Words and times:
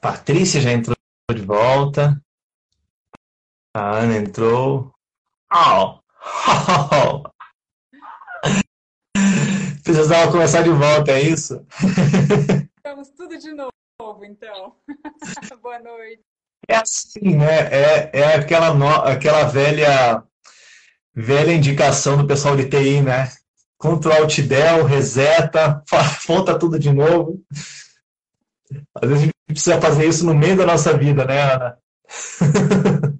Patrícia 0.00 0.60
já 0.60 0.72
entrou 0.72 0.96
de 1.32 1.42
volta. 1.42 2.22
A 3.74 3.98
Ana 3.98 4.16
entrou. 4.16 4.92
Oh. 5.52 5.98
Precisava 9.82 10.30
começar 10.30 10.62
de 10.62 10.70
volta, 10.70 11.12
é 11.12 11.22
isso? 11.22 11.66
Estamos 12.76 13.10
tudo 13.10 13.36
de 13.38 13.52
novo, 13.52 14.24
então. 14.24 14.76
Boa 15.62 15.78
noite. 15.80 16.22
É 16.68 16.76
assim, 16.76 17.36
né? 17.36 17.68
É, 17.72 18.10
é 18.12 18.34
aquela, 18.36 18.74
no... 18.74 18.88
aquela 18.88 19.44
velha, 19.44 20.22
velha 21.14 21.52
indicação 21.52 22.16
do 22.16 22.26
pessoal 22.26 22.56
de 22.56 22.68
TI, 22.68 23.02
né? 23.02 23.32
Ctrl 23.78 24.12
Alt 24.12 24.40
Del, 24.42 24.84
reseta, 24.84 25.82
volta 26.26 26.58
tudo 26.58 26.78
de 26.78 26.92
novo. 26.92 27.42
Às 28.94 29.08
vezes 29.08 29.22
a 29.22 29.26
gente 29.26 29.37
precisa 29.52 29.80
fazer 29.80 30.06
isso 30.06 30.24
no 30.24 30.34
meio 30.34 30.56
da 30.56 30.66
nossa 30.66 30.96
vida, 30.96 31.24
né, 31.24 31.54
Ana? 31.54 31.78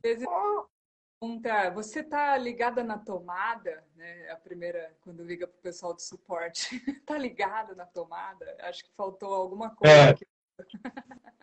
pergunta, 0.03 1.71
você 1.75 2.01
está 2.01 2.37
ligada 2.37 2.83
na 2.83 2.99
tomada? 2.99 3.83
Né? 3.97 4.31
A 4.31 4.37
primeira, 4.37 4.93
quando 5.01 5.25
liga 5.25 5.47
para 5.47 5.59
o 5.59 5.63
pessoal 5.63 5.95
do 5.95 6.01
suporte, 6.01 6.83
está 6.87 7.17
ligada 7.19 7.75
na 7.75 7.85
tomada? 7.85 8.45
Acho 8.63 8.85
que 8.85 8.91
faltou 8.97 9.35
alguma 9.35 9.71
coisa. 9.71 9.95
É. 9.95 10.09
Aqui. 10.11 10.27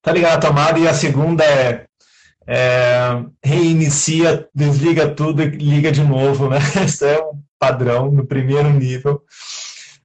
Tá 0.00 0.12
ligada 0.12 0.36
na 0.36 0.40
tomada 0.40 0.78
e 0.78 0.86
a 0.86 0.94
segunda 0.94 1.44
é, 1.44 1.88
é, 2.46 3.24
reinicia, 3.44 4.48
desliga 4.54 5.12
tudo 5.12 5.42
e 5.42 5.48
liga 5.48 5.90
de 5.90 6.02
novo, 6.04 6.48
né? 6.48 6.58
Isso 6.86 7.04
é 7.04 7.20
um 7.20 7.42
padrão 7.58 8.08
no 8.08 8.24
primeiro 8.24 8.70
nível. 8.70 9.22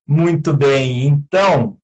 Muito 0.05 0.51
bem, 0.51 1.05
então, 1.05 1.77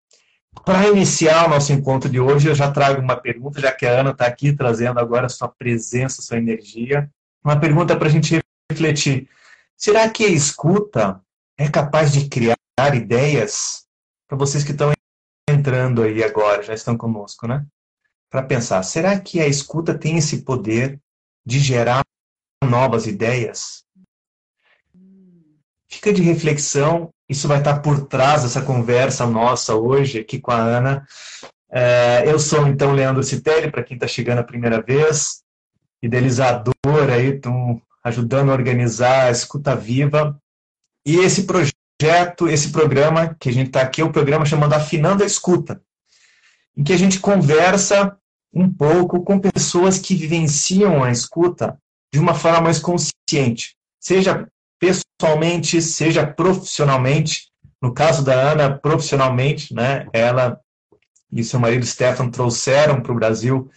para 0.66 0.88
iniciar 0.88 1.46
o 1.46 1.50
nosso 1.50 1.72
encontro 1.74 2.10
de 2.10 2.20
hoje, 2.20 2.48
eu 2.48 2.56
já 2.56 2.72
trago 2.72 3.02
uma 3.02 3.16
pergunta, 3.16 3.60
já 3.60 3.72
que 3.72 3.86
a 3.86 4.00
Ana 4.00 4.12
está 4.12 4.26
aqui 4.26 4.54
trazendo 4.54 5.00
agora 5.00 5.26
a 5.26 5.30
sua 5.30 5.48
presença, 5.48 6.22
sua 6.22 6.38
energia. 6.38 7.10
Uma 7.44 7.60
pergunta 7.60 7.96
para 7.96 8.08
a 8.08 8.12
gente 8.12 8.40
refletir. 8.72 9.30
Será 9.76 10.10
que 10.10 10.26
a 10.26 10.30
escuta 10.30 11.22
é 11.58 11.70
capaz 11.70 12.12
de 12.12 12.28
criar 12.28 12.56
ideias 12.94 13.86
para 14.28 14.38
vocês 14.38 14.64
que 14.64 14.72
estão 14.72 14.92
entrando 15.50 16.04
aí 16.04 16.24
agora, 16.24 16.62
já 16.62 16.74
estão 16.74 16.96
conosco, 16.96 17.48
né? 17.48 17.66
Para 18.30 18.44
pensar, 18.44 18.84
será 18.84 19.20
que 19.20 19.42
a 19.42 19.48
escuta 19.48 19.98
tem 19.98 20.18
esse 20.18 20.44
poder 20.44 21.00
de 21.46 21.60
gerar 21.60 22.04
novas 22.64 23.08
ideias? 23.08 23.84
Fica 25.90 26.14
de 26.14 26.22
reflexão 26.22 27.12
isso 27.30 27.48
vai 27.48 27.60
estar 27.60 27.80
por 27.80 28.08
trás 28.08 28.42
dessa 28.42 28.60
conversa 28.60 29.28
nossa 29.28 29.76
hoje 29.76 30.20
aqui 30.20 30.40
com 30.40 30.50
a 30.50 30.58
Ana. 30.58 31.06
É, 31.72 32.24
eu 32.26 32.40
sou, 32.40 32.68
então, 32.68 32.92
Leandro 32.92 33.22
Citelli, 33.22 33.70
para 33.70 33.84
quem 33.84 33.96
está 33.96 34.08
chegando 34.08 34.40
a 34.40 34.44
primeira 34.44 34.82
vez, 34.82 35.44
idealizador 36.02 36.74
aí, 37.14 37.36
estão 37.36 37.80
ajudando 38.04 38.50
a 38.50 38.54
organizar 38.54 39.28
a 39.28 39.32
Escuta 39.32 39.76
Viva. 39.76 40.42
E 41.06 41.18
esse 41.18 41.44
projeto, 41.44 42.48
esse 42.48 42.72
programa 42.72 43.36
que 43.40 43.50
a 43.50 43.54
gente 43.54 43.68
está 43.68 43.82
aqui, 43.82 44.02
é 44.02 44.04
o 44.04 44.08
um 44.08 44.12
programa 44.12 44.44
chamado 44.44 44.74
Afinando 44.74 45.22
a 45.22 45.28
Escuta, 45.28 45.80
em 46.76 46.84
que 46.84 46.94
a 46.94 46.98
gente 46.98 47.20
conversa 47.20 48.18
um 48.52 48.74
pouco 48.74 49.24
com 49.24 49.40
pessoas 49.40 50.00
que 50.00 50.16
vivenciam 50.16 51.04
a 51.04 51.12
escuta 51.12 51.78
de 52.12 52.20
uma 52.20 52.34
forma 52.34 52.62
mais 52.62 52.80
consciente, 52.80 53.76
seja 54.00 54.48
pessoalmente, 54.80 55.82
seja 55.82 56.26
profissionalmente. 56.26 57.50
No 57.82 57.94
caso 57.94 58.24
da 58.24 58.34
Ana, 58.34 58.78
profissionalmente, 58.78 59.74
né? 59.74 60.08
Ela 60.14 60.60
e 61.32 61.44
seu 61.44 61.60
marido 61.60 61.86
Stefan 61.86 62.30
trouxeram 62.30 63.02
para 63.02 63.12
o 63.12 63.16
Brasil 63.16 63.70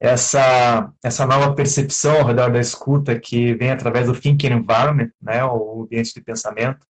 essa, 0.00 0.92
essa 1.02 1.26
nova 1.26 1.54
percepção 1.54 2.18
ao 2.18 2.26
redor 2.26 2.52
da 2.52 2.60
escuta 2.60 3.18
que 3.18 3.54
vem 3.54 3.70
através 3.70 4.06
do 4.06 4.18
thinking 4.18 4.52
environment, 4.52 5.10
né, 5.20 5.44
o 5.44 5.82
ambiente 5.82 6.12
de 6.14 6.20
pensamento, 6.20 6.86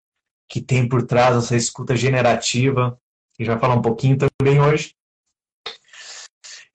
que 0.49 0.61
tem 0.61 0.87
por 0.87 1.03
trás 1.03 1.35
essa 1.37 1.55
escuta 1.55 1.95
generativa, 1.95 2.97
que 3.35 3.45
já 3.45 3.57
falar 3.57 3.75
um 3.75 3.81
pouquinho 3.81 4.17
também 4.17 4.59
hoje. 4.59 4.95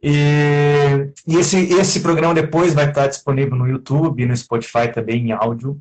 E, 0.00 1.10
e, 1.26 1.36
esse, 1.36 1.56
esse 1.74 2.00
programa 2.00 2.34
depois 2.34 2.72
vai 2.72 2.88
estar 2.88 3.08
disponível 3.08 3.56
no 3.56 3.66
YouTube 3.66 4.24
no 4.26 4.36
Spotify 4.36 4.92
também 4.92 5.26
em 5.26 5.32
áudio. 5.32 5.80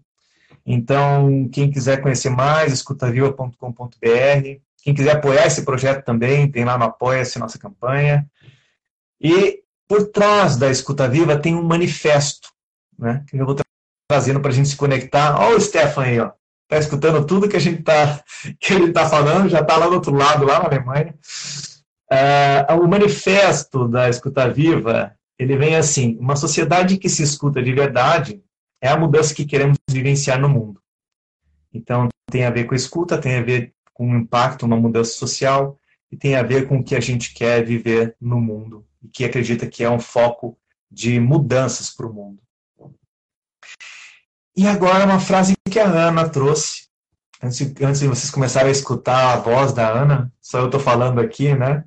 Então, 0.69 1.47
quem 1.49 1.71
quiser 1.71 2.01
conhecer 2.01 2.29
mais, 2.29 2.73
escutaviva.com.br. 2.73 3.55
Quem 4.83 4.93
quiser 4.93 5.15
apoiar 5.15 5.47
esse 5.47 5.63
projeto 5.63 6.03
também, 6.03 6.51
tem 6.51 6.65
lá 6.65 6.77
no 6.77 6.83
Apoia-se 6.83 7.39
nossa 7.39 7.57
campanha. 7.57 8.29
E 9.21 9.61
por 9.87 10.09
trás 10.09 10.57
da 10.57 10.69
Escuta 10.69 11.07
Viva 11.07 11.39
tem 11.39 11.55
um 11.55 11.63
manifesto, 11.63 12.49
né, 12.99 13.23
que 13.29 13.37
eu 13.37 13.45
vou 13.45 13.55
trazendo 14.09 14.41
para 14.41 14.51
a 14.51 14.53
gente 14.53 14.67
se 14.67 14.75
conectar. 14.75 15.39
Olha 15.39 15.55
o 15.55 15.61
Stefan 15.61 16.03
aí, 16.03 16.19
ó. 16.19 16.31
Está 16.69 16.77
escutando 16.79 17.25
tudo 17.25 17.47
que 17.47 17.55
a 17.55 17.61
gente 17.61 17.79
está 17.79 18.21
que 18.59 18.73
ele 18.73 18.89
está 18.89 19.07
falando, 19.07 19.47
já 19.47 19.61
está 19.61 19.77
lá 19.77 19.87
do 19.87 19.93
outro 19.93 20.13
lado, 20.13 20.45
lá 20.45 20.59
na 20.59 20.65
Alemanha. 20.65 21.15
Uh, 22.11 22.83
o 22.83 22.87
manifesto 22.89 23.87
da 23.87 24.09
Escuta 24.09 24.49
Viva, 24.49 25.15
ele 25.39 25.55
vem 25.55 25.77
assim, 25.77 26.17
uma 26.19 26.35
sociedade 26.35 26.97
que 26.97 27.07
se 27.07 27.23
escuta 27.23 27.63
de 27.63 27.71
verdade 27.71 28.43
é 28.81 28.87
a 28.89 28.97
mudança 28.97 29.33
que 29.33 29.45
queremos 29.45 29.77
vivenciar 29.89 30.39
no 30.39 30.49
mundo. 30.49 30.81
Então, 31.73 32.07
tem 32.29 32.45
a 32.45 32.49
ver 32.49 32.65
com 32.65 32.73
a 32.73 32.77
escuta, 32.77 33.17
tem 33.17 33.37
a 33.37 33.41
ver 33.41 33.73
com 33.93 34.11
o 34.11 34.17
impacto, 34.17 34.65
uma 34.65 34.77
mudança 34.77 35.13
social, 35.13 35.79
e 36.11 36.17
tem 36.17 36.35
a 36.35 36.43
ver 36.43 36.67
com 36.67 36.77
o 36.77 36.83
que 36.83 36.95
a 36.95 36.99
gente 36.99 37.33
quer 37.33 37.65
viver 37.65 38.15
no 38.21 38.39
mundo, 38.39 38.85
e 39.03 39.07
que 39.07 39.25
acredita 39.25 39.67
que 39.67 39.83
é 39.83 39.89
um 39.89 39.99
foco 39.99 40.57
de 40.89 41.19
mudanças 41.19 41.89
para 41.89 42.07
o 42.07 42.13
mundo. 42.13 42.41
E 44.55 44.67
agora 44.67 45.05
uma 45.05 45.19
frase 45.19 45.53
que 45.69 45.79
a 45.79 45.85
Ana 45.85 46.29
trouxe, 46.29 46.87
antes, 47.41 47.61
antes 47.81 47.99
de 47.99 48.07
vocês 48.07 48.31
começarem 48.31 48.69
a 48.69 48.71
escutar 48.71 49.33
a 49.33 49.37
voz 49.37 49.73
da 49.73 49.89
Ana, 49.89 50.31
só 50.41 50.59
eu 50.59 50.65
estou 50.65 50.79
falando 50.79 51.19
aqui, 51.19 51.53
né? 51.53 51.83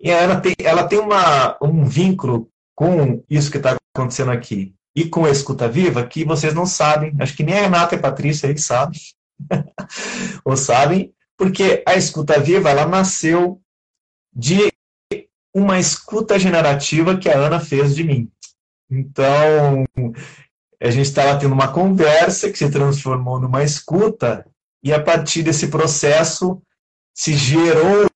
E 0.00 0.10
a 0.10 0.20
Ana 0.20 0.40
tem, 0.40 0.54
ela 0.58 0.88
tem 0.88 0.98
uma, 0.98 1.56
um 1.62 1.84
vínculo 1.84 2.50
com 2.74 3.22
isso 3.30 3.50
que 3.50 3.58
está 3.58 3.76
acontecendo 3.94 4.32
aqui 4.32 4.74
e 4.94 5.08
com 5.08 5.24
a 5.24 5.30
escuta 5.30 5.68
viva 5.68 6.06
que 6.06 6.24
vocês 6.24 6.54
não 6.54 6.66
sabem, 6.66 7.14
acho 7.18 7.36
que 7.36 7.42
nem 7.42 7.58
a 7.58 7.62
Renata 7.62 7.94
e 7.94 7.98
a 7.98 8.02
Patrícia 8.02 8.48
aí 8.48 8.56
sabem, 8.56 9.00
ou 10.44 10.56
sabem, 10.56 11.12
porque 11.36 11.82
a 11.86 11.94
escuta 11.94 12.38
viva 12.38 12.70
ela 12.70 12.86
nasceu 12.86 13.60
de 14.32 14.72
uma 15.54 15.78
escuta 15.78 16.38
generativa 16.38 17.16
que 17.16 17.28
a 17.28 17.36
Ana 17.36 17.60
fez 17.60 17.94
de 17.94 18.04
mim. 18.04 18.30
Então, 18.90 19.84
a 20.80 20.90
gente 20.90 21.06
estava 21.06 21.38
tendo 21.38 21.52
uma 21.52 21.72
conversa 21.72 22.50
que 22.50 22.58
se 22.58 22.70
transformou 22.70 23.40
numa 23.40 23.62
escuta, 23.62 24.46
e 24.82 24.92
a 24.92 25.02
partir 25.02 25.42
desse 25.42 25.68
processo 25.68 26.60
se 27.14 27.34
gerou 27.34 28.06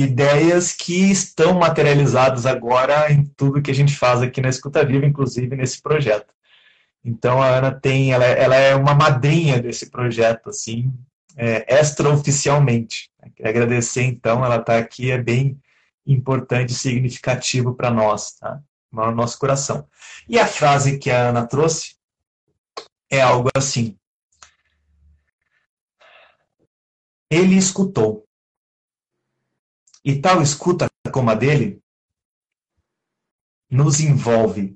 ideias 0.00 0.72
que 0.72 1.10
estão 1.10 1.58
materializadas 1.58 2.46
agora 2.46 3.10
em 3.10 3.24
tudo 3.24 3.60
que 3.60 3.72
a 3.72 3.74
gente 3.74 3.96
faz 3.96 4.22
aqui 4.22 4.40
na 4.40 4.48
Escuta 4.48 4.84
Viva, 4.84 5.04
inclusive 5.04 5.56
nesse 5.56 5.82
projeto. 5.82 6.32
Então 7.04 7.42
a 7.42 7.48
Ana 7.48 7.72
tem, 7.72 8.12
ela, 8.12 8.24
ela 8.24 8.54
é 8.54 8.76
uma 8.76 8.94
madrinha 8.94 9.60
desse 9.60 9.90
projeto, 9.90 10.50
assim, 10.50 10.92
é, 11.36 11.80
extraoficialmente. 11.80 13.10
Agradecer, 13.42 14.04
então, 14.04 14.44
ela 14.44 14.56
está 14.56 14.78
aqui, 14.78 15.10
é 15.10 15.20
bem 15.20 15.60
importante 16.06 16.70
e 16.70 16.76
significativo 16.76 17.74
para 17.74 17.90
nós, 17.90 18.36
tá? 18.38 18.60
No 18.92 19.10
nosso 19.10 19.36
coração. 19.36 19.84
E 20.28 20.38
a 20.38 20.46
frase 20.46 20.98
que 20.98 21.10
a 21.10 21.30
Ana 21.30 21.44
trouxe 21.44 21.96
é 23.10 23.20
algo 23.20 23.50
assim. 23.56 23.98
Ele 27.28 27.56
escutou. 27.56 28.27
E 30.08 30.22
tal 30.22 30.40
escuta 30.40 30.88
como 31.12 31.30
a 31.30 31.34
dele 31.34 31.84
nos 33.70 34.00
envolve 34.00 34.74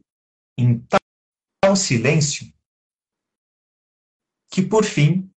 em 0.59 0.79
tal 0.87 1.75
silêncio 1.75 2.53
que, 4.51 4.61
por 4.61 4.85
fim, 4.85 5.33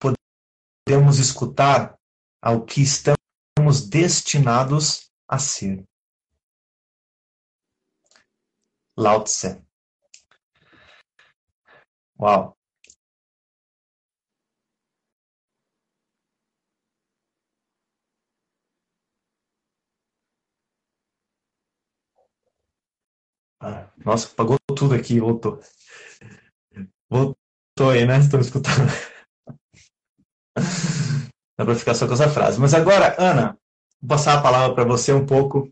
podemos 0.00 1.18
escutar 1.18 2.00
ao 2.40 2.64
que 2.64 2.80
estamos 2.80 3.86
destinados 3.90 5.12
a 5.28 5.38
ser. 5.38 5.86
Lao 8.96 9.24
Tse. 9.24 9.62
Uau! 12.18 12.57
Ah, 23.60 23.86
nossa, 24.04 24.28
pagou 24.28 24.56
tudo 24.76 24.94
aqui 24.94 25.20
voltou. 25.20 25.60
Voltou 27.10 27.90
aí, 27.90 28.06
né? 28.06 28.18
Estão 28.18 28.40
escutando. 28.40 28.88
Dá 31.56 31.64
para 31.64 31.74
ficar 31.74 31.94
só 31.94 32.06
com 32.06 32.14
essa 32.14 32.28
frase. 32.28 32.60
Mas 32.60 32.74
agora, 32.74 33.16
Ana, 33.18 33.58
vou 34.00 34.08
passar 34.10 34.38
a 34.38 34.42
palavra 34.42 34.74
para 34.74 34.84
você 34.84 35.12
um 35.12 35.26
pouco 35.26 35.68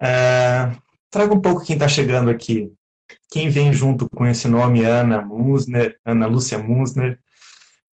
É, 0.00 0.76
traga 1.10 1.32
um 1.34 1.40
pouco 1.40 1.64
quem 1.64 1.74
está 1.74 1.88
chegando 1.88 2.30
aqui. 2.30 2.72
Quem 3.30 3.48
vem 3.48 3.72
junto 3.72 4.08
com 4.10 4.26
esse 4.26 4.46
nome, 4.48 4.84
Ana 4.84 5.22
Musner, 5.22 5.98
Ana 6.04 6.26
Lúcia 6.26 6.58
Musner? 6.58 7.18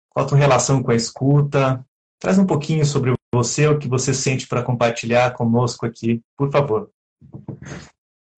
Qual 0.08 0.26
a 0.26 0.28
tua 0.28 0.38
relação 0.38 0.82
com 0.82 0.90
a 0.90 0.96
escuta? 0.96 1.84
Traz 2.18 2.38
um 2.38 2.46
pouquinho 2.46 2.84
sobre 2.84 3.14
você, 3.34 3.66
o 3.68 3.78
que 3.78 3.88
você 3.88 4.12
sente 4.12 4.46
para 4.46 4.62
compartilhar 4.62 5.32
conosco 5.32 5.86
aqui, 5.86 6.20
por 6.36 6.50
favor. 6.50 6.90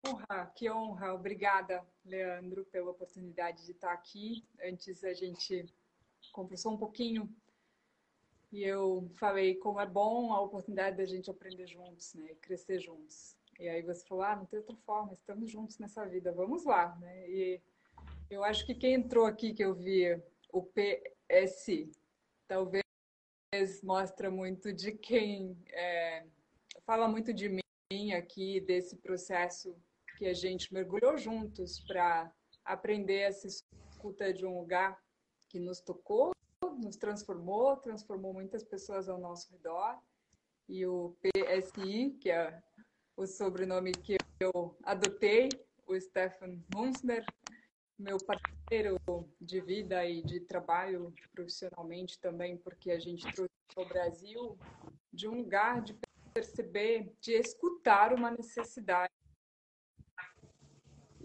Honra, 0.07 0.53
que 0.55 0.71
honra. 0.71 1.15
Obrigada, 1.15 1.85
Leandro, 2.05 2.65
pela 2.67 2.91
oportunidade 2.91 3.65
de 3.65 3.73
estar 3.73 3.93
aqui. 3.93 4.45
Antes 4.63 5.03
a 5.03 5.15
gente 5.15 5.67
conversou 6.33 6.73
um 6.73 6.77
pouquinho 6.77 7.29
e 8.53 8.63
eu 8.63 9.11
falei 9.17 9.57
como 9.57 9.81
é 9.81 9.87
bom 9.87 10.33
a 10.33 10.41
oportunidade 10.41 10.97
da 10.97 11.05
gente 11.05 11.31
aprender 11.31 11.67
juntos, 11.67 12.15
né, 12.15 12.33
e 12.33 12.37
crescer 12.37 12.79
juntos. 12.79 13.37
E 13.59 13.69
aí 13.69 13.83
você 13.83 14.07
falou, 14.07 14.25
ah, 14.25 14.37
não 14.37 14.47
tem 14.47 14.59
outra 14.59 14.77
forma, 14.77 15.13
estamos 15.13 15.51
juntos 15.51 15.79
nessa 15.79 16.05
vida, 16.07 16.33
vamos 16.33 16.65
lá, 16.65 16.95
né? 16.97 17.29
E 17.29 17.61
eu 18.31 18.45
acho 18.45 18.67
que 18.67 18.75
quem 18.75 18.95
entrou 18.95 19.27
aqui 19.27 19.53
que 19.53 19.65
eu 19.65 19.75
vi 19.75 20.21
o 20.53 20.63
PS, 20.63 21.89
talvez 22.47 22.85
mostra 23.83 24.31
muito 24.31 24.73
de 24.73 24.93
quem 24.93 25.57
é, 25.71 26.25
fala 26.85 27.09
muito 27.09 27.33
de 27.33 27.49
mim 27.49 28.13
aqui 28.13 28.61
desse 28.61 28.97
processo 28.97 29.77
que 30.17 30.27
a 30.27 30.35
gente 30.35 30.73
mergulhou 30.73 31.17
juntos 31.19 31.81
para 31.81 32.33
aprender 32.65 33.21
essa 33.21 33.47
escuta 33.47 34.33
de 34.33 34.47
um 34.47 34.59
lugar 34.59 34.99
que 35.49 35.59
nos 35.59 35.81
tocou, 35.81 36.33
nos 36.83 36.97
transformou, 36.97 37.77
transformou 37.77 38.33
muitas 38.33 38.65
pessoas 38.65 39.09
ao 39.09 39.19
nosso 39.19 39.51
redor. 39.53 39.99
E 40.69 40.87
o 40.87 41.17
PSI, 41.21 42.17
que 42.21 42.31
é 42.31 42.63
o 43.17 43.27
sobrenome 43.27 43.93
que 43.93 44.17
eu 44.41 44.77
adotei, 44.83 45.49
o 45.87 45.99
Stefan 46.01 46.59
Munzner, 46.75 47.25
meu 47.99 48.19
parceiro 48.19 48.99
de 49.41 49.61
vida 49.61 50.05
e 50.05 50.23
de 50.23 50.41
trabalho 50.41 51.15
profissionalmente 51.33 52.19
também, 52.19 52.57
porque 52.57 52.91
a 52.91 52.99
gente 52.99 53.25
trouxe 53.33 53.53
ao 53.77 53.87
Brasil 53.87 54.59
de 55.13 55.29
um 55.29 55.37
lugar 55.37 55.81
de 55.83 55.97
perceber, 56.33 57.15
de 57.21 57.33
escutar 57.33 58.13
uma 58.13 58.31
necessidade. 58.31 59.13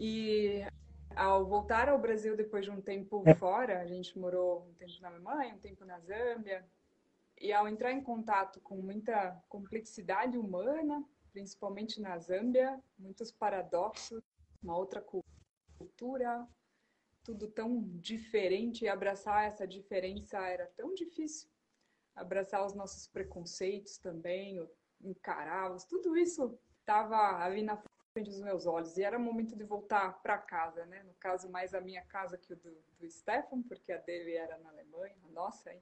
E 0.02 0.66
ao 1.14 1.46
voltar 1.46 1.90
ao 1.90 2.00
Brasil 2.00 2.34
depois 2.34 2.64
de 2.64 2.72
um 2.72 2.80
tempo 2.80 3.22
fora, 3.38 3.82
a 3.82 3.86
gente 3.86 4.18
morou 4.18 4.66
um 4.70 4.74
tempo 4.76 5.02
na 5.02 5.10
Alemanha, 5.10 5.56
um 5.56 5.60
tempo 5.60 5.84
na 5.84 6.00
Zâmbia, 6.00 6.66
e 7.38 7.52
ao 7.52 7.68
entrar 7.68 7.92
em 7.92 8.02
contato 8.02 8.62
com 8.62 8.78
muita 8.78 9.32
complexidade 9.50 10.38
humana, 10.38 11.04
principalmente 11.34 12.00
na 12.00 12.18
Zâmbia, 12.18 12.82
muitos 12.98 13.30
paradoxos, 13.30 14.22
uma 14.64 14.78
outra 14.78 15.04
cultura, 15.78 16.48
tudo 17.22 17.50
tão 17.50 17.82
diferente, 18.00 18.86
e 18.86 18.88
abraçar 18.88 19.46
essa 19.46 19.68
diferença 19.68 20.40
era 20.48 20.66
tão 20.78 20.94
difícil. 20.94 21.50
Abraçar 22.16 22.66
os 22.66 22.74
nossos 22.74 23.06
preconceitos 23.06 23.98
também, 23.98 24.66
encará-los, 25.02 25.84
tudo 25.84 26.16
isso 26.16 26.58
estava 26.80 27.44
ali 27.44 27.62
na 27.62 27.76
dos 28.24 28.40
meus 28.42 28.66
olhos. 28.66 28.98
E 28.98 29.04
era 29.04 29.18
momento 29.20 29.56
de 29.56 29.64
voltar 29.64 30.22
para 30.22 30.38
casa, 30.38 30.86
né? 30.86 31.04
No 31.04 31.14
caso, 31.16 31.50
mais 31.50 31.74
a 31.74 31.82
minha 31.82 32.04
casa 32.04 32.38
que 32.38 32.54
o 32.54 32.56
do, 32.56 32.72
do 33.00 33.10
Stefan, 33.10 33.62
porque 33.64 33.92
a 33.92 33.98
dele 33.98 34.34
era 34.34 34.58
na 34.58 34.70
Alemanha, 34.70 35.16
a 35.24 35.32
nossa. 35.32 35.72
Hein? 35.72 35.82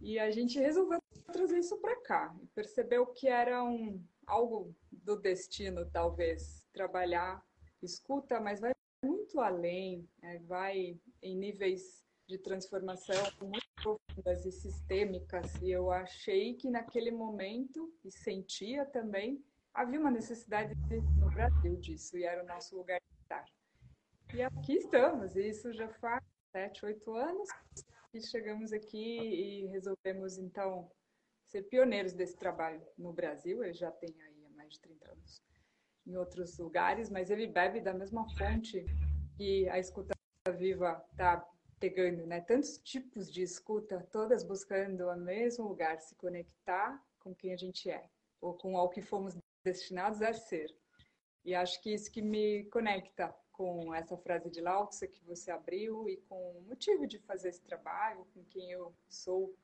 E 0.00 0.18
a 0.18 0.30
gente 0.30 0.58
resolveu 0.58 1.00
trazer 1.32 1.58
isso 1.58 1.76
para 1.78 1.96
cá 2.02 2.34
e 2.42 2.46
percebeu 2.48 3.06
que 3.06 3.28
era 3.28 3.62
um 3.62 4.02
algo 4.26 4.74
do 4.90 5.16
destino, 5.16 5.88
talvez, 5.90 6.66
trabalhar 6.72 7.44
escuta, 7.82 8.40
mas 8.40 8.60
vai 8.60 8.72
muito 9.02 9.40
além, 9.40 10.08
né? 10.22 10.38
vai 10.46 10.98
em 11.22 11.36
níveis 11.36 12.04
de 12.26 12.38
transformação 12.38 13.16
muito 13.42 13.66
profundas 13.82 14.46
e 14.46 14.52
sistêmicas. 14.52 15.54
E 15.60 15.70
eu 15.70 15.90
achei 15.90 16.54
que 16.54 16.70
naquele 16.70 17.10
momento, 17.10 17.92
e 18.04 18.10
sentia 18.10 18.84
também, 18.86 19.44
havia 19.74 20.00
uma 20.00 20.10
necessidade 20.10 20.74
no 21.18 21.30
Brasil 21.30 21.76
disso, 21.76 22.16
e 22.16 22.24
era 22.24 22.42
o 22.42 22.46
nosso 22.46 22.76
lugar 22.76 23.00
de 23.00 23.22
estar. 23.22 23.44
E 24.34 24.42
aqui 24.42 24.74
estamos, 24.74 25.36
e 25.36 25.48
isso 25.48 25.72
já 25.72 25.88
faz 25.88 26.22
sete, 26.52 26.84
oito 26.84 27.14
anos, 27.14 27.48
e 28.12 28.20
chegamos 28.20 28.72
aqui 28.72 29.18
e 29.18 29.66
resolvemos, 29.68 30.38
então, 30.38 30.90
ser 31.46 31.62
pioneiros 31.64 32.12
desse 32.12 32.36
trabalho 32.36 32.80
no 32.96 33.12
Brasil. 33.12 33.62
Ele 33.62 33.72
já 33.72 33.90
tem 33.90 34.14
aí 34.22 34.44
há 34.46 34.50
mais 34.50 34.72
de 34.74 34.80
30 34.80 35.10
anos 35.10 35.42
em 36.06 36.16
outros 36.16 36.58
lugares, 36.58 37.10
mas 37.10 37.30
ele 37.30 37.46
bebe 37.46 37.80
da 37.80 37.92
mesma 37.92 38.28
fonte 38.36 38.84
que 39.36 39.68
a 39.68 39.78
escuta 39.78 40.14
viva 40.56 41.04
está 41.10 41.46
pegando, 41.78 42.26
né? 42.26 42.40
Tantos 42.40 42.78
tipos 42.78 43.32
de 43.32 43.42
escuta, 43.42 44.06
todas 44.12 44.42
buscando 44.42 45.08
o 45.08 45.16
mesmo 45.16 45.68
lugar, 45.68 46.00
se 46.00 46.14
conectar 46.14 47.02
com 47.18 47.34
quem 47.34 47.52
a 47.52 47.56
gente 47.56 47.90
é, 47.90 48.08
ou 48.40 48.54
com 48.54 48.74
o 48.74 48.88
que 48.88 49.02
fomos 49.02 49.36
destinados 49.64 50.22
a 50.22 50.32
ser. 50.32 50.74
E 51.44 51.54
acho 51.54 51.80
que 51.82 51.92
isso 51.92 52.10
que 52.10 52.22
me 52.22 52.64
conecta 52.64 53.34
com 53.52 53.94
essa 53.94 54.16
frase 54.16 54.50
de 54.50 54.60
Lao 54.60 54.88
que 54.88 55.24
você 55.26 55.50
abriu 55.50 56.08
e 56.08 56.16
com 56.28 56.58
o 56.58 56.62
motivo 56.62 57.06
de 57.06 57.18
fazer 57.18 57.50
esse 57.50 57.62
trabalho, 57.62 58.26
com 58.32 58.42
quem 58.44 58.70
eu 58.70 58.94
sou 59.08 59.54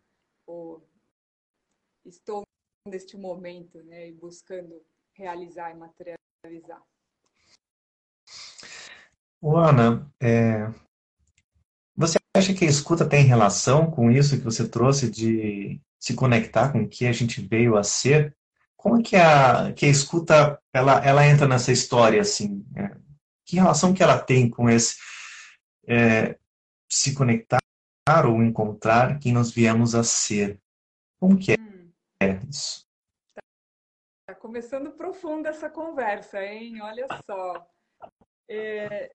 ou 0.47 0.87
estou 2.05 2.43
neste 2.87 3.17
momento, 3.17 3.83
né, 3.83 4.09
e 4.09 4.13
buscando 4.13 4.85
realizar 5.13 5.71
e 5.71 5.75
materializar. 5.75 6.83
Ana, 9.43 10.11
é... 10.21 10.69
você 11.97 12.19
acha 12.37 12.55
que 12.55 12.65
a 12.65 12.69
escuta 12.69 13.09
tem 13.09 13.25
relação 13.25 13.91
com 13.91 14.11
isso 14.11 14.37
que 14.37 14.45
você 14.45 14.69
trouxe 14.69 15.11
de 15.11 15.81
se 15.99 16.15
conectar 16.15 16.71
com 16.71 16.83
o 16.83 16.89
que 16.89 17.07
a 17.07 17.13
gente 17.13 17.41
veio 17.41 17.77
a 17.77 17.83
ser? 17.83 18.37
Como 18.87 19.01
é 19.01 19.03
que 19.03 19.17
a, 19.17 19.73
que 19.73 19.85
a 19.85 19.89
escuta 19.89 20.63
ela, 20.73 21.05
ela 21.05 21.27
entra 21.27 21.49
nessa 21.49 21.73
história 21.73 22.21
assim? 22.21 22.65
É, 22.77 22.97
que 23.45 23.57
relação 23.57 23.93
que 23.93 24.01
ela 24.01 24.17
tem 24.17 24.49
com 24.49 24.71
esse 24.71 24.97
é, 25.89 26.39
se 26.89 27.13
conectar 27.13 27.59
ou 28.25 28.45
encontrar 28.45 29.19
quem 29.19 29.33
nós 29.33 29.51
viemos 29.51 29.97
a 29.97 30.05
ser? 30.05 30.61
Como 31.19 31.37
que 31.37 31.55
é, 31.55 31.57
hum. 31.59 31.91
é 32.23 32.35
isso? 32.49 32.87
Tá 34.25 34.37
começando 34.37 34.93
profunda 34.93 35.49
essa 35.49 35.69
conversa, 35.69 36.41
hein? 36.45 36.81
Olha 36.81 37.09
só. 37.29 37.69
É, 38.49 39.13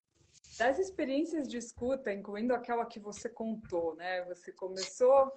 das 0.60 0.80
experiências 0.80 1.48
de 1.48 1.56
escuta, 1.56 2.12
incluindo 2.12 2.54
aquela 2.54 2.86
que 2.86 3.00
você 3.00 3.30
contou, 3.30 3.96
né? 3.96 4.26
Você 4.26 4.52
começou 4.52 5.32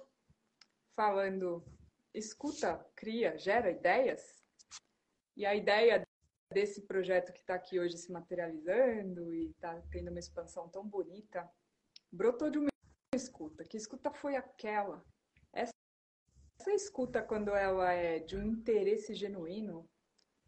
falando 0.93 1.63
escuta, 2.15 2.83
cria, 2.95 3.37
gera 3.37 3.69
ideias. 3.69 4.43
E 5.35 5.45
a 5.45 5.53
ideia 5.53 6.03
desse 6.51 6.81
projeto 6.81 7.33
que 7.33 7.39
está 7.39 7.55
aqui 7.55 7.79
hoje 7.79 7.97
se 7.97 8.11
materializando 8.11 9.33
e 9.33 9.51
está 9.51 9.81
tendo 9.91 10.09
uma 10.09 10.19
expansão 10.19 10.69
tão 10.69 10.87
bonita, 10.87 11.49
brotou 12.11 12.49
de 12.49 12.57
uma 12.57 12.69
escuta. 13.13 13.63
Que 13.65 13.77
escuta 13.77 14.11
foi 14.11 14.35
aquela? 14.35 15.05
Essa, 15.51 15.73
essa 16.59 16.71
escuta, 16.71 17.21
quando 17.21 17.49
ela 17.49 17.91
é 17.91 18.19
de 18.19 18.37
um 18.37 18.43
interesse 18.43 19.13
genuíno, 19.13 19.89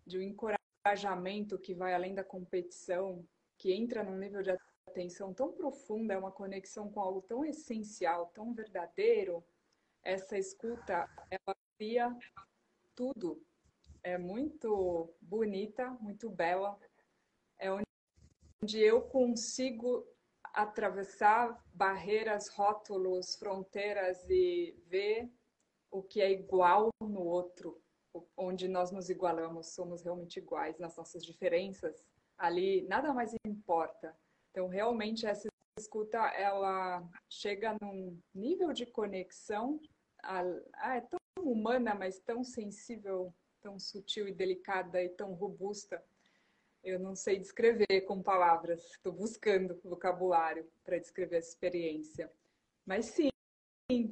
de 0.05 0.17
um 0.17 0.21
encorajamento 0.21 1.59
que 1.59 1.73
vai 1.73 1.93
além 1.93 2.15
da 2.15 2.23
competição, 2.23 3.27
que 3.57 3.73
entra 3.73 4.03
num 4.03 4.17
nível 4.17 4.41
de 4.41 4.51
atenção 4.87 5.33
tão 5.33 5.51
profunda, 5.51 6.13
é 6.13 6.17
uma 6.17 6.31
conexão 6.31 6.89
com 6.89 7.01
algo 7.01 7.21
tão 7.21 7.43
essencial, 7.43 8.27
tão 8.27 8.53
verdadeiro, 8.53 9.43
essa 10.07 10.37
escuta, 10.37 11.05
ela 11.29 11.55
cria 11.77 12.17
tudo. 12.95 13.43
É 14.01 14.17
muito 14.17 15.13
bonita, 15.21 15.89
muito 15.99 16.29
bela. 16.29 16.79
É 17.59 17.69
onde 17.69 18.79
eu 18.79 19.01
consigo 19.01 20.07
atravessar 20.53 21.61
barreiras, 21.73 22.47
rótulos, 22.47 23.35
fronteiras 23.35 24.17
e 24.29 24.81
ver 24.87 25.29
o 25.91 26.01
que 26.01 26.21
é 26.21 26.31
igual 26.31 26.89
no 27.01 27.21
outro, 27.21 27.81
onde 28.37 28.69
nós 28.69 28.91
nos 28.91 29.09
igualamos, 29.09 29.73
somos 29.73 30.03
realmente 30.03 30.39
iguais 30.39 30.79
nas 30.79 30.95
nossas 30.95 31.21
diferenças. 31.21 32.01
Ali 32.37 32.87
nada 32.87 33.13
mais 33.13 33.35
importa. 33.45 34.17
Então, 34.51 34.69
realmente 34.69 35.25
essa 35.25 35.49
escuta 35.77 36.17
ela 36.29 37.07
chega 37.29 37.75
num 37.81 38.17
nível 38.33 38.71
de 38.71 38.85
conexão 38.85 39.79
ah, 40.23 40.95
é 40.95 41.01
tão 41.01 41.19
humana, 41.43 41.95
mas 41.95 42.19
tão 42.19 42.43
sensível, 42.43 43.33
tão 43.61 43.79
sutil 43.79 44.27
e 44.27 44.33
delicada 44.33 45.01
e 45.01 45.09
tão 45.09 45.33
robusta. 45.33 46.03
Eu 46.83 46.99
não 46.99 47.15
sei 47.15 47.39
descrever 47.39 48.01
com 48.01 48.21
palavras, 48.21 48.83
estou 48.91 49.11
buscando 49.11 49.79
vocabulário 49.83 50.69
para 50.83 50.99
descrever 50.99 51.37
essa 51.37 51.49
experiência. 51.49 52.31
Mas 52.85 53.05
sim, 53.07 53.29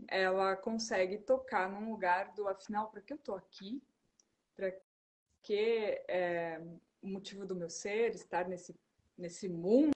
ela 0.07 0.55
consegue 0.55 1.17
tocar 1.19 1.69
num 1.69 1.89
lugar 1.91 2.33
do 2.33 2.47
afinal, 2.47 2.89
para 2.89 3.01
que 3.01 3.13
eu 3.13 3.17
estou 3.17 3.35
aqui? 3.35 3.81
Para 4.55 4.73
que 5.41 6.03
é, 6.07 6.59
o 7.01 7.07
motivo 7.07 7.45
do 7.45 7.55
meu 7.55 7.69
ser, 7.69 8.15
estar 8.15 8.47
nesse, 8.47 8.75
nesse 9.17 9.47
mundo, 9.47 9.93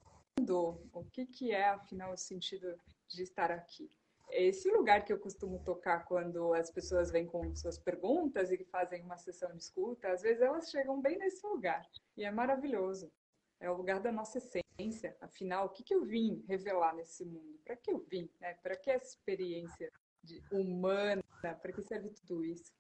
o 0.94 1.04
que, 1.12 1.26
que 1.26 1.52
é, 1.52 1.70
afinal, 1.70 2.14
o 2.14 2.18
sentido 2.18 2.80
de 3.08 3.24
estar 3.24 3.52
aqui. 3.52 3.90
É 4.32 4.44
esse 4.44 4.70
lugar 4.70 5.04
que 5.04 5.12
eu 5.12 5.20
costumo 5.20 5.60
tocar 5.60 6.06
quando 6.06 6.54
as 6.54 6.70
pessoas 6.70 7.12
vêm 7.12 7.26
com 7.26 7.56
suas 7.56 7.80
perguntas 7.80 8.52
e 8.52 8.64
fazem 8.66 9.02
uma 9.04 9.18
sessão 9.18 9.52
de 9.52 9.62
escuta, 9.62 10.12
às 10.12 10.22
vezes 10.22 10.42
elas 10.42 10.70
chegam 10.70 11.02
bem 11.02 11.18
nesse 11.18 11.46
lugar. 11.46 11.82
E 12.16 12.24
é 12.24 12.32
maravilhoso. 12.32 13.12
É 13.60 13.70
o 13.70 13.76
lugar 13.76 14.00
da 14.00 14.12
nossa 14.12 14.38
essência. 14.38 15.18
Afinal, 15.20 15.66
o 15.66 15.70
que, 15.70 15.84
que 15.84 15.94
eu 15.94 16.06
vim 16.06 16.44
revelar 16.48 16.96
nesse 16.96 17.26
mundo? 17.26 17.60
Para 17.66 17.76
que 17.76 17.92
eu 17.92 18.00
vim? 18.00 18.30
Né? 18.40 18.54
Para 18.62 18.76
que 18.76 18.92
essa 18.92 19.08
experiência 19.08 19.92
de 20.24 20.42
humana? 20.52 21.24
Para 21.42 21.72
que 21.74 21.82
serve 21.82 22.10
tudo 22.10 22.46
isso? 22.46 22.72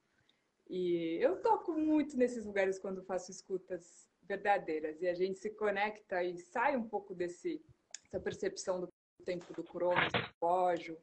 E 0.70 1.18
eu 1.20 1.42
toco 1.42 1.74
muito 1.74 2.16
nesses 2.16 2.46
lugares 2.46 2.78
quando 2.78 3.04
faço 3.04 3.32
escutas 3.32 4.08
verdadeiras. 4.24 5.02
E 5.02 5.08
a 5.08 5.16
gente 5.16 5.40
se 5.40 5.50
conecta 5.50 6.24
e 6.24 6.38
sai 6.38 6.78
um 6.78 6.88
pouco 6.88 7.16
desse, 7.16 7.60
dessa 8.04 8.20
percepção 8.24 8.80
do 8.80 8.90
tempo 9.26 9.52
do 9.54 9.64
cronos, 9.64 10.12
do 10.14 10.20
relógio, 10.40 10.98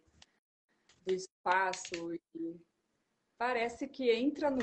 espaço. 1.47 2.15
E 2.35 2.61
parece 3.39 3.87
que 3.87 4.11
entra 4.11 4.51
no. 4.51 4.59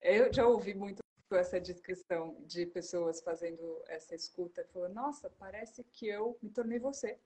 Eu 0.00 0.32
já 0.32 0.46
ouvi 0.46 0.74
muito 0.74 1.02
essa 1.32 1.60
descrição 1.60 2.36
de 2.46 2.66
pessoas 2.66 3.22
fazendo 3.22 3.82
essa 3.86 4.14
escuta, 4.14 4.66
falou, 4.70 4.90
nossa, 4.90 5.30
parece 5.38 5.82
que 5.84 6.06
eu 6.06 6.36
me 6.42 6.50
tornei 6.50 6.78
você. 6.78 7.18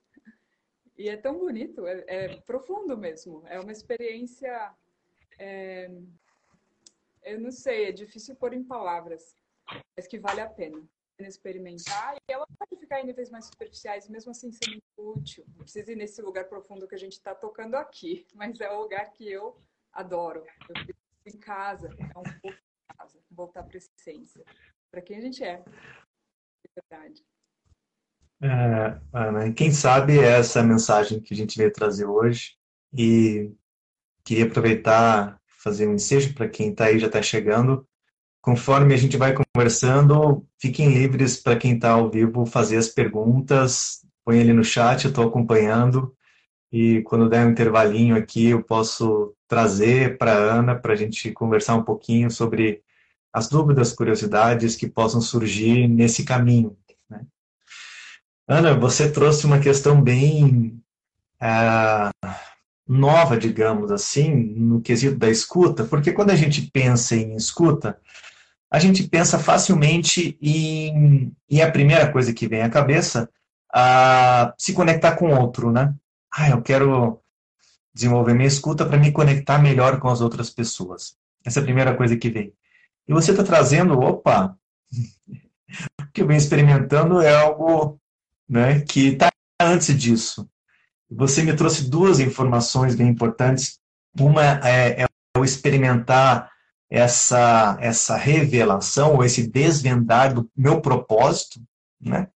E 0.96 1.08
é 1.08 1.16
tão 1.16 1.38
bonito, 1.38 1.86
é, 1.86 2.04
é 2.06 2.40
profundo 2.42 2.96
mesmo, 2.96 3.42
é 3.48 3.58
uma 3.58 3.72
experiência, 3.72 4.72
é, 5.38 5.90
eu 7.24 7.40
não 7.40 7.50
sei, 7.50 7.86
é 7.86 7.92
difícil 7.92 8.36
pôr 8.36 8.54
em 8.54 8.62
palavras, 8.62 9.34
mas 9.96 10.06
que 10.06 10.20
vale 10.20 10.40
a 10.40 10.48
pena 10.48 10.88
experimentar 11.24 12.16
e 12.16 12.32
ela 12.32 12.46
pode 12.58 12.76
ficar 12.78 13.00
em 13.00 13.06
níveis 13.06 13.30
mais 13.30 13.46
superficiais, 13.46 14.08
mesmo 14.08 14.30
assim 14.30 14.52
ser 14.52 14.68
muito 14.68 14.84
útil. 14.98 15.44
Não 15.48 15.62
precisa 15.62 15.92
ir 15.92 15.96
nesse 15.96 16.20
lugar 16.20 16.44
profundo 16.48 16.86
que 16.86 16.94
a 16.94 16.98
gente 16.98 17.12
está 17.12 17.34
tocando 17.34 17.74
aqui, 17.76 18.26
mas 18.34 18.60
é 18.60 18.70
o 18.70 18.82
lugar 18.82 19.10
que 19.12 19.30
eu 19.30 19.56
adoro. 19.92 20.44
Eu 20.68 20.84
fico 20.84 20.98
em 21.26 21.38
casa, 21.38 21.88
é 21.98 22.18
um 22.18 22.22
pouco 22.40 22.58
casa, 22.98 23.18
voltar 23.30 23.62
para 23.62 23.76
a 23.76 23.78
essência, 23.78 24.44
para 24.90 25.00
quem 25.00 25.18
a 25.18 25.20
gente 25.20 25.42
é, 25.42 25.62
de 25.62 26.70
verdade. 26.74 27.24
É, 28.42 29.00
Ana, 29.12 29.52
quem 29.52 29.72
sabe 29.72 30.18
é 30.18 30.38
essa 30.38 30.62
mensagem 30.62 31.20
que 31.20 31.32
a 31.32 31.36
gente 31.36 31.56
veio 31.56 31.72
trazer 31.72 32.04
hoje 32.04 32.56
e 32.92 33.50
queria 34.22 34.44
aproveitar 34.44 35.40
fazer 35.46 35.88
um 35.88 35.94
ensejo 35.94 36.34
para 36.34 36.48
quem 36.48 36.70
está 36.70 36.86
aí 36.86 36.98
já 36.98 37.06
está 37.06 37.22
chegando. 37.22 37.88
Conforme 38.46 38.94
a 38.94 38.96
gente 38.96 39.16
vai 39.16 39.34
conversando, 39.34 40.46
fiquem 40.56 40.94
livres 40.94 41.36
para 41.36 41.56
quem 41.56 41.74
está 41.74 41.90
ao 41.90 42.08
vivo 42.08 42.46
fazer 42.46 42.76
as 42.76 42.86
perguntas, 42.86 44.06
põe 44.24 44.40
ali 44.40 44.52
no 44.52 44.62
chat, 44.62 45.04
eu 45.04 45.08
estou 45.08 45.26
acompanhando 45.26 46.14
e 46.70 47.02
quando 47.02 47.28
der 47.28 47.44
um 47.44 47.50
intervalinho 47.50 48.14
aqui 48.14 48.50
eu 48.50 48.62
posso 48.62 49.34
trazer 49.48 50.16
para 50.16 50.32
a 50.32 50.58
Ana 50.60 50.76
para 50.76 50.92
a 50.92 50.96
gente 50.96 51.32
conversar 51.32 51.74
um 51.74 51.82
pouquinho 51.82 52.30
sobre 52.30 52.82
as 53.32 53.48
dúvidas, 53.48 53.92
curiosidades 53.92 54.76
que 54.76 54.86
possam 54.86 55.20
surgir 55.20 55.88
nesse 55.88 56.24
caminho. 56.24 56.76
Né? 57.10 57.26
Ana, 58.46 58.78
você 58.78 59.10
trouxe 59.10 59.44
uma 59.44 59.58
questão 59.58 60.00
bem 60.00 60.80
é, 61.42 62.10
nova, 62.86 63.36
digamos 63.36 63.90
assim, 63.90 64.32
no 64.32 64.80
quesito 64.80 65.18
da 65.18 65.28
escuta, 65.28 65.82
porque 65.82 66.12
quando 66.12 66.30
a 66.30 66.36
gente 66.36 66.70
pensa 66.72 67.16
em 67.16 67.34
escuta, 67.34 68.00
a 68.70 68.78
gente 68.78 69.04
pensa 69.04 69.38
facilmente 69.38 70.36
em, 70.40 71.32
e 71.48 71.62
a 71.62 71.70
primeira 71.70 72.10
coisa 72.10 72.32
que 72.32 72.48
vem 72.48 72.62
à 72.62 72.68
cabeça, 72.68 73.28
a 73.72 74.54
se 74.58 74.72
conectar 74.72 75.16
com 75.16 75.34
outro, 75.34 75.70
né? 75.70 75.94
Ah, 76.32 76.50
eu 76.50 76.62
quero 76.62 77.20
desenvolver 77.94 78.34
minha 78.34 78.48
escuta 78.48 78.84
para 78.84 78.98
me 78.98 79.12
conectar 79.12 79.58
melhor 79.58 79.98
com 79.98 80.08
as 80.08 80.20
outras 80.20 80.50
pessoas. 80.50 81.16
Essa 81.44 81.60
é 81.60 81.62
a 81.62 81.64
primeira 81.64 81.96
coisa 81.96 82.16
que 82.16 82.28
vem. 82.28 82.52
E 83.08 83.12
você 83.12 83.30
está 83.30 83.44
trazendo, 83.44 83.98
opa, 84.00 84.56
o 86.00 86.06
que 86.12 86.22
eu 86.22 86.26
venho 86.26 86.38
experimentando 86.38 87.20
é 87.20 87.34
algo 87.34 88.00
né, 88.48 88.80
que 88.80 89.08
está 89.08 89.30
antes 89.60 89.96
disso. 89.96 90.48
Você 91.08 91.42
me 91.42 91.54
trouxe 91.54 91.88
duas 91.88 92.18
informações 92.18 92.94
bem 92.96 93.08
importantes. 93.08 93.78
Uma 94.18 94.60
é, 94.66 95.02
é 95.02 95.06
o 95.38 95.44
experimentar 95.44 96.50
essa, 96.90 97.76
essa 97.80 98.16
revelação 98.16 99.14
ou 99.14 99.24
esse 99.24 99.46
desvendar 99.46 100.34
do 100.34 100.48
meu 100.56 100.80
propósito, 100.80 101.60
né? 102.00 102.28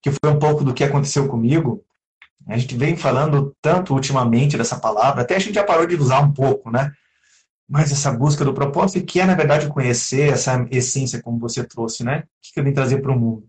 que 0.00 0.10
foi 0.10 0.30
um 0.30 0.38
pouco 0.38 0.64
do 0.64 0.74
que 0.74 0.84
aconteceu 0.84 1.26
comigo. 1.26 1.84
A 2.46 2.56
gente 2.56 2.76
vem 2.76 2.96
falando 2.96 3.54
tanto 3.60 3.92
ultimamente 3.92 4.56
dessa 4.56 4.78
palavra, 4.78 5.22
até 5.22 5.34
a 5.34 5.38
gente 5.38 5.54
já 5.54 5.64
parou 5.64 5.86
de 5.86 5.96
usar 5.96 6.20
um 6.20 6.32
pouco, 6.32 6.70
né? 6.70 6.92
mas 7.68 7.90
essa 7.90 8.12
busca 8.12 8.44
do 8.44 8.54
propósito, 8.54 9.04
que 9.04 9.20
é, 9.20 9.26
na 9.26 9.34
verdade, 9.34 9.68
conhecer 9.68 10.32
essa 10.32 10.66
essência, 10.70 11.20
como 11.20 11.38
você 11.38 11.64
trouxe, 11.64 12.04
né? 12.04 12.20
O 12.20 12.54
que 12.54 12.60
eu 12.60 12.64
vim 12.64 12.72
trazer 12.72 13.02
para 13.02 13.12
o 13.12 13.18
mundo. 13.18 13.46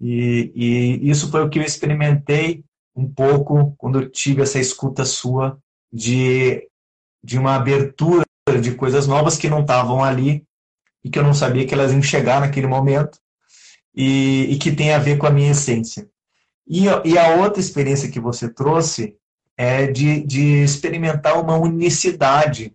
E, 0.00 0.50
e, 0.54 1.10
isso 1.10 1.30
foi 1.30 1.44
o 1.44 1.50
que 1.50 1.58
eu 1.58 1.62
experimentei 1.62 2.64
um 2.96 3.06
pouco 3.06 3.74
quando 3.76 4.00
eu 4.00 4.10
tive 4.10 4.42
essa 4.42 4.58
escuta 4.58 5.04
sua 5.04 5.58
de, 5.92 6.66
de 7.22 7.38
uma 7.38 7.54
abertura 7.54 8.24
de 8.60 8.74
coisas 8.74 9.06
novas 9.06 9.38
que 9.38 9.48
não 9.48 9.60
estavam 9.60 10.02
ali 10.02 10.44
e 11.04 11.10
que 11.10 11.18
eu 11.18 11.22
não 11.22 11.34
sabia 11.34 11.66
que 11.66 11.74
elas 11.74 11.92
iam 11.92 12.02
chegar 12.02 12.40
naquele 12.40 12.66
momento 12.66 13.18
e, 13.94 14.48
e 14.50 14.58
que 14.58 14.72
tem 14.72 14.92
a 14.92 14.98
ver 14.98 15.18
com 15.18 15.26
a 15.26 15.30
minha 15.30 15.52
essência. 15.52 16.08
E, 16.66 16.84
e 17.04 17.18
a 17.18 17.36
outra 17.36 17.60
experiência 17.60 18.10
que 18.10 18.20
você 18.20 18.48
trouxe 18.48 19.16
é 19.56 19.86
de, 19.86 20.24
de 20.24 20.62
experimentar 20.62 21.40
uma 21.40 21.56
unicidade 21.56 22.72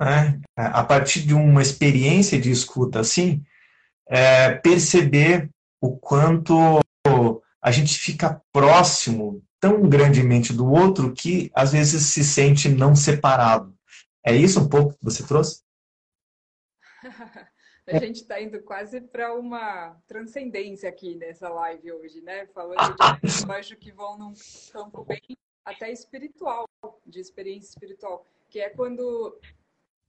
né, 0.00 0.40
a 0.56 0.82
partir 0.84 1.22
de 1.22 1.34
uma 1.34 1.62
experiência 1.62 2.40
de 2.40 2.50
escuta 2.50 3.00
assim, 3.00 3.42
é, 4.08 4.50
perceber 4.50 5.48
o 5.80 5.96
quanto 5.96 6.80
a 7.60 7.70
gente 7.70 7.98
fica 7.98 8.40
próximo 8.52 9.42
tão 9.60 9.88
grandemente 9.88 10.52
do 10.52 10.68
outro 10.68 11.12
que 11.12 11.50
às 11.54 11.72
vezes 11.72 12.06
se 12.06 12.24
sente 12.24 12.68
não 12.68 12.96
separado. 12.96 13.71
É 14.24 14.34
isso 14.34 14.60
um 14.60 14.68
pouco 14.68 14.94
que 14.94 15.04
você 15.04 15.26
trouxe? 15.26 15.62
A 17.84 17.98
gente 17.98 18.20
está 18.20 18.40
indo 18.40 18.62
quase 18.62 19.00
para 19.00 19.34
uma 19.34 20.00
transcendência 20.06 20.88
aqui 20.88 21.16
nessa 21.16 21.48
live 21.48 21.92
hoje, 21.92 22.20
né? 22.20 22.46
Falando 22.46 22.94
de 22.96 23.22
baixo 23.46 23.76
que 23.76 23.90
vão 23.90 24.16
num 24.16 24.32
campo 24.72 25.04
bem 25.04 25.36
até 25.64 25.90
espiritual, 25.90 26.68
de 27.04 27.18
experiência 27.18 27.70
espiritual, 27.70 28.24
que 28.48 28.60
é 28.60 28.70
quando 28.70 29.36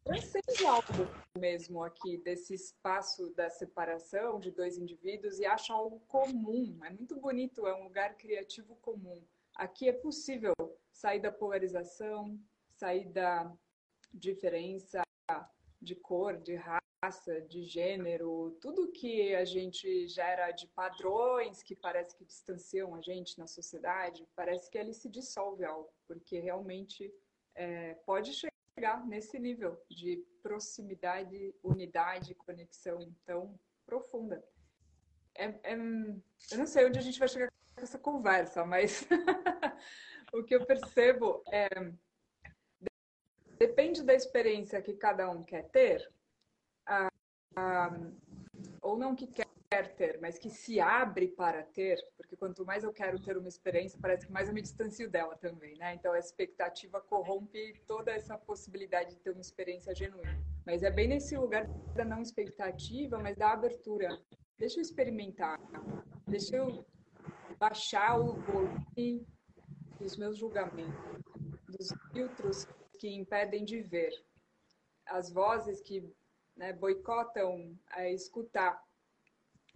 transcende 0.03 0.65
algo 0.67 1.08
mesmo 1.36 1.84
aqui 1.84 2.17
desse 2.17 2.53
espaço 2.53 3.32
da 3.32 3.50
separação 3.50 4.39
de 4.39 4.51
dois 4.51 4.77
indivíduos 4.77 5.39
e 5.39 5.46
acha 5.46 5.74
algo 5.74 6.00
comum. 6.08 6.77
É 6.84 6.91
muito 6.91 7.15
bonito, 7.15 7.65
é 7.65 7.74
um 7.74 7.86
lugar 7.86 8.15
criativo 8.17 8.75
comum. 8.82 9.20
Aqui 9.55 9.89
é 9.89 9.93
possível 9.93 10.53
sair 10.91 11.20
da 11.20 11.32
polarização, 11.32 12.39
sair 12.75 13.05
da 13.05 13.51
diferença 14.13 15.01
de 15.82 15.96
cor, 15.96 16.38
de 16.38 16.55
raça, 16.55 17.41
de 17.41 17.63
gênero, 17.63 18.58
tudo 18.62 18.91
que 18.91 19.36
a 19.36 19.43
gente 19.43 20.08
gera 20.08 20.51
de 20.51 20.67
padrões 20.67 21.62
que 21.62 21.75
parece 21.75 22.15
que 22.15 22.24
distanciam 22.24 22.96
a 22.96 23.01
gente 23.01 23.38
na 23.38 23.48
sociedade, 23.48 24.27
parece 24.36 24.70
que 24.70 24.77
ali 24.77 24.93
se 24.93 25.10
dissolve 25.10 25.65
algo, 25.65 25.89
porque 26.08 26.39
realmente 26.39 27.13
é, 27.55 27.96
pode 28.05 28.32
chegar 28.34 29.05
nesse 29.05 29.38
nível 29.38 29.77
de 29.89 30.25
proximidade, 30.41 31.53
unidade, 31.62 32.36
conexão 32.36 33.13
tão 33.25 33.60
profunda. 33.86 34.43
É, 35.36 35.46
é, 35.46 35.74
eu 35.74 36.58
não 36.58 36.65
sei 36.65 36.86
onde 36.86 37.00
a 37.00 37.01
gente 37.01 37.20
vai 37.20 37.27
chegar 37.27 37.51
com 37.75 37.82
essa 37.82 38.00
conversa, 38.00 38.65
mas 38.65 39.05
o 40.34 40.43
que 40.43 40.55
eu 40.55 40.65
percebo 40.65 41.43
é 41.51 41.67
depende 43.67 44.03
da 44.03 44.13
experiência 44.13 44.82
que 44.82 44.93
cada 44.93 45.29
um 45.29 45.41
quer 45.41 45.63
ter, 45.70 46.12
ah, 46.86 47.08
ah, 47.55 47.98
ou 48.82 48.98
não 48.98 49.15
que 49.15 49.25
quer 49.25 49.96
ter, 49.96 50.20
mas 50.20 50.38
que 50.38 50.50
se 50.50 50.82
abre 50.82 51.29
para 51.29 51.63
ter, 51.63 51.98
porque 52.17 52.36
quanto 52.36 52.65
mais 52.65 52.84
eu 52.84 52.91
quero 52.91 53.17
ter 53.20 53.38
uma 53.38 53.48
experiência, 53.48 53.98
parece 54.01 54.27
que 54.27 54.34
mais 54.34 54.50
eu 54.50 54.53
me 54.53 54.62
distancio 54.62 55.10
dela 55.10 55.38
também, 55.38 55.77
né? 55.77 55.96
Então 55.96 56.12
a 56.12 56.20
expectativa 56.20 57.00
corrompe 57.00 57.82
toda 57.88 58.12
essa 58.12 58.38
possibilidade 58.38 59.12
de 59.12 59.22
ter 59.22 59.32
uma 59.32 59.41
experiência 59.41 59.96
genuína. 59.96 60.43
Mas 60.65 60.84
é 60.84 60.91
bem 60.91 61.08
nesse 61.08 61.38
lugar 61.38 61.65
da 61.96 62.03
não 62.03 62.22
expectativa, 62.22 63.17
mas 63.17 63.38
da 63.38 63.53
abertura. 63.53 64.10
Deixa 64.58 64.79
eu 64.79 64.82
experimentar, 64.82 65.58
deixa 66.27 66.58
eu 66.58 66.86
baixar 67.58 68.20
o 68.20 68.34
volume 68.34 69.25
dos 70.00 70.17
meus 70.17 70.38
julgamentos, 70.38 70.93
dos 71.67 71.88
filtros 72.12 72.67
que 73.03 73.13
impedem 73.13 73.65
de 73.65 73.81
ver, 73.81 74.13
as 75.05 75.29
vozes 75.29 75.81
que 75.81 76.10
né, 76.55 76.72
boicotam 76.72 77.77
a 77.88 78.07
escutar 78.07 78.81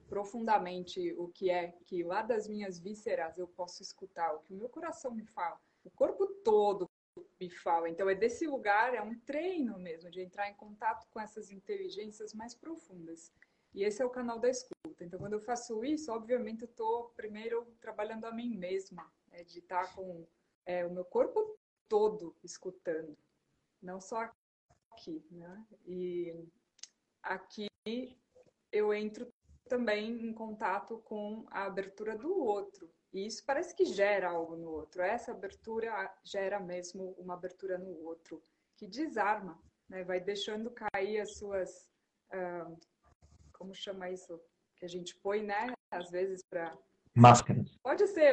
profundamente 0.07 1.13
o 1.17 1.27
que 1.27 1.50
é 1.50 1.74
que 1.84 2.03
lá 2.03 2.22
das 2.22 2.48
minhas 2.48 2.79
vísceras 2.79 3.38
eu 3.38 3.46
posso 3.46 3.84
escutar, 3.84 4.34
o 4.34 4.39
que 4.39 4.53
o 4.53 4.57
meu 4.57 4.69
coração 4.69 5.12
me 5.12 5.25
fala, 5.25 5.60
o 5.84 5.89
corpo 5.89 6.25
todo 6.41 6.89
me 7.38 7.50
fala. 7.50 7.89
Então 7.89 8.10
é 8.10 8.15
desse 8.15 8.48
lugar, 8.48 8.93
é 8.93 9.01
um 9.01 9.19
treino 9.19 9.77
mesmo 9.77 10.10
de 10.10 10.22
entrar 10.22 10.50
em 10.50 10.53
contato 10.53 11.05
com 11.10 11.19
essas 11.19 11.51
inteligências 11.51 12.34
mais 12.34 12.55
profundas. 12.55 13.34
E 13.74 13.84
esse 13.84 14.01
é 14.01 14.05
o 14.05 14.10
canal 14.10 14.39
da 14.39 14.50
escuta. 14.50 15.03
Então 15.03 15.19
quando 15.19 15.34
eu 15.34 15.41
faço 15.41 15.84
isso, 15.84 16.13
obviamente 16.13 16.62
eu 16.62 16.69
estou 16.69 17.10
primeiro 17.10 17.65
trabalhando 17.81 18.24
a 18.24 18.31
mim 18.31 18.55
mesma, 18.55 19.12
né, 19.27 19.43
de 19.43 19.60
estar 19.60 19.93
com 19.93 20.25
é, 20.65 20.86
o 20.86 20.93
meu 20.93 21.03
corpo 21.03 21.57
todo 21.88 22.36
escutando, 22.44 23.17
não 23.82 24.00
só 24.00 24.29
aqui, 24.91 25.25
né? 25.32 25.65
E 25.86 26.34
aqui 27.24 27.67
eu 28.72 28.94
entro 28.94 29.32
também 29.67 30.12
em 30.27 30.34
contato 30.34 31.00
com 31.00 31.46
a 31.51 31.65
abertura 31.65 32.17
do 32.17 32.34
outro. 32.39 32.89
E 33.13 33.25
isso 33.25 33.44
parece 33.46 33.75
que 33.75 33.86
gera 33.86 34.29
algo 34.29 34.56
no 34.56 34.70
outro. 34.70 35.01
Essa 35.01 35.32
abertura 35.32 36.13
gera 36.24 36.60
mesmo 36.60 37.15
uma 37.17 37.34
abertura 37.34 37.77
no 37.77 37.91
outro, 38.06 38.41
que 38.75 38.88
desarma, 38.88 39.62
né? 39.89 40.03
vai 40.03 40.20
deixando 40.20 40.72
cair 40.72 41.20
as 41.20 41.38
suas. 41.38 41.89
Uh, 42.34 42.77
como 43.53 43.74
chama 43.74 44.10
isso? 44.10 44.39
Que 44.75 44.86
a 44.86 44.89
gente 44.89 45.15
põe, 45.15 45.41
né? 45.44 45.74
Às 45.91 46.10
vezes 46.12 46.41
para. 46.50 46.77
Máscara. 47.15 47.63
Pode 47.82 48.06
ser 48.08 48.32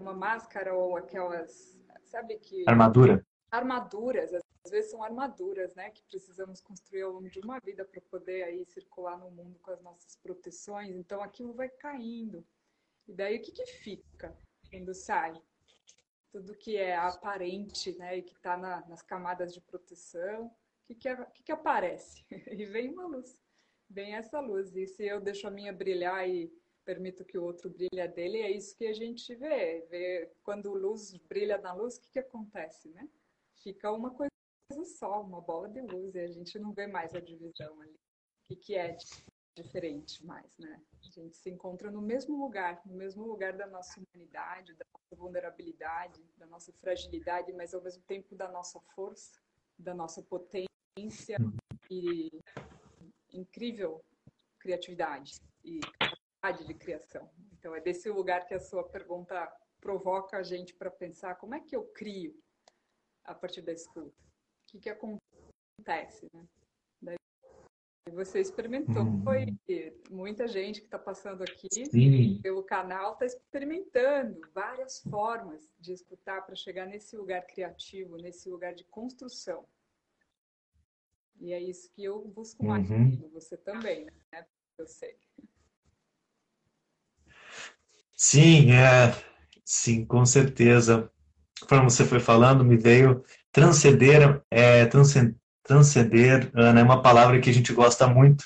uma 0.00 0.12
máscara 0.12 0.74
ou 0.74 0.96
aquelas. 0.96 1.78
Sabe 2.10 2.38
que. 2.38 2.64
Armadura. 2.66 3.24
Armaduras, 3.50 4.32
às 4.34 4.70
vezes 4.70 4.90
são 4.90 5.02
armaduras, 5.02 5.74
né, 5.74 5.90
que 5.90 6.02
precisamos 6.04 6.60
construir 6.60 7.02
ao 7.02 7.12
longo 7.12 7.28
de 7.28 7.40
uma 7.40 7.58
vida 7.58 7.84
para 7.84 8.00
poder 8.02 8.44
aí 8.44 8.64
circular 8.64 9.18
no 9.18 9.30
mundo 9.30 9.58
com 9.60 9.70
as 9.70 9.80
nossas 9.80 10.16
proteções. 10.16 10.94
Então 10.94 11.22
aquilo 11.22 11.52
vai 11.52 11.68
caindo. 11.68 12.46
E 13.08 13.12
daí 13.12 13.38
o 13.38 13.42
que, 13.42 13.50
que 13.50 13.66
fica 13.66 14.36
quando 14.70 14.94
sai? 14.94 15.40
Tudo 16.30 16.54
que 16.54 16.76
é 16.76 16.96
aparente, 16.96 17.96
né, 17.98 18.18
e 18.18 18.22
que 18.22 18.34
está 18.34 18.56
na, 18.56 18.86
nas 18.86 19.02
camadas 19.02 19.52
de 19.52 19.60
proteção, 19.60 20.46
o 20.46 20.52
que, 20.86 20.94
que, 20.94 21.16
que, 21.16 21.42
que 21.44 21.52
aparece? 21.52 22.24
E 22.52 22.64
vem 22.66 22.92
uma 22.92 23.06
luz, 23.06 23.36
vem 23.88 24.14
essa 24.14 24.38
luz. 24.38 24.76
E 24.76 24.86
se 24.86 25.04
eu 25.06 25.20
deixo 25.20 25.48
a 25.48 25.50
minha 25.50 25.72
brilhar 25.72 26.28
e 26.28 26.52
permito 26.90 27.24
que 27.24 27.38
o 27.38 27.44
outro 27.44 27.70
brilhe 27.70 28.00
a 28.00 28.08
dele, 28.08 28.38
é 28.38 28.50
isso 28.50 28.76
que 28.76 28.84
a 28.84 28.92
gente 28.92 29.32
vê. 29.36 29.86
vê 29.88 30.28
quando 30.42 30.74
luz 30.74 31.16
brilha 31.28 31.56
na 31.56 31.72
luz, 31.72 31.96
o 31.96 32.00
que, 32.00 32.10
que 32.10 32.18
acontece, 32.18 32.88
né? 32.88 33.08
Fica 33.62 33.92
uma 33.92 34.10
coisa 34.10 34.30
só, 34.98 35.22
uma 35.22 35.40
bola 35.40 35.68
de 35.68 35.80
luz, 35.80 36.16
e 36.16 36.18
a 36.18 36.26
gente 36.26 36.58
não 36.58 36.72
vê 36.72 36.88
mais 36.88 37.14
a 37.14 37.20
divisão 37.20 37.80
ali. 37.80 37.94
O 38.50 38.56
que, 38.56 38.74
é 38.74 38.96
diferente 39.56 40.26
mais, 40.26 40.58
né? 40.58 40.82
A 41.00 41.10
gente 41.10 41.36
se 41.36 41.48
encontra 41.48 41.92
no 41.92 42.02
mesmo 42.02 42.36
lugar, 42.42 42.82
no 42.84 42.96
mesmo 42.96 43.24
lugar 43.24 43.56
da 43.56 43.68
nossa 43.68 44.00
humanidade, 44.00 44.74
da 44.74 44.84
nossa 44.92 45.14
vulnerabilidade, 45.14 46.20
da 46.36 46.46
nossa 46.46 46.72
fragilidade, 46.72 47.52
mas 47.52 47.72
ao 47.72 47.82
mesmo 47.82 48.02
tempo 48.02 48.34
da 48.34 48.50
nossa 48.50 48.80
força, 48.96 49.40
da 49.78 49.94
nossa 49.94 50.22
potência 50.22 51.36
e 51.88 52.30
incrível 53.32 54.02
criatividade 54.58 55.40
e 55.64 55.80
de 56.66 56.74
criação. 56.74 57.30
Então 57.52 57.74
é 57.74 57.80
desse 57.80 58.08
lugar 58.10 58.46
que 58.46 58.54
a 58.54 58.60
sua 58.60 58.82
pergunta 58.88 59.50
provoca 59.80 60.38
a 60.38 60.42
gente 60.42 60.74
para 60.74 60.90
pensar 60.90 61.36
como 61.36 61.54
é 61.54 61.60
que 61.60 61.76
eu 61.76 61.84
crio 61.84 62.34
a 63.24 63.34
partir 63.34 63.62
da 63.62 63.72
escuta 63.72 64.30
que, 64.70 64.78
que 64.78 64.90
acontece, 64.90 66.26
né? 66.32 66.46
Daí 67.02 67.16
você 68.14 68.40
experimentou, 68.40 69.02
hum. 69.02 69.22
foi 69.22 69.58
muita 70.10 70.46
gente 70.46 70.80
que 70.80 70.86
está 70.86 70.98
passando 70.98 71.42
aqui 71.42 71.68
Sim. 71.86 72.40
pelo 72.42 72.62
canal 72.62 73.14
está 73.14 73.26
experimentando 73.26 74.40
várias 74.54 75.00
formas 75.02 75.68
de 75.78 75.92
escutar 75.92 76.42
para 76.46 76.54
chegar 76.54 76.86
nesse 76.86 77.16
lugar 77.16 77.46
criativo, 77.46 78.16
nesse 78.16 78.48
lugar 78.48 78.74
de 78.74 78.84
construção. 78.84 79.66
E 81.40 81.52
é 81.52 81.60
isso 81.60 81.90
que 81.92 82.04
eu 82.04 82.22
busco 82.28 82.64
mais 82.64 82.90
uhum. 82.90 83.28
você 83.30 83.56
também, 83.56 84.04
né? 84.30 84.46
Eu 84.76 84.86
sei. 84.86 85.18
Sim, 88.22 88.72
é, 88.72 89.14
sim, 89.64 90.04
com 90.04 90.26
certeza. 90.26 91.10
Conforme 91.58 91.84
você 91.84 92.04
foi 92.04 92.20
falando, 92.20 92.62
me 92.62 92.76
veio 92.76 93.24
Transcender, 93.50 94.42
é, 94.50 94.84
transcender, 94.86 96.50
Ana, 96.54 96.80
é 96.80 96.82
uma 96.82 97.00
palavra 97.00 97.40
que 97.40 97.48
a 97.48 97.52
gente 97.52 97.72
gosta 97.72 98.06
muito 98.06 98.44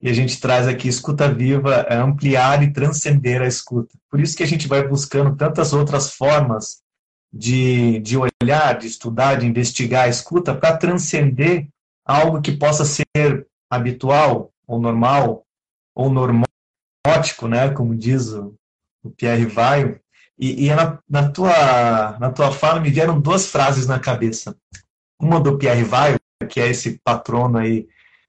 e 0.00 0.08
a 0.08 0.12
gente 0.14 0.40
traz 0.40 0.66
aqui 0.66 0.88
escuta 0.88 1.32
viva, 1.32 1.86
é 1.88 1.96
ampliar 1.96 2.62
e 2.62 2.72
transcender 2.72 3.42
a 3.42 3.46
escuta. 3.46 3.94
Por 4.10 4.20
isso 4.20 4.34
que 4.34 4.42
a 4.42 4.46
gente 4.46 4.66
vai 4.66 4.88
buscando 4.88 5.36
tantas 5.36 5.74
outras 5.74 6.14
formas 6.14 6.82
de, 7.30 8.00
de 8.00 8.16
olhar, 8.16 8.78
de 8.78 8.86
estudar, 8.86 9.36
de 9.36 9.46
investigar 9.46 10.06
a 10.06 10.08
escuta 10.08 10.54
para 10.54 10.78
transcender 10.78 11.68
algo 12.06 12.40
que 12.40 12.52
possa 12.52 12.86
ser 12.86 13.46
habitual 13.70 14.50
ou 14.66 14.80
normal 14.80 15.46
ou 15.94 16.10
normótico, 16.10 17.46
né, 17.46 17.68
como 17.68 17.94
diz 17.94 18.32
o, 18.32 18.54
o 19.04 19.10
Pierre 19.10 19.46
Vaio, 19.46 20.00
e, 20.38 20.66
e 20.66 20.74
na, 20.74 20.98
na, 21.08 21.30
tua, 21.30 22.18
na 22.18 22.30
tua 22.30 22.50
fala 22.50 22.80
me 22.80 22.90
vieram 22.90 23.20
duas 23.20 23.46
frases 23.46 23.86
na 23.86 24.00
cabeça. 24.00 24.56
Uma 25.20 25.40
do 25.40 25.56
Pierre 25.56 25.84
Weil, 25.84 26.18
que 26.48 26.60
é 26.60 26.68
esse 26.68 26.98
patrono 27.04 27.58
aí 27.58 27.86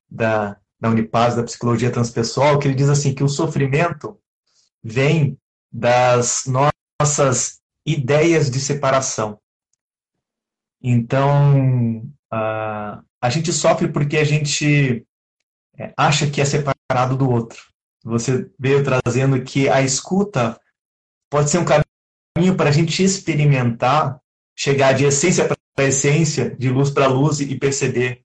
da, 0.10 0.58
da 0.80 0.90
Unipaz, 0.90 1.36
da 1.36 1.44
psicologia 1.44 1.92
transpessoal, 1.92 2.60
que 2.60 2.68
ele 2.68 2.76
diz 2.76 2.90
assim 2.90 3.14
que 3.14 3.24
o 3.24 3.30
sofrimento 3.30 4.20
vem 4.84 5.38
das 5.72 6.44
nossas 6.46 7.60
ideias 7.86 8.50
de 8.52 8.60
separação. 8.60 9.40
Então, 10.82 12.04
a, 12.32 13.02
a 13.20 13.30
gente 13.30 13.52
sofre 13.52 13.88
porque 13.88 14.18
a 14.18 14.24
gente 14.24 15.06
é, 15.78 15.92
acha 15.98 16.30
que 16.30 16.40
é 16.40 16.46
separado 16.46 17.18
do 17.18 17.30
outro. 17.30 17.60
Você 18.04 18.50
veio 18.60 18.84
trazendo 18.84 19.42
que 19.42 19.68
a 19.68 19.82
escuta 19.82 20.60
pode 21.30 21.50
ser 21.50 21.60
um 21.60 21.66
caminho 21.66 22.56
para 22.56 22.70
a 22.70 22.74
gente 22.74 23.04
experimentar, 23.04 24.20
chegar 24.56 24.94
de 24.94 25.06
essência 25.06 25.48
para 25.48 25.86
essência, 25.86 26.56
de 26.58 26.70
luz 26.70 26.90
para 26.90 27.08
luz 27.08 27.40
e 27.40 27.56
perceber 27.58 28.22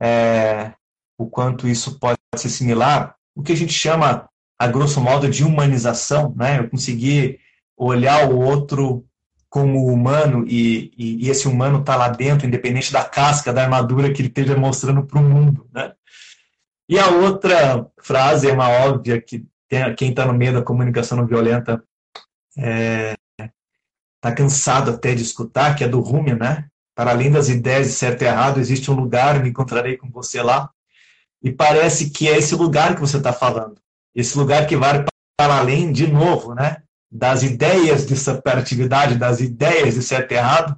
é, 0.00 0.72
o 1.18 1.26
quanto 1.26 1.68
isso 1.68 1.98
pode 1.98 2.18
ser 2.36 2.48
similar, 2.48 3.14
o 3.34 3.42
que 3.42 3.52
a 3.52 3.56
gente 3.56 3.72
chama, 3.72 4.28
a 4.58 4.66
grosso 4.66 5.00
modo, 5.00 5.28
de 5.28 5.44
humanização, 5.44 6.34
né? 6.36 6.58
Eu 6.58 6.70
conseguir 6.70 7.38
olhar 7.76 8.30
o 8.30 8.38
outro 8.38 9.04
como 9.48 9.86
humano 9.86 10.44
e, 10.48 10.92
e, 10.96 11.26
e 11.26 11.30
esse 11.30 11.46
humano 11.46 11.80
está 11.80 11.96
lá 11.96 12.08
dentro, 12.08 12.46
independente 12.46 12.92
da 12.92 13.04
casca, 13.04 13.52
da 13.52 13.62
armadura 13.62 14.12
que 14.12 14.20
ele 14.20 14.28
esteja 14.28 14.56
mostrando 14.56 15.04
para 15.04 15.18
o 15.18 15.22
mundo, 15.22 15.68
né? 15.72 15.92
E 16.88 16.98
a 16.98 17.08
outra 17.08 17.86
frase 18.02 18.48
é 18.48 18.52
uma 18.52 18.68
óbvia 18.68 19.20
que 19.20 19.44
tem, 19.68 19.94
quem 19.94 20.10
está 20.10 20.24
no 20.24 20.32
meio 20.32 20.52
da 20.52 20.62
comunicação 20.62 21.18
não 21.18 21.26
violenta 21.26 21.82
é, 22.56 23.14
está 24.16 24.34
cansado 24.34 24.90
até 24.90 25.14
de 25.14 25.22
escutar, 25.22 25.76
que 25.76 25.84
é 25.84 25.88
do 25.88 26.00
Rumi, 26.00 26.34
né? 26.34 26.66
Para 26.94 27.10
além 27.10 27.30
das 27.30 27.48
ideias 27.48 27.86
de 27.86 27.92
certo 27.92 28.22
e 28.22 28.24
errado, 28.24 28.58
existe 28.58 28.90
um 28.90 28.94
lugar, 28.94 29.42
me 29.42 29.50
encontrarei 29.50 29.96
com 29.96 30.10
você 30.10 30.42
lá. 30.42 30.70
E 31.42 31.52
parece 31.52 32.10
que 32.10 32.28
é 32.28 32.38
esse 32.38 32.54
lugar 32.54 32.94
que 32.94 33.00
você 33.00 33.18
está 33.18 33.32
falando. 33.32 33.80
Esse 34.14 34.36
lugar 34.36 34.66
que 34.66 34.76
vai 34.76 35.04
para 35.38 35.58
além, 35.58 35.92
de 35.92 36.06
novo, 36.06 36.54
né? 36.54 36.82
Das 37.10 37.42
ideias 37.42 38.06
de 38.06 38.16
separatividade, 38.16 39.16
das 39.16 39.40
ideias 39.40 39.94
de 39.94 40.02
certo 40.02 40.32
e 40.32 40.34
errado, 40.34 40.76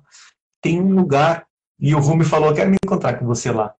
tem 0.60 0.80
um 0.80 0.92
lugar. 0.92 1.46
E 1.78 1.94
o 1.94 2.00
Rumi 2.00 2.24
falou: 2.24 2.52
quero 2.52 2.68
me 2.68 2.76
encontrar 2.84 3.14
com 3.14 3.24
você 3.26 3.52
lá. 3.52 3.72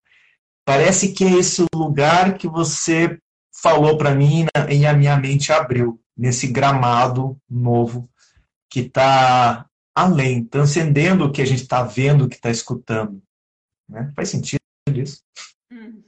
Parece 0.64 1.12
que 1.12 1.24
é 1.24 1.32
esse 1.32 1.64
lugar 1.74 2.34
que 2.34 2.46
você 2.46 3.18
falou 3.62 3.98
para 3.98 4.14
mim 4.14 4.46
e 4.70 4.86
a 4.86 4.92
minha 4.94 5.16
mente 5.16 5.52
abriu, 5.52 6.00
nesse 6.18 6.48
gramado 6.48 7.40
novo 7.48 8.10
que 8.68 8.80
está 8.80 9.70
além, 9.94 10.44
transcendendo 10.44 11.24
o 11.24 11.32
que 11.32 11.40
a 11.40 11.44
gente 11.44 11.62
está 11.62 11.84
vendo, 11.84 12.24
o 12.24 12.28
que 12.28 12.34
está 12.34 12.50
escutando. 12.50 13.22
Né? 13.88 14.12
Faz 14.14 14.28
sentido 14.28 14.60
isso? 14.88 15.24
Hum. 15.70 16.02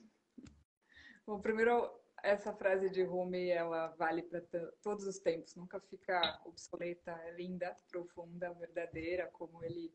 Bom, 1.26 1.40
primeiro, 1.40 1.88
essa 2.22 2.52
frase 2.52 2.90
de 2.90 3.02
Rumi, 3.02 3.48
ela 3.48 3.88
vale 3.98 4.22
para 4.22 4.42
todos 4.82 5.06
os 5.06 5.18
tempos, 5.18 5.54
nunca 5.54 5.80
fica 5.80 6.40
obsoleta, 6.44 7.12
é 7.24 7.32
linda, 7.32 7.74
profunda, 7.88 8.52
verdadeira, 8.52 9.28
como 9.32 9.62
ele 9.64 9.92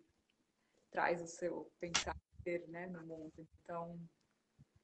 traz 0.89 1.21
o 1.21 1.27
seu 1.27 1.71
pensar 1.79 2.15
né, 2.67 2.87
no 2.87 3.05
mundo. 3.05 3.47
Então, 3.63 3.99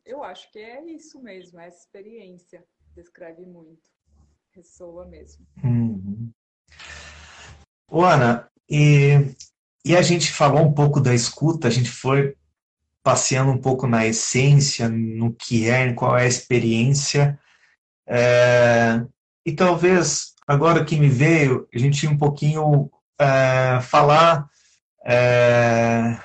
eu 0.03 0.23
acho 0.23 0.51
que 0.51 0.59
é 0.59 0.83
isso 0.85 1.21
mesmo, 1.21 1.59
essa 1.59 1.79
experiência 1.79 2.65
descreve 2.95 3.45
muito, 3.45 3.89
ressoa 4.55 5.05
mesmo. 5.05 5.45
Uhum. 5.63 6.31
Ana, 7.91 8.49
e, 8.69 9.35
e 9.83 9.95
a 9.95 10.01
gente 10.01 10.31
falou 10.31 10.61
um 10.61 10.73
pouco 10.73 10.99
da 10.99 11.13
escuta, 11.13 11.67
a 11.67 11.71
gente 11.71 11.89
foi 11.89 12.35
passeando 13.03 13.51
um 13.51 13.57
pouco 13.57 13.87
na 13.87 14.05
essência, 14.05 14.87
no 14.87 15.33
que 15.33 15.69
é, 15.69 15.91
qual 15.93 16.17
é 16.17 16.23
a 16.23 16.27
experiência. 16.27 17.39
É, 18.07 19.03
e 19.45 19.51
talvez, 19.53 20.33
agora 20.47 20.85
que 20.85 20.95
me 20.95 21.09
veio, 21.09 21.67
a 21.73 21.77
gente 21.77 22.07
um 22.07 22.17
pouquinho 22.17 22.91
é, 23.19 23.79
falar 23.81 24.47
é, 25.05 26.17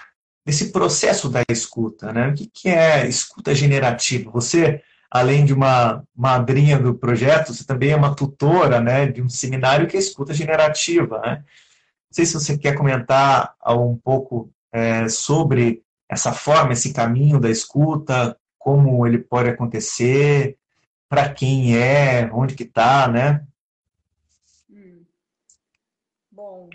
desse 0.44 0.70
processo 0.70 1.28
da 1.28 1.42
escuta. 1.50 2.12
Né? 2.12 2.28
O 2.28 2.34
que, 2.34 2.46
que 2.46 2.68
é 2.68 3.08
escuta 3.08 3.54
generativa? 3.54 4.30
Você, 4.30 4.82
além 5.10 5.44
de 5.44 5.52
uma 5.52 6.04
madrinha 6.14 6.78
do 6.78 6.94
projeto, 6.94 7.54
você 7.54 7.64
também 7.64 7.90
é 7.90 7.96
uma 7.96 8.14
tutora 8.14 8.80
né, 8.80 9.06
de 9.06 9.22
um 9.22 9.28
seminário 9.28 9.86
que 9.86 9.96
é 9.96 10.00
escuta 10.00 10.34
generativa. 10.34 11.20
Né? 11.20 11.36
Não 11.36 12.12
sei 12.12 12.26
se 12.26 12.34
você 12.34 12.58
quer 12.58 12.74
comentar 12.74 13.54
um 13.66 13.96
pouco 13.96 14.50
é, 14.72 15.08
sobre 15.08 15.82
essa 16.08 16.32
forma, 16.32 16.72
esse 16.72 16.92
caminho 16.92 17.40
da 17.40 17.50
escuta, 17.50 18.38
como 18.58 19.06
ele 19.06 19.18
pode 19.18 19.48
acontecer, 19.48 20.58
para 21.08 21.32
quem 21.32 21.76
é, 21.76 22.28
onde 22.32 22.54
que 22.54 22.64
está, 22.64 23.08
né? 23.08 23.46
Hum. 24.70 25.04
Bom, 26.30 26.68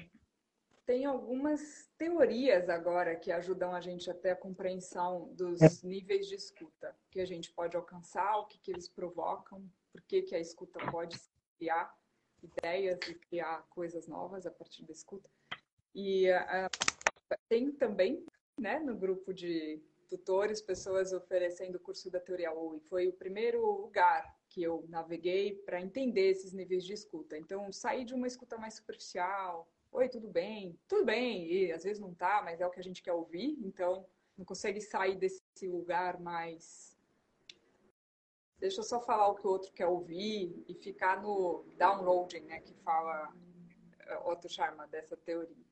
tem 0.85 1.05
algumas 1.05 1.59
teorias 2.01 2.67
agora 2.67 3.15
que 3.15 3.31
ajudam 3.31 3.75
a 3.75 3.79
gente 3.79 4.09
até 4.09 4.31
a 4.31 4.35
compreensão 4.35 5.31
dos 5.35 5.61
é. 5.61 5.87
níveis 5.87 6.25
de 6.25 6.33
escuta 6.33 6.95
que 7.11 7.21
a 7.21 7.25
gente 7.25 7.51
pode 7.51 7.77
alcançar, 7.77 8.39
o 8.39 8.47
que, 8.47 8.57
que 8.57 8.71
eles 8.71 8.89
provocam, 8.89 9.63
por 9.91 10.01
que, 10.01 10.23
que 10.23 10.33
a 10.33 10.39
escuta 10.39 10.79
pode 10.89 11.15
criar 11.59 11.95
ideias 12.41 12.97
e 13.07 13.13
criar 13.13 13.67
coisas 13.69 14.07
novas 14.07 14.47
a 14.47 14.51
partir 14.51 14.83
da 14.83 14.91
escuta. 14.91 15.29
E 15.93 16.27
uh, 16.31 17.35
tem 17.47 17.71
também, 17.71 18.25
né, 18.57 18.79
no 18.79 18.95
grupo 18.95 19.31
de 19.31 19.79
tutores, 20.09 20.59
pessoas 20.59 21.13
oferecendo 21.13 21.75
o 21.75 21.79
curso 21.79 22.09
da 22.09 22.19
teoria 22.19 22.51
U, 22.51 22.75
e 22.75 22.79
foi 22.79 23.09
o 23.09 23.13
primeiro 23.13 23.63
lugar 23.63 24.25
que 24.49 24.63
eu 24.63 24.83
naveguei 24.89 25.53
para 25.53 25.79
entender 25.79 26.31
esses 26.31 26.51
níveis 26.51 26.83
de 26.83 26.93
escuta. 26.93 27.37
Então, 27.37 27.71
sair 27.71 28.05
de 28.05 28.15
uma 28.15 28.25
escuta 28.25 28.57
mais 28.57 28.73
superficial, 28.73 29.71
oi, 29.91 30.09
tudo 30.09 30.27
bem? 30.27 30.77
Tudo 30.87 31.05
bem, 31.05 31.45
e 31.51 31.71
às 31.71 31.83
vezes 31.83 31.99
não 31.99 32.13
tá, 32.13 32.41
mas 32.43 32.61
é 32.61 32.67
o 32.67 32.71
que 32.71 32.79
a 32.79 32.83
gente 32.83 33.03
quer 33.03 33.13
ouvir, 33.13 33.57
então 33.63 34.05
não 34.37 34.45
consegue 34.45 34.81
sair 34.81 35.15
desse 35.15 35.41
lugar 35.67 36.19
mais 36.19 36.91
deixa 38.61 38.79
eu 38.79 38.83
só 38.83 39.01
falar 39.01 39.27
o 39.27 39.35
que 39.35 39.45
o 39.45 39.49
outro 39.49 39.73
quer 39.73 39.87
ouvir 39.87 40.63
e 40.69 40.75
ficar 40.75 41.19
no 41.19 41.65
downloading, 41.77 42.41
né, 42.41 42.59
que 42.61 42.75
fala 42.75 43.33
eh, 43.99 44.17
outro 44.19 44.47
charma 44.47 44.87
dessa 44.87 45.17
teoria. 45.17 45.65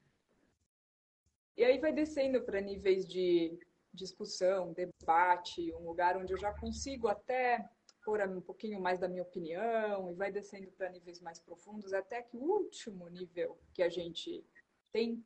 E 1.55 1.63
aí 1.63 1.77
vai 1.77 1.93
descendo 1.93 2.41
para 2.41 2.59
níveis 2.59 3.07
de 3.07 3.59
discussão, 3.93 4.73
debate, 4.73 5.71
um 5.75 5.85
lugar 5.85 6.17
onde 6.17 6.33
eu 6.33 6.37
já 6.37 6.51
consigo 6.51 7.07
até 7.07 7.63
pôr 8.03 8.21
um 8.27 8.41
pouquinho 8.41 8.79
mais 8.79 8.99
da 8.99 9.07
minha 9.07 9.23
opinião 9.23 10.09
e 10.09 10.15
vai 10.15 10.31
descendo 10.31 10.71
para 10.71 10.89
níveis 10.89 11.19
mais 11.19 11.39
profundos, 11.39 11.93
até 11.93 12.21
que 12.21 12.37
o 12.37 12.41
último 12.41 13.07
nível 13.09 13.57
que 13.73 13.83
a 13.83 13.89
gente 13.89 14.45
tem 14.91 15.23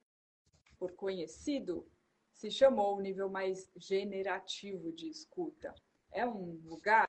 por 0.77 0.91
conhecido 0.93 1.87
se 2.33 2.51
chamou 2.51 2.97
o 2.97 3.01
nível 3.01 3.29
mais 3.29 3.69
generativo 3.75 4.91
de 4.91 5.07
escuta. 5.07 5.73
É 6.11 6.25
um 6.25 6.59
lugar 6.65 7.07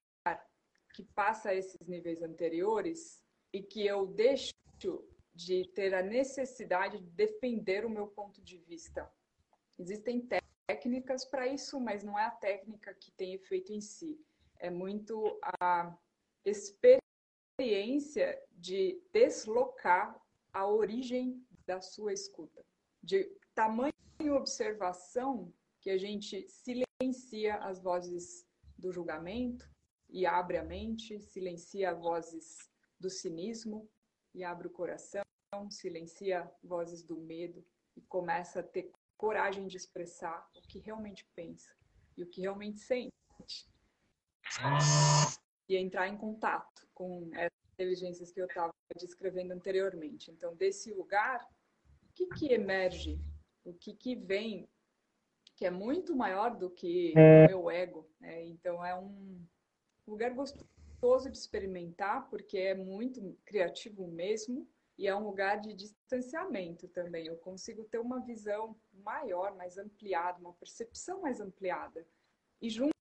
que 0.95 1.03
passa 1.03 1.55
esses 1.55 1.81
níveis 1.87 2.23
anteriores 2.23 3.23
e 3.53 3.63
que 3.63 3.85
eu 3.85 4.07
deixo 4.07 4.55
de 5.35 5.67
ter 5.75 5.95
a 5.95 6.03
necessidade 6.03 6.99
de 6.99 7.11
defender 7.11 7.85
o 7.85 7.91
meu 7.91 8.07
ponto 8.07 8.41
de 8.43 8.59
vista. 8.59 9.11
Existem 9.79 10.29
técnicas 10.67 11.25
para 11.25 11.49
isso, 11.49 11.81
mas 11.81 12.05
não 12.05 12.19
é 12.19 12.25
a 12.25 12.31
técnica 12.31 12.95
que 12.95 13.11
tem 13.11 13.35
efeito 13.35 13.73
em 13.73 13.81
si. 13.81 14.21
É 14.65 14.71
muito 14.71 15.39
a 15.61 15.95
experiência 16.43 18.43
de 18.51 18.99
deslocar 19.13 20.19
a 20.55 20.67
origem 20.67 21.47
da 21.67 21.83
sua 21.83 22.15
escuta, 22.15 22.65
de 23.03 23.31
tamanho 23.55 23.93
observação 24.35 25.53
que 25.83 25.91
a 25.91 25.99
gente 25.99 26.49
silencia 26.49 27.57
as 27.57 27.79
vozes 27.79 28.47
do 28.79 28.91
julgamento 28.91 29.69
e 30.09 30.25
abre 30.25 30.57
a 30.57 30.65
mente, 30.65 31.21
silencia 31.21 31.95
vozes 31.95 32.57
do 32.99 33.11
cinismo 33.11 33.87
e 34.35 34.43
abre 34.43 34.69
o 34.69 34.71
coração, 34.71 35.23
silencia 35.69 36.51
vozes 36.63 37.03
do 37.03 37.19
medo 37.19 37.63
e 37.95 38.01
começa 38.01 38.61
a 38.61 38.63
ter 38.63 38.91
coragem 39.19 39.67
de 39.67 39.77
expressar 39.77 40.49
o 40.57 40.63
que 40.63 40.79
realmente 40.79 41.23
pensa 41.37 41.77
e 42.17 42.23
o 42.23 42.27
que 42.27 42.41
realmente 42.41 42.79
sente. 42.79 43.13
E 45.69 45.77
entrar 45.77 46.09
em 46.09 46.17
contato 46.17 46.87
com 46.95 47.31
essas 47.35 47.59
inteligências 47.73 48.33
que 48.33 48.41
eu 48.41 48.47
estava 48.47 48.73
descrevendo 48.99 49.53
anteriormente. 49.53 50.31
Então, 50.31 50.55
desse 50.55 50.93
lugar, 50.93 51.43
o 52.03 52.13
que, 52.15 52.27
que 52.27 52.53
emerge? 52.53 53.19
O 53.65 53.73
que, 53.73 53.95
que 53.95 54.15
vem? 54.15 54.69
Que 55.57 55.67
é 55.67 55.71
muito 55.71 56.15
maior 56.15 56.57
do 56.57 56.71
que 56.71 57.15
o 57.17 57.49
meu 57.49 57.71
ego. 57.71 58.09
Né? 58.21 58.45
Então, 58.45 58.85
é 58.85 58.95
um 58.95 59.45
lugar 60.07 60.33
gostoso 60.35 61.31
de 61.31 61.39
experimentar, 61.39 62.29
porque 62.29 62.59
é 62.59 62.75
muito 62.75 63.37
criativo 63.45 64.07
mesmo 64.07 64.69
e 64.97 65.09
é 65.09 65.15
um 65.15 65.25
lugar 65.25 65.61
de 65.61 65.75
distanciamento 65.75 66.87
também. 66.89 67.27
Eu 67.27 67.37
consigo 67.37 67.85
ter 67.85 67.99
uma 67.99 68.21
visão 68.21 68.77
maior, 68.93 69.55
mais 69.57 69.77
ampliada, 69.77 70.39
uma 70.39 70.53
percepção 70.53 71.21
mais 71.21 71.41
ampliada. 71.41 72.07
E 72.61 72.71
junto 72.71 72.94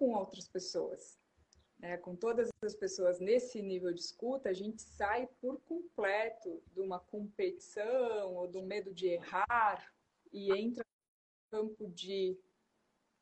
com 0.00 0.14
outras 0.14 0.48
pessoas, 0.48 1.20
né, 1.78 1.98
com 1.98 2.16
todas 2.16 2.48
as 2.64 2.74
pessoas 2.74 3.20
nesse 3.20 3.60
nível 3.60 3.92
de 3.92 4.00
escuta, 4.00 4.48
a 4.48 4.54
gente 4.54 4.80
sai 4.80 5.28
por 5.42 5.60
completo 5.60 6.62
de 6.72 6.80
uma 6.80 6.98
competição 6.98 8.34
ou 8.34 8.48
do 8.48 8.62
medo 8.62 8.94
de 8.94 9.08
errar 9.08 9.92
e 10.32 10.50
entra 10.58 10.82
no 11.52 11.58
campo 11.58 11.86
de 11.88 12.40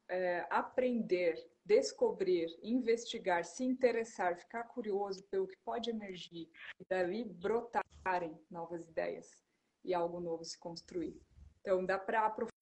é, 0.08 0.46
aprender 0.48 1.50
descobrir, 1.64 2.58
investigar, 2.62 3.44
se 3.44 3.62
interessar, 3.62 4.38
ficar 4.38 4.64
curioso 4.64 5.22
pelo 5.24 5.46
que 5.46 5.56
pode 5.58 5.90
emergir 5.90 6.48
e 6.80 6.84
dali 6.88 7.24
brotarem 7.24 8.40
novas 8.50 8.88
ideias 8.88 9.44
e 9.84 9.92
algo 9.92 10.18
novo 10.18 10.42
se 10.44 10.58
construir. 10.58 11.20
Então, 11.60 11.84
dá 11.84 11.98
para 11.98 12.24
aprofundar 12.24 12.57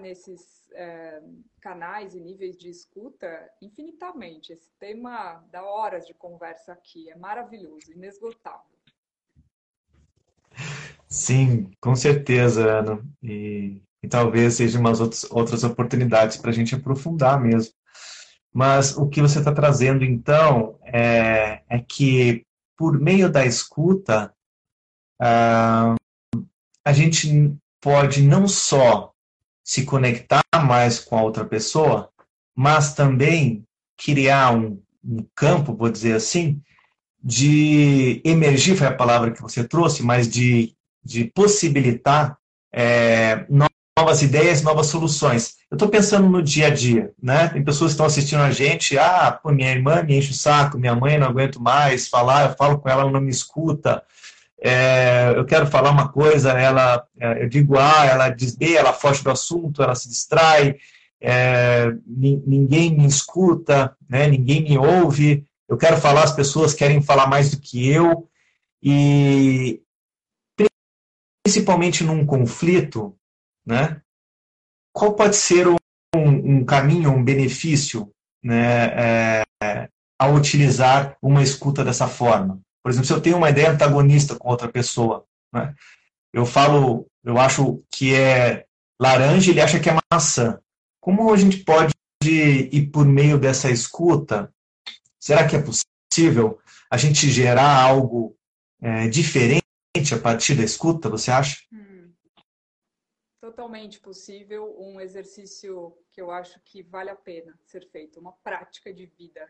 nesses 0.00 0.68
é, 0.72 1.20
canais 1.60 2.14
e 2.14 2.20
níveis 2.20 2.56
de 2.56 2.68
escuta 2.68 3.26
infinitamente. 3.60 4.52
Esse 4.52 4.70
tema 4.78 5.42
dá 5.50 5.62
horas 5.64 6.06
de 6.06 6.14
conversa 6.14 6.72
aqui, 6.72 7.10
é 7.10 7.16
maravilhoso, 7.16 7.92
inesgotável. 7.92 8.78
Sim, 11.08 11.70
com 11.80 11.94
certeza, 11.96 12.78
Ana. 12.80 13.02
E, 13.22 13.80
e 14.02 14.08
talvez 14.08 14.54
sejam 14.54 14.80
umas 14.80 15.00
outras, 15.00 15.24
outras 15.30 15.64
oportunidades 15.64 16.36
para 16.36 16.50
a 16.50 16.54
gente 16.54 16.74
aprofundar 16.74 17.40
mesmo. 17.40 17.72
Mas 18.52 18.96
o 18.96 19.08
que 19.08 19.20
você 19.20 19.38
está 19.38 19.52
trazendo, 19.52 20.04
então, 20.04 20.78
é, 20.82 21.62
é, 21.68 21.78
que 21.80 22.44
por 22.76 22.98
meio 22.98 23.30
da 23.30 23.44
escuta, 23.44 24.32
uh, 25.20 25.94
a 26.84 26.92
gente 26.92 27.56
pode 27.80 28.22
não 28.22 28.46
só 28.46 29.12
se 29.68 29.84
conectar 29.84 30.40
mais 30.64 30.98
com 30.98 31.18
a 31.18 31.22
outra 31.22 31.44
pessoa, 31.44 32.08
mas 32.56 32.94
também 32.94 33.66
criar 33.98 34.54
um, 34.54 34.80
um 35.04 35.22
campo, 35.34 35.76
vou 35.76 35.90
dizer 35.90 36.14
assim, 36.14 36.58
de 37.22 38.22
emergir, 38.24 38.78
foi 38.78 38.86
a 38.86 38.94
palavra 38.94 39.30
que 39.30 39.42
você 39.42 39.62
trouxe, 39.62 40.02
mas 40.02 40.26
de, 40.26 40.74
de 41.04 41.26
possibilitar 41.26 42.38
é, 42.72 43.44
novas 43.94 44.22
ideias, 44.22 44.62
novas 44.62 44.86
soluções. 44.86 45.56
Eu 45.70 45.74
estou 45.74 45.90
pensando 45.90 46.30
no 46.30 46.42
dia 46.42 46.68
a 46.68 46.70
dia, 46.70 47.12
né? 47.22 47.48
Tem 47.48 47.62
pessoas 47.62 47.90
que 47.90 47.92
estão 47.92 48.06
assistindo 48.06 48.40
a 48.40 48.50
gente, 48.50 48.96
ah, 48.96 49.30
pô, 49.30 49.52
minha 49.52 49.70
irmã 49.70 50.02
me 50.02 50.16
enche 50.16 50.30
o 50.30 50.34
saco, 50.34 50.78
minha 50.78 50.94
mãe 50.94 51.18
não 51.18 51.26
aguento 51.26 51.60
mais 51.60 52.08
falar, 52.08 52.48
eu 52.48 52.56
falo 52.56 52.78
com 52.78 52.88
ela, 52.88 53.02
ela 53.02 53.10
não 53.10 53.20
me 53.20 53.30
escuta. 53.30 54.02
É, 54.60 55.32
eu 55.36 55.44
quero 55.44 55.66
falar 55.66 55.90
uma 55.90 56.08
coisa, 56.08 56.50
ela, 56.52 57.06
é, 57.20 57.44
eu 57.44 57.48
digo 57.48 57.78
A, 57.78 58.06
ela 58.06 58.28
diz 58.28 58.56
B, 58.56 58.74
ela 58.74 58.92
foge 58.92 59.22
do 59.22 59.30
assunto, 59.30 59.82
ela 59.82 59.94
se 59.94 60.08
distrai, 60.08 60.76
é, 61.20 61.92
ninguém 62.06 62.96
me 62.96 63.06
escuta, 63.06 63.96
né? 64.08 64.26
Ninguém 64.26 64.62
me 64.62 64.78
ouve. 64.78 65.46
Eu 65.68 65.76
quero 65.76 65.96
falar, 65.98 66.24
as 66.24 66.34
pessoas 66.34 66.74
querem 66.74 67.02
falar 67.02 67.26
mais 67.26 67.50
do 67.50 67.60
que 67.60 67.88
eu 67.88 68.28
e 68.82 69.82
principalmente 71.42 72.04
num 72.04 72.26
conflito, 72.26 73.16
né? 73.66 74.00
Qual 74.92 75.14
pode 75.14 75.36
ser 75.36 75.66
um, 75.68 75.78
um 76.14 76.64
caminho, 76.64 77.10
um 77.10 77.22
benefício 77.22 78.12
né, 78.42 79.42
é, 79.62 79.88
ao 80.18 80.34
utilizar 80.34 81.16
uma 81.22 81.42
escuta 81.42 81.84
dessa 81.84 82.08
forma? 82.08 82.60
Por 82.82 82.90
exemplo, 82.90 83.06
se 83.06 83.12
eu 83.12 83.20
tenho 83.20 83.36
uma 83.36 83.50
ideia 83.50 83.70
antagonista 83.70 84.36
com 84.36 84.48
outra 84.48 84.68
pessoa, 84.68 85.26
né? 85.52 85.74
eu 86.32 86.46
falo, 86.46 87.06
eu 87.24 87.38
acho 87.38 87.82
que 87.90 88.14
é 88.14 88.66
laranja, 89.00 89.50
ele 89.50 89.60
acha 89.60 89.80
que 89.80 89.88
é 89.88 89.96
maçã. 90.12 90.60
Como 91.00 91.32
a 91.32 91.36
gente 91.36 91.58
pode 91.64 91.92
ir 92.24 92.90
por 92.90 93.06
meio 93.06 93.38
dessa 93.38 93.70
escuta? 93.70 94.52
Será 95.18 95.46
que 95.46 95.56
é 95.56 95.62
possível 95.62 96.58
a 96.90 96.96
gente 96.96 97.30
gerar 97.30 97.82
algo 97.82 98.36
é, 98.80 99.08
diferente 99.08 99.62
a 100.14 100.18
partir 100.18 100.54
da 100.54 100.62
escuta, 100.62 101.08
você 101.08 101.30
acha? 101.30 101.60
Hum, 101.72 102.12
totalmente 103.40 104.00
possível. 104.00 104.76
Um 104.78 105.00
exercício 105.00 105.96
que 106.12 106.20
eu 106.20 106.30
acho 106.30 106.60
que 106.64 106.82
vale 106.82 107.10
a 107.10 107.16
pena 107.16 107.58
ser 107.64 107.88
feito, 107.90 108.20
uma 108.20 108.32
prática 108.32 108.92
de 108.92 109.06
vida. 109.06 109.46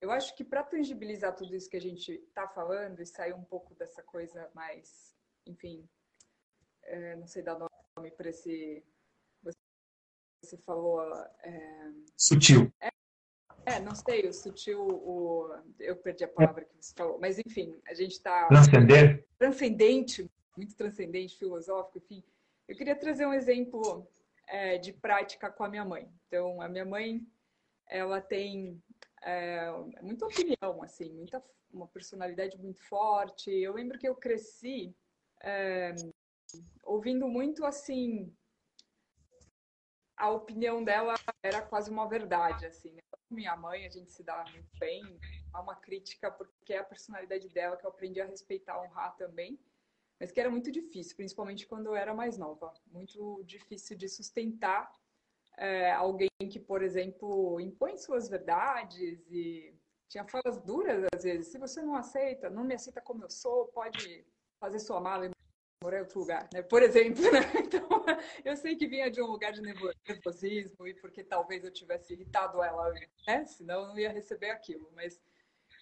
Eu 0.00 0.10
acho 0.10 0.34
que 0.36 0.44
para 0.44 0.62
tangibilizar 0.62 1.34
tudo 1.34 1.54
isso 1.56 1.68
que 1.68 1.76
a 1.76 1.80
gente 1.80 2.12
está 2.12 2.46
falando 2.46 3.00
e 3.00 3.06
sair 3.06 3.32
um 3.32 3.44
pouco 3.44 3.74
dessa 3.74 4.02
coisa 4.02 4.48
mais, 4.54 5.16
enfim, 5.44 5.88
é, 6.84 7.16
não 7.16 7.26
sei 7.26 7.42
dar 7.42 7.58
nome 7.58 8.10
para 8.12 8.30
esse. 8.30 8.84
Você 10.42 10.56
falou. 10.58 11.02
É, 11.42 11.92
sutil. 12.16 12.72
É, 12.80 12.90
é, 13.66 13.80
não 13.80 13.94
sei, 13.94 14.26
o 14.26 14.32
sutil, 14.32 14.80
o... 14.80 15.52
eu 15.80 15.96
perdi 15.96 16.24
a 16.24 16.28
palavra 16.28 16.64
que 16.64 16.74
você 16.80 16.94
falou, 16.96 17.18
mas 17.20 17.38
enfim, 17.38 17.78
a 17.86 17.92
gente 17.92 18.12
está. 18.12 18.46
Transcender? 18.46 19.26
Transcendente, 19.36 20.30
muito 20.56 20.74
transcendente, 20.76 21.36
filosófico, 21.36 21.98
enfim. 21.98 22.22
Eu 22.66 22.76
queria 22.76 22.94
trazer 22.94 23.26
um 23.26 23.34
exemplo 23.34 24.08
é, 24.46 24.78
de 24.78 24.92
prática 24.92 25.50
com 25.50 25.64
a 25.64 25.68
minha 25.68 25.84
mãe. 25.84 26.08
Então, 26.26 26.62
a 26.62 26.68
minha 26.68 26.84
mãe, 26.84 27.26
ela 27.88 28.20
tem 28.20 28.82
é, 29.22 29.70
muita 30.02 30.26
opinião, 30.26 30.82
assim, 30.82 31.12
muita, 31.12 31.42
uma 31.72 31.86
personalidade 31.88 32.58
muito 32.58 32.82
forte. 32.82 33.50
Eu 33.50 33.74
lembro 33.74 33.98
que 33.98 34.08
eu 34.08 34.14
cresci 34.14 34.94
é, 35.42 35.94
ouvindo 36.82 37.28
muito 37.28 37.64
assim 37.64 38.34
a 40.16 40.30
opinião 40.30 40.82
dela 40.82 41.14
era 41.42 41.62
quase 41.62 41.90
uma 41.90 42.08
verdade 42.08 42.66
assim 42.66 42.92
né? 42.92 43.00
minha 43.30 43.56
mãe 43.56 43.86
a 43.86 43.90
gente 43.90 44.10
se 44.10 44.22
dá 44.22 44.44
muito 44.50 44.68
bem 44.78 45.02
há 45.52 45.60
uma 45.60 45.76
crítica 45.76 46.30
porque 46.30 46.72
é 46.72 46.78
a 46.78 46.84
personalidade 46.84 47.48
dela 47.48 47.76
que 47.76 47.84
eu 47.84 47.90
aprendi 47.90 48.20
a 48.20 48.26
respeitar 48.26 48.82
honrar 48.82 49.16
também 49.16 49.58
mas 50.18 50.32
que 50.32 50.40
era 50.40 50.50
muito 50.50 50.72
difícil 50.72 51.14
principalmente 51.16 51.66
quando 51.66 51.86
eu 51.86 51.94
era 51.94 52.14
mais 52.14 52.36
nova 52.36 52.72
muito 52.86 53.42
difícil 53.44 53.96
de 53.96 54.08
sustentar 54.08 54.90
é, 55.58 55.92
alguém 55.92 56.28
que 56.50 56.58
por 56.58 56.82
exemplo 56.82 57.60
impõe 57.60 57.96
suas 57.96 58.28
verdades 58.28 59.26
e 59.30 59.74
tinha 60.08 60.24
falas 60.24 60.58
duras 60.62 61.04
às 61.14 61.24
vezes 61.24 61.48
se 61.48 61.58
você 61.58 61.82
não 61.82 61.94
aceita 61.94 62.48
não 62.48 62.64
me 62.64 62.74
aceita 62.74 63.00
como 63.00 63.24
eu 63.24 63.30
sou 63.30 63.66
pode 63.66 64.24
fazer 64.60 64.78
sua 64.78 65.00
mala 65.00 65.26
e 65.26 65.30
morar 65.82 65.98
em 65.98 66.00
outro 66.00 66.20
lugar, 66.20 66.48
né? 66.52 66.62
Por 66.62 66.82
exemplo, 66.82 67.22
né? 67.30 67.40
Então, 67.64 67.88
eu 68.44 68.56
sei 68.56 68.74
que 68.74 68.86
vinha 68.86 69.10
de 69.10 69.22
um 69.22 69.26
lugar 69.26 69.52
de 69.52 69.62
nervosismo 69.62 70.86
e 70.86 70.94
porque 70.94 71.22
talvez 71.22 71.64
eu 71.64 71.70
tivesse 71.70 72.14
irritado 72.14 72.62
ela, 72.62 72.92
né? 73.26 73.44
Senão 73.46 73.82
eu 73.82 73.88
não 73.88 73.98
ia 73.98 74.10
receber 74.10 74.50
aquilo, 74.50 74.90
mas 74.94 75.20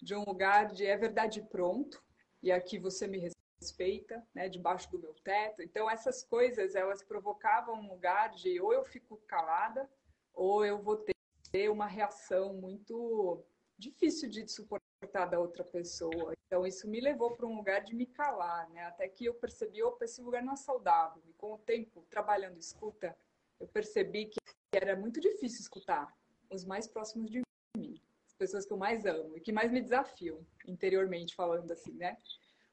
de 0.01 0.15
um 0.15 0.23
lugar 0.23 0.67
de 0.67 0.85
é 0.85 0.95
verdade 0.95 1.41
pronto 1.41 2.03
e 2.43 2.51
aqui 2.51 2.77
você 2.77 3.07
me 3.07 3.17
respeita, 3.67 4.25
né? 4.33 4.47
Debaixo 4.47 4.89
do 4.89 4.99
meu 4.99 5.13
teto. 5.13 5.61
Então, 5.61 5.89
essas 5.89 6.23
coisas, 6.23 6.75
elas 6.75 7.03
provocavam 7.03 7.75
um 7.75 7.89
lugar 7.89 8.29
de 8.29 8.59
ou 8.61 8.73
eu 8.73 8.83
fico 8.83 9.17
calada 9.27 9.89
ou 10.33 10.65
eu 10.65 10.81
vou 10.81 11.03
ter 11.51 11.69
uma 11.69 11.87
reação 11.87 12.53
muito 12.53 13.43
difícil 13.77 14.29
de 14.29 14.47
suportar 14.47 15.25
da 15.25 15.39
outra 15.39 15.63
pessoa. 15.63 16.33
Então, 16.45 16.65
isso 16.65 16.87
me 16.87 16.99
levou 16.99 17.35
para 17.35 17.45
um 17.45 17.55
lugar 17.55 17.83
de 17.83 17.95
me 17.95 18.05
calar, 18.05 18.69
né? 18.69 18.85
Até 18.85 19.07
que 19.07 19.25
eu 19.25 19.33
percebi, 19.33 19.83
opa, 19.83 20.05
esse 20.05 20.21
lugar 20.21 20.41
não 20.43 20.53
é 20.53 20.57
saudável. 20.57 21.21
E 21.27 21.33
com 21.33 21.53
o 21.53 21.57
tempo, 21.57 22.05
trabalhando 22.09 22.57
escuta, 22.57 23.15
eu 23.59 23.67
percebi 23.67 24.27
que 24.27 24.39
era 24.73 24.95
muito 24.95 25.19
difícil 25.19 25.61
escutar 25.61 26.13
os 26.49 26.63
mais 26.63 26.87
próximos 26.87 27.29
de 27.29 27.41
mim, 27.75 28.01
as 28.25 28.33
pessoas 28.35 28.65
que 28.65 28.71
eu 28.71 28.77
mais 28.77 29.05
amo 29.05 29.37
e 29.37 29.41
que 29.41 29.51
mais 29.51 29.71
me 29.71 29.81
desafiam, 29.81 30.45
interiormente 30.65 31.35
falando 31.35 31.71
assim, 31.71 31.93
né? 31.93 32.17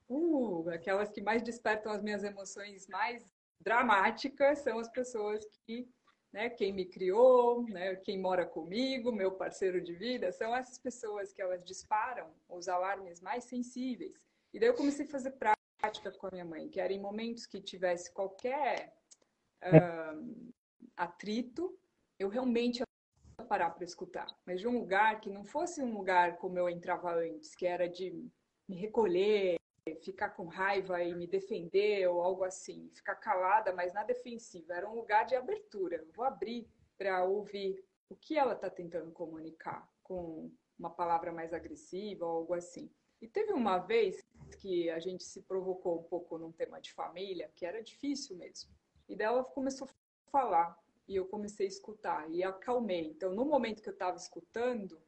Uh, 0.09 0.69
aquelas 0.71 1.11
que 1.11 1.23
mais 1.23 1.43
despertam 1.43 1.93
as 1.93 2.03
minhas 2.03 2.23
emoções 2.23 2.87
mais 2.89 3.25
dramáticas 3.61 4.59
são 4.59 4.79
as 4.79 4.91
pessoas 4.91 5.45
que 5.65 5.89
né? 6.35 6.51
Quem 6.51 6.73
me 6.73 6.85
criou, 6.85 7.63
né? 7.69 7.95
Quem 7.95 8.19
mora 8.19 8.45
comigo, 8.45 9.13
meu 9.13 9.31
parceiro 9.31 9.81
de 9.81 9.95
vida, 9.95 10.33
são 10.33 10.55
essas 10.55 10.77
pessoas 10.77 11.33
que 11.33 11.41
elas 11.41 11.65
disparam 11.65 12.29
os 12.49 12.69
alarmes 12.69 13.21
mais 13.21 13.45
sensíveis. 13.45 14.27
E 14.53 14.59
daí 14.59 14.69
eu 14.69 14.75
comecei 14.75 15.07
a 15.07 15.09
fazer 15.09 15.31
prática 15.31 16.11
com 16.11 16.27
a 16.27 16.31
minha 16.33 16.45
mãe, 16.45 16.69
que 16.69 16.81
era 16.81 16.93
em 16.93 17.01
momentos 17.01 17.47
que 17.47 17.61
tivesse 17.61 18.13
qualquer 18.13 18.93
uh, 19.63 20.53
atrito, 20.97 21.79
eu 22.19 22.29
realmente 22.29 22.81
ia 22.81 23.47
parar 23.47 23.71
para 23.71 23.85
escutar, 23.85 24.27
mas 24.45 24.61
de 24.61 24.67
um 24.67 24.77
lugar 24.77 25.21
que 25.21 25.31
não 25.31 25.45
fosse 25.45 25.81
um 25.81 25.95
lugar 25.97 26.37
como 26.39 26.59
eu 26.59 26.69
entrava 26.69 27.15
antes, 27.15 27.55
que 27.55 27.65
era 27.65 27.89
de 27.89 28.11
me 28.69 28.75
recolher, 28.75 29.55
ficar 30.03 30.31
com 30.31 30.47
raiva 30.47 31.03
e 31.03 31.15
me 31.15 31.27
defender 31.27 32.09
ou 32.09 32.23
algo 32.23 32.43
assim, 32.43 32.89
ficar 32.95 33.17
calada, 33.17 33.73
mas 33.73 33.93
na 33.93 34.03
defensiva. 34.03 34.75
Era 34.75 34.89
um 34.89 34.95
lugar 34.95 35.27
de 35.27 35.35
abertura. 35.35 35.97
Eu 35.97 36.13
vou 36.13 36.25
abrir 36.25 36.67
para 36.97 37.25
ouvir 37.25 37.85
o 38.09 38.17
que 38.17 38.39
ela 38.39 38.55
está 38.55 38.71
tentando 38.71 39.13
comunicar 39.13 39.87
com 40.03 40.51
uma 40.79 40.91
palavra 40.91 41.33
mais 41.33 41.53
agressiva 41.53 42.25
ou 42.25 42.39
algo 42.39 42.55
assim. 42.55 42.91
E 43.21 43.29
teve 43.29 43.53
uma 43.53 43.79
vez 43.79 44.25
que 44.59 44.89
a 44.91 44.99
gente 44.99 45.25
se 45.25 45.43
provocou 45.43 46.01
um 46.01 46.05
pouco 46.05 46.39
num 46.39 46.53
tema 46.53 46.81
de 46.81 46.93
família, 46.93 47.51
que 47.55 47.67
era 47.67 47.83
difícil 47.83 48.37
mesmo. 48.37 48.71
E 49.09 49.15
dela 49.15 49.45
começou 49.45 49.87
a 49.87 50.31
falar 50.31 50.79
e 51.07 51.17
eu 51.17 51.27
comecei 51.27 51.67
a 51.67 51.69
escutar 51.69 52.31
e 52.31 52.43
acalmei. 52.43 53.09
Então, 53.09 53.35
no 53.35 53.45
momento 53.45 53.83
que 53.83 53.89
eu 53.89 53.93
estava 53.93 54.17
escutando, 54.17 55.01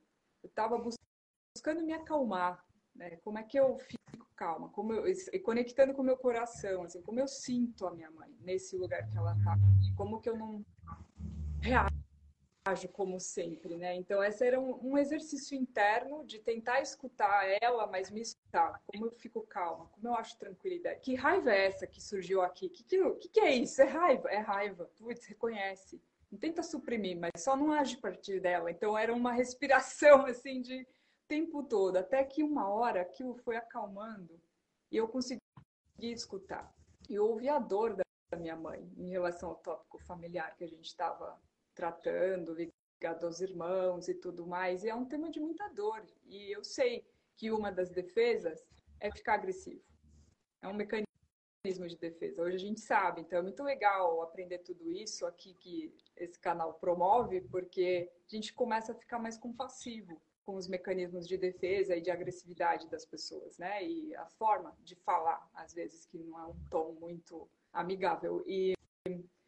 eu 0.43 0.49
estava 0.49 0.79
buscando 0.79 1.83
me 1.83 1.95
acalmar, 1.95 2.66
né? 2.97 3.17
Como 3.23 3.39
é 3.39 3.43
que 3.43 3.59
eu 3.59 3.79
fico 3.79 4.27
calma? 4.37 4.69
Como 4.71 4.93
eu, 4.93 5.07
e 5.07 5.39
conectando 5.39 5.95
com 5.95 6.03
o 6.03 6.05
meu 6.05 6.17
coração, 6.17 6.83
assim, 6.83 7.01
como 7.03 7.21
eu 7.21 7.29
sinto 7.29 7.87
a 7.87 7.95
minha 7.95 8.11
mãe 8.11 8.35
nesse 8.41 8.77
lugar 8.77 9.09
que 9.09 9.17
ela 9.17 9.37
tá? 9.45 9.57
Como 9.97 10.21
que 10.21 10.29
eu 10.29 10.37
não 10.37 10.65
reajo 11.61 12.07
como 12.93 13.21
sempre, 13.21 13.77
né? 13.77 13.95
Então, 13.95 14.23
esse 14.25 14.45
era 14.45 14.59
um, 14.59 14.79
um, 14.83 14.99
exercício 14.99 15.57
interno 15.57 16.25
de 16.25 16.41
tentar 16.41 16.81
escutar 16.81 17.45
ela, 17.61 17.87
mas 17.87 18.11
me 18.11 18.21
escutar. 18.21 18.81
Como 18.87 19.07
eu 19.07 19.13
fico 19.13 19.43
calma, 19.43 19.87
como 19.93 20.09
eu 20.09 20.15
acho 20.15 20.37
tranquilidade. 20.37 21.01
Que 21.01 21.15
raiva 21.15 21.53
é 21.53 21.67
essa 21.67 21.87
que 21.87 22.03
surgiu 22.03 22.43
aqui? 22.43 22.69
Que 22.69 22.83
que, 22.83 23.15
que, 23.15 23.29
que 23.29 23.41
é 23.41 23.55
isso? 23.55 23.81
É 23.81 23.85
raiva? 23.85 24.29
É 24.31 24.39
raiva. 24.39 24.91
Putz, 24.99 25.27
reconhece. 25.27 26.01
Não 26.31 26.39
tenta 26.39 26.63
suprimir, 26.63 27.17
mas 27.17 27.31
só 27.37 27.57
não 27.57 27.73
age 27.73 27.97
a 27.97 28.01
partir 28.01 28.41
dela. 28.41 28.71
Então, 28.71 28.99
era 28.99 29.15
uma 29.15 29.33
respiração, 29.33 30.27
assim, 30.27 30.61
de 30.61 30.87
tempo 31.29 31.63
todo, 31.63 31.97
até 31.97 32.25
que 32.25 32.43
uma 32.43 32.69
hora 32.69 33.03
aquilo 33.03 33.35
foi 33.35 33.57
acalmando 33.57 34.41
e 34.91 34.97
eu 34.97 35.09
consegui 35.09 35.41
escutar. 35.99 36.73
E 37.09 37.19
ouvi 37.19 37.49
a 37.49 37.59
dor 37.59 37.95
da 37.95 38.05
minha 38.37 38.57
mãe 38.57 38.91
em 38.97 39.11
relação 39.11 39.51
ao 39.51 39.57
tópico 39.57 39.99
familiar 39.99 40.55
que 40.57 40.65
a 40.65 40.69
gente 40.69 40.87
estava 40.87 41.41
tratando, 41.75 42.55
ligado 42.55 43.27
aos 43.27 43.41
irmãos 43.41 44.09
e 44.09 44.15
tudo 44.15 44.47
mais. 44.47 44.83
E 44.83 44.89
é 44.89 44.95
um 44.95 45.05
tema 45.05 45.31
de 45.31 45.39
muita 45.39 45.69
dor. 45.69 46.05
E 46.25 46.51
eu 46.51 46.65
sei 46.65 47.07
que 47.37 47.51
uma 47.51 47.71
das 47.71 47.91
defesas 47.91 48.67
é 48.99 49.11
ficar 49.11 49.35
agressivo. 49.35 49.85
É 50.63 50.69
um 50.69 50.75
mecanismo 50.75 51.07
de 51.87 51.97
defesa. 51.97 52.43
Hoje 52.43 52.57
a 52.57 52.61
gente 52.61 52.81
sabe, 52.81 53.21
então 53.21 53.39
é 53.39 53.43
muito 53.43 53.63
legal 53.63 54.23
aprender 54.23 54.59
tudo 54.59 54.91
isso 54.91 55.27
aqui 55.27 55.55
que 55.55 55.95
esse 56.17 56.39
canal 56.39 56.75
promove, 56.75 57.41
porque 57.43 58.11
a 58.27 58.35
gente 58.35 58.55
começa 58.55 58.93
a 58.93 58.95
ficar 58.95 59.19
mais 59.19 59.37
compassivo 59.37 60.21
com 60.47 60.55
os 60.55 60.69
mecanismos 60.69 61.27
de 61.27 61.37
defesa 61.37 61.97
e 61.97 62.01
de 62.01 62.11
agressividade 62.11 62.89
das 62.89 63.05
pessoas, 63.05 63.59
né? 63.59 63.85
E 63.85 64.15
a 64.15 64.27
forma 64.27 64.75
de 64.85 64.95
falar, 64.95 65.47
às 65.53 65.75
vezes, 65.75 66.07
que 66.07 66.17
não 66.17 66.39
é 66.39 66.47
um 66.47 66.57
tom 66.71 66.93
muito 67.01 67.49
amigável. 67.73 68.45
E 68.47 68.75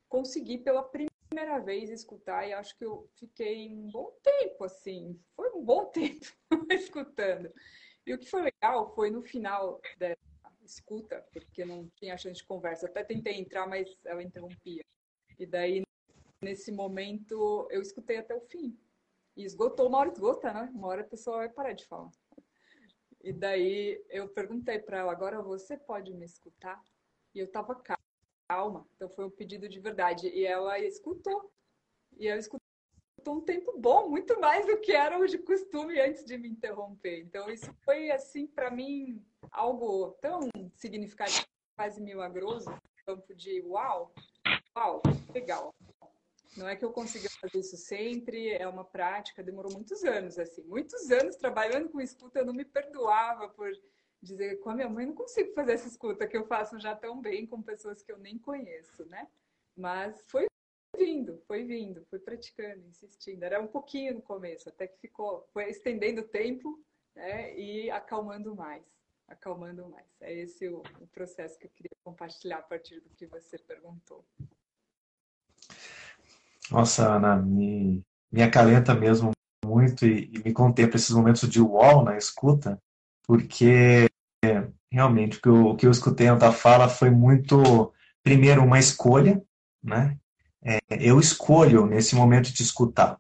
consegui 0.09 0.59
pela 0.59 0.83
primeira 0.83 1.61
vez 1.61 1.89
escutar 1.89 2.49
e 2.49 2.53
acho 2.53 2.77
que 2.77 2.85
eu 2.85 3.09
fiquei 3.15 3.73
um 3.73 3.89
bom 3.91 4.13
tempo, 4.23 4.65
assim, 4.65 5.19
foi 5.37 5.51
um 5.53 5.65
bom 5.65 5.87
tempo 5.93 6.27
escutando. 6.71 7.53
E 8.05 8.13
o 8.13 8.19
que 8.19 8.27
foi 8.29 8.43
legal 8.43 8.93
foi 8.95 9.11
no 9.11 9.23
final 9.23 9.81
da 9.99 10.17
escuta, 10.65 11.25
porque 11.33 11.65
não 11.65 11.89
tinha 11.97 12.19
chance 12.19 12.41
de 12.41 12.47
conversa. 12.47 12.87
até 12.87 13.05
tentei 13.05 13.35
entrar, 13.35 13.69
mas 13.69 13.89
ela 14.05 14.23
interrompia. 14.23 14.85
E 15.39 15.47
daí, 15.47 15.83
nesse 16.43 16.73
momento, 16.73 17.69
eu 17.71 17.81
escutei 17.81 18.17
até 18.17 18.35
o 18.35 18.41
fim. 18.41 18.77
E 19.39 19.45
esgotou, 19.45 19.87
uma 19.87 19.99
hora 19.99 20.11
esgota, 20.11 20.53
né? 20.53 20.69
Uma 20.75 20.89
hora 20.89 21.03
a 21.03 21.09
pessoa 21.09 21.37
vai 21.37 21.49
parar 21.49 21.73
de 21.73 21.87
falar. 21.87 22.11
E 23.23 23.33
daí 23.33 24.05
eu 24.11 24.29
perguntei 24.29 24.81
para 24.81 24.99
ela, 24.99 25.13
agora 25.13 25.41
você 25.41 25.77
pode 25.77 26.13
me 26.13 26.25
escutar? 26.25 26.83
E 27.33 27.39
eu 27.39 27.49
tava 27.49 27.81
calma, 28.49 28.85
então 28.97 29.09
foi 29.09 29.25
um 29.25 29.31
pedido 29.31 29.69
de 29.69 29.79
verdade. 29.79 30.27
E 30.27 30.45
ela 30.45 30.77
escutou. 30.81 31.53
E 32.17 32.27
ela 32.27 32.41
escutou 32.41 32.61
um 33.29 33.41
tempo 33.41 33.79
bom, 33.79 34.09
muito 34.09 34.41
mais 34.41 34.67
do 34.67 34.81
que 34.81 34.91
era 34.91 35.25
de 35.25 35.39
costume 35.39 36.01
antes 36.01 36.25
de 36.25 36.37
me 36.37 36.49
interromper. 36.49 37.21
Então 37.21 37.49
isso 37.49 37.73
foi 37.85 38.11
assim 38.11 38.45
para 38.45 38.73
mim 38.73 39.25
algo 39.53 40.19
tão 40.21 40.41
significativo, 40.75 41.47
quase 41.77 42.03
milagroso, 42.03 42.71
campo 43.07 43.33
de 43.37 43.63
uau, 43.63 44.13
uau, 44.77 45.01
legal. 45.33 45.73
Não 46.57 46.69
é 46.69 46.75
que 46.75 46.85
eu 46.85 46.91
consiga 46.91 47.29
fazer 47.41 47.59
isso 47.59 47.77
sempre, 47.77 48.51
é 48.51 48.67
uma 48.67 48.85
prática, 48.85 49.43
demorou 49.43 49.73
muitos 49.73 50.03
anos, 50.03 50.39
assim, 50.39 50.63
muitos 50.63 51.11
anos 51.11 51.37
trabalhando 51.37 51.89
com 51.89 52.01
escuta, 52.01 52.39
eu 52.39 52.47
não 52.47 52.55
me 52.55 52.65
perdoava 52.65 53.49
por 53.49 53.71
dizer 54.21 54.59
com 54.61 54.71
a 54.71 54.75
minha 54.75 54.89
mãe 54.89 55.07
não 55.07 55.15
consigo 55.15 55.53
fazer 55.53 55.73
essa 55.73 55.89
escuta 55.89 56.27
que 56.27 56.37
eu 56.37 56.45
faço 56.47 56.79
já 56.79 56.95
tão 56.97 57.21
bem 57.21 57.47
com 57.47 57.63
pessoas 57.63 58.03
que 58.03 58.11
eu 58.11 58.19
nem 58.19 58.39
conheço, 58.39 59.05
né? 59.07 59.29
Mas 59.77 60.25
foi 60.27 60.47
vindo, 60.97 61.39
foi 61.47 61.65
vindo, 61.65 62.05
foi 62.07 62.19
praticando, 62.19 62.85
insistindo. 62.87 63.45
Era 63.45 63.61
um 63.61 63.69
pouquinho 63.69 64.15
no 64.15 64.23
começo, 64.23 64.69
até 64.69 64.89
que 64.89 64.99
ficou, 64.99 65.47
foi 65.53 65.71
estendendo 65.71 66.23
o 66.23 66.29
tempo 66.29 66.83
né, 67.15 67.57
e 67.57 67.91
acalmando 67.91 68.55
mais, 68.57 68.85
acalmando 69.29 69.89
mais. 69.89 70.07
É 70.21 70.35
esse 70.35 70.69
o, 70.69 70.83
o 71.01 71.07
processo 71.07 71.59
que 71.59 71.67
eu 71.67 71.71
queria 71.71 71.97
compartilhar 72.03 72.59
a 72.59 72.63
partir 72.63 73.01
do 73.01 73.11
que 73.11 73.27
você 73.27 73.57
perguntou. 73.59 74.25
Nossa, 76.71 77.17
Ana, 77.17 77.37
me, 77.37 78.03
me 78.31 78.43
acalenta 78.43 78.95
mesmo 78.95 79.31
muito 79.65 80.07
e, 80.07 80.31
e 80.33 80.39
me 80.45 80.53
contempla 80.53 80.97
esses 80.97 81.11
momentos 81.11 81.49
de 81.49 81.61
wall 81.61 82.05
na 82.05 82.17
escuta, 82.17 82.79
porque 83.27 84.09
realmente 84.91 85.39
o 85.39 85.41
que 85.41 85.49
eu, 85.49 85.67
o 85.67 85.77
que 85.77 85.87
eu 85.87 85.91
escutei 85.91 86.27
na 86.27 86.37
tua 86.37 86.53
fala 86.53 86.89
foi 86.89 87.11
muito, 87.11 87.93
primeiro, 88.23 88.65
uma 88.65 88.79
escolha, 88.79 89.43
né? 89.83 90.17
É, 90.63 90.79
eu 90.91 91.21
escolho 91.21 91.87
nesse 91.87 92.15
momento 92.15 92.53
de 92.53 92.63
escutar. 92.63 93.19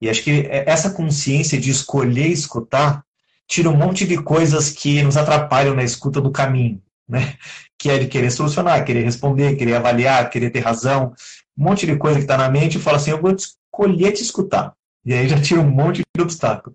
E 0.00 0.08
acho 0.08 0.22
que 0.22 0.46
essa 0.50 0.90
consciência 0.90 1.58
de 1.58 1.70
escolher 1.70 2.28
escutar 2.28 3.04
tira 3.46 3.70
um 3.70 3.76
monte 3.76 4.06
de 4.06 4.20
coisas 4.20 4.70
que 4.70 5.02
nos 5.02 5.16
atrapalham 5.16 5.74
na 5.74 5.84
escuta 5.84 6.20
do 6.20 6.30
caminho, 6.30 6.82
né? 7.08 7.36
Que 7.78 7.90
é 7.90 7.98
de 7.98 8.06
querer 8.06 8.30
solucionar, 8.30 8.82
querer 8.84 9.04
responder, 9.04 9.56
querer 9.56 9.74
avaliar, 9.74 10.30
querer 10.30 10.50
ter 10.50 10.60
razão 10.60 11.12
um 11.56 11.64
monte 11.64 11.86
de 11.86 11.96
coisa 11.96 12.16
que 12.16 12.24
está 12.24 12.36
na 12.36 12.48
mente 12.48 12.78
e 12.78 12.80
fala 12.80 12.96
assim, 12.96 13.10
eu 13.10 13.20
vou 13.20 13.32
escolher 13.32 14.12
te 14.12 14.22
escutar. 14.22 14.74
E 15.04 15.12
aí 15.12 15.28
já 15.28 15.40
tira 15.40 15.60
um 15.60 15.70
monte 15.70 16.02
de 16.16 16.22
obstáculo. 16.22 16.74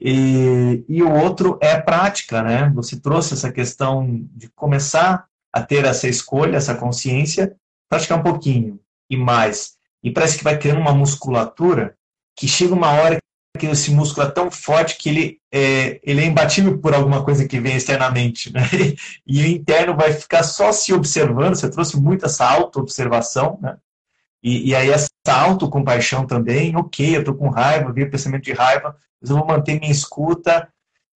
E, 0.00 0.84
e 0.88 1.02
o 1.02 1.12
outro 1.12 1.58
é 1.62 1.80
prática, 1.80 2.42
né? 2.42 2.70
Você 2.74 2.98
trouxe 2.98 3.34
essa 3.34 3.52
questão 3.52 4.26
de 4.34 4.48
começar 4.48 5.26
a 5.52 5.62
ter 5.62 5.84
essa 5.84 6.08
escolha, 6.08 6.56
essa 6.56 6.74
consciência, 6.74 7.54
praticar 7.88 8.18
um 8.18 8.22
pouquinho 8.22 8.80
e 9.08 9.16
mais. 9.16 9.74
E 10.02 10.10
parece 10.10 10.38
que 10.38 10.44
vai 10.44 10.58
criando 10.58 10.80
uma 10.80 10.94
musculatura 10.94 11.94
que 12.36 12.48
chega 12.48 12.74
uma 12.74 12.90
hora 12.90 13.18
que 13.58 13.66
esse 13.66 13.90
músculo 13.90 14.26
é 14.26 14.30
tão 14.30 14.50
forte 14.50 14.96
que 14.96 15.08
ele 15.08 15.38
é, 15.52 16.00
ele 16.02 16.22
é 16.22 16.24
imbatível 16.24 16.78
por 16.78 16.94
alguma 16.94 17.22
coisa 17.22 17.46
que 17.46 17.60
vem 17.60 17.76
externamente, 17.76 18.52
né? 18.52 18.62
E 19.26 19.42
o 19.42 19.46
interno 19.46 19.94
vai 19.94 20.12
ficar 20.12 20.42
só 20.42 20.72
se 20.72 20.92
observando. 20.92 21.54
Você 21.54 21.70
trouxe 21.70 22.00
muito 22.00 22.24
essa 22.24 22.48
auto-observação, 22.48 23.58
né? 23.60 23.76
E, 24.42 24.70
e 24.70 24.74
aí 24.74 24.90
essa 24.90 25.08
autocompaixão 25.26 26.26
também, 26.26 26.74
ok, 26.76 27.16
eu 27.16 27.20
estou 27.20 27.34
com 27.34 27.48
raiva, 27.48 27.92
vi 27.92 28.02
o 28.02 28.10
pensamento 28.10 28.42
de 28.42 28.52
raiva, 28.52 28.96
mas 29.20 29.30
eu 29.30 29.36
vou 29.36 29.46
manter 29.46 29.78
minha 29.78 29.92
escuta. 29.92 30.68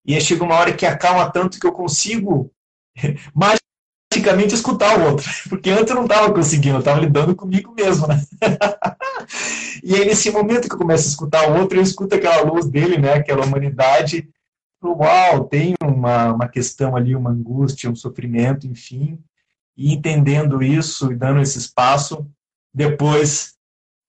E 0.05 0.15
aí 0.15 0.21
chega 0.21 0.45
uma 0.45 0.55
hora 0.55 0.73
que 0.73 0.87
acalma 0.87 1.31
tanto 1.31 1.59
que 1.59 1.67
eu 1.67 1.73
consigo 1.73 2.53
magicamente 3.35 4.55
escutar 4.55 4.99
o 4.99 5.11
outro. 5.11 5.29
Porque 5.51 5.71
antes 5.71 5.89
eu 5.91 5.97
não 5.97 6.05
estava 6.05 6.33
conseguindo, 6.33 6.77
eu 6.77 6.81
estava 6.81 7.01
lidando 7.01 7.35
comigo 7.35 7.75
mesmo, 7.75 8.07
né? 8.07 8.23
e 9.83 9.95
aí 9.97 10.05
nesse 10.05 10.31
momento 10.31 10.69
que 10.69 10.75
eu 10.75 10.79
começo 10.79 11.07
a 11.07 11.11
escutar 11.11 11.51
o 11.51 11.59
outro, 11.59 11.79
eu 11.79 11.83
escuto 11.83 12.15
aquela 12.15 12.43
luz 12.43 12.67
dele, 12.67 12.97
né? 12.97 13.15
Aquela 13.15 13.45
humanidade. 13.45 14.29
Uau, 14.85 15.45
tem 15.45 15.75
uma, 15.83 16.33
uma 16.33 16.49
questão 16.49 16.95
ali, 16.95 17.17
uma 17.17 17.31
angústia, 17.31 17.91
um 17.91 17.97
sofrimento, 17.97 18.69
enfim. 18.69 19.19
E 19.77 19.93
entendendo 19.93 20.62
isso 20.62 21.11
e 21.11 21.17
dando 21.17 21.41
esse 21.41 21.59
espaço, 21.59 22.25
depois 22.77 23.55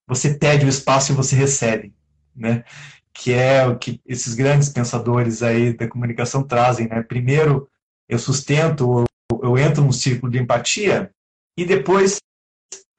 você 0.05 0.33
pede 0.33 0.65
o 0.65 0.69
espaço 0.69 1.13
e 1.13 1.15
você 1.15 1.37
recebe, 1.37 1.93
né? 2.35 2.65
Que 3.13 3.31
é 3.31 3.65
o 3.65 3.77
que 3.77 4.01
esses 4.05 4.35
grandes 4.35 4.67
pensadores 4.67 5.41
aí 5.41 5.71
da 5.71 5.87
comunicação 5.87 6.43
trazem, 6.43 6.89
né? 6.89 7.01
Primeiro 7.01 7.69
eu 8.09 8.19
sustento, 8.19 9.05
eu 9.41 9.57
entro 9.57 9.83
num 9.83 9.91
círculo 9.93 10.29
de 10.29 10.39
empatia 10.39 11.09
e 11.57 11.65
depois 11.65 12.17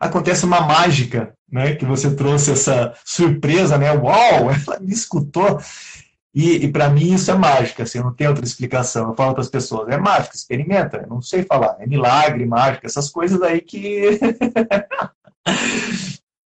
acontece 0.00 0.46
uma 0.46 0.62
mágica, 0.62 1.34
né? 1.50 1.74
Que 1.74 1.84
você 1.84 2.16
trouxe 2.16 2.52
essa 2.52 2.94
surpresa, 3.04 3.76
né? 3.76 3.92
Uau, 3.92 4.48
ela 4.66 4.80
me 4.80 4.92
escutou. 4.92 5.60
E, 6.34 6.64
e 6.64 6.72
para 6.72 6.88
mim 6.88 7.12
isso 7.12 7.30
é 7.30 7.34
mágica, 7.34 7.82
assim, 7.82 7.98
não 7.98 8.14
tem 8.14 8.26
outra 8.26 8.44
explicação. 8.44 9.10
Eu 9.10 9.14
falo 9.14 9.34
para 9.34 9.42
as 9.42 9.50
pessoas, 9.50 9.88
é 9.88 9.98
mágica, 9.98 10.34
experimenta. 10.34 10.98
Eu 10.98 11.08
não 11.08 11.20
sei 11.20 11.42
falar, 11.42 11.76
é 11.78 11.86
milagre, 11.86 12.46
mágica, 12.46 12.86
essas 12.86 13.10
coisas 13.10 13.42
aí 13.42 13.60
que 13.60 14.18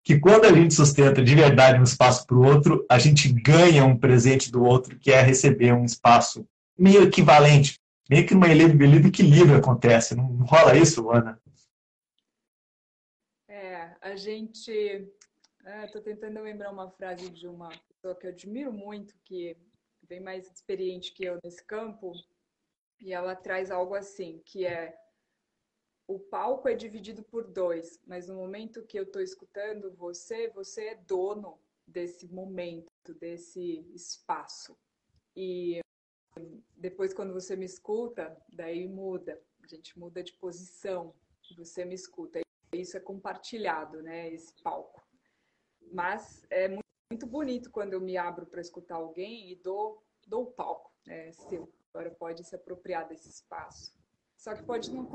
que 0.03 0.19
quando 0.19 0.45
a 0.45 0.53
gente 0.53 0.73
sustenta 0.73 1.23
de 1.23 1.33
verdade 1.33 1.79
um 1.79 1.83
espaço 1.83 2.27
para 2.27 2.35
o 2.35 2.45
outro, 2.45 2.85
a 2.89 2.99
gente 2.99 3.31
ganha 3.31 3.85
um 3.85 3.97
presente 3.97 4.51
do 4.51 4.63
outro, 4.63 4.99
que 4.99 5.11
é 5.11 5.21
receber 5.21 5.73
um 5.73 5.85
espaço 5.85 6.45
meio 6.77 7.03
equivalente, 7.03 7.79
meio 8.09 8.27
que 8.27 8.33
uma 8.33 8.47
livre 8.47 9.07
equilíbrio 9.07 9.57
acontece. 9.57 10.15
Não, 10.15 10.27
não 10.27 10.45
rola 10.45 10.75
isso, 10.75 11.09
Ana? 11.09 11.41
É, 13.47 13.95
a 14.01 14.15
gente. 14.15 14.71
Estou 15.85 16.01
é, 16.01 16.03
tentando 16.03 16.41
lembrar 16.41 16.71
uma 16.71 16.89
frase 16.91 17.29
de 17.29 17.47
uma 17.47 17.69
pessoa 17.87 18.15
que 18.19 18.27
eu 18.27 18.31
admiro 18.31 18.73
muito, 18.73 19.15
que 19.23 19.51
é 19.51 19.55
bem 20.05 20.19
mais 20.19 20.51
experiente 20.51 21.13
que 21.13 21.23
eu 21.23 21.39
nesse 21.41 21.63
campo, 21.65 22.11
e 22.99 23.13
ela 23.13 23.33
traz 23.33 23.71
algo 23.71 23.95
assim, 23.95 24.41
que 24.45 24.65
é 24.65 24.93
o 26.07 26.19
palco 26.19 26.67
é 26.67 26.75
dividido 26.75 27.23
por 27.23 27.47
dois, 27.47 27.99
mas 28.05 28.27
no 28.27 28.35
momento 28.35 28.85
que 28.85 28.99
eu 28.99 29.03
estou 29.03 29.21
escutando 29.21 29.91
você, 29.93 30.49
você 30.49 30.87
é 30.87 30.95
dono 30.95 31.59
desse 31.87 32.27
momento, 32.27 33.13
desse 33.19 33.79
espaço. 33.93 34.77
E 35.35 35.79
depois, 36.75 37.13
quando 37.13 37.33
você 37.33 37.55
me 37.55 37.65
escuta, 37.65 38.35
daí 38.51 38.87
muda, 38.87 39.41
a 39.63 39.67
gente 39.67 39.97
muda 39.97 40.21
de 40.21 40.33
posição, 40.33 41.13
você 41.55 41.85
me 41.85 41.95
escuta. 41.95 42.41
Isso 42.73 42.97
é 42.97 42.99
compartilhado, 42.99 44.01
né? 44.01 44.29
Esse 44.31 44.53
palco. 44.61 45.01
Mas 45.91 46.45
é 46.49 46.67
muito, 46.67 47.27
bonito 47.27 47.69
quando 47.69 47.93
eu 47.93 48.01
me 48.01 48.17
abro 48.17 48.45
para 48.45 48.59
escutar 48.59 48.95
alguém 48.95 49.51
e 49.51 49.55
dou, 49.55 50.03
dou 50.27 50.43
o 50.43 50.51
palco, 50.51 50.91
né? 51.05 51.31
Seu. 51.31 51.71
Agora 51.93 52.09
pode 52.09 52.43
se 52.43 52.55
apropriar 52.55 53.07
desse 53.07 53.29
espaço. 53.29 53.95
Só 54.35 54.55
que 54.55 54.63
pode 54.63 54.91
não 54.91 55.05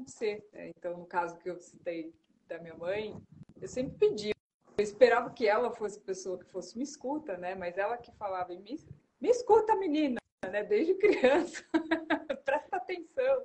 acontecer. 0.00 0.46
Né? 0.52 0.70
Então, 0.76 0.96
no 0.96 1.06
caso 1.06 1.36
que 1.38 1.48
eu 1.48 1.58
citei 1.58 2.14
da 2.48 2.58
minha 2.58 2.74
mãe, 2.74 3.20
eu 3.60 3.68
sempre 3.68 3.96
pedi. 3.98 4.30
Eu 4.76 4.82
esperava 4.82 5.30
que 5.30 5.46
ela 5.46 5.70
fosse 5.70 6.00
pessoa 6.00 6.38
que 6.38 6.50
fosse 6.50 6.76
me 6.76 6.84
escuta, 6.84 7.36
né? 7.36 7.54
Mas 7.54 7.76
ela 7.76 7.98
que 7.98 8.10
falava, 8.12 8.54
me, 8.54 8.76
me 9.20 9.28
escuta, 9.28 9.76
menina, 9.76 10.18
né? 10.50 10.64
Desde 10.64 10.94
criança. 10.98 11.62
Presta 12.44 12.76
atenção. 12.76 13.44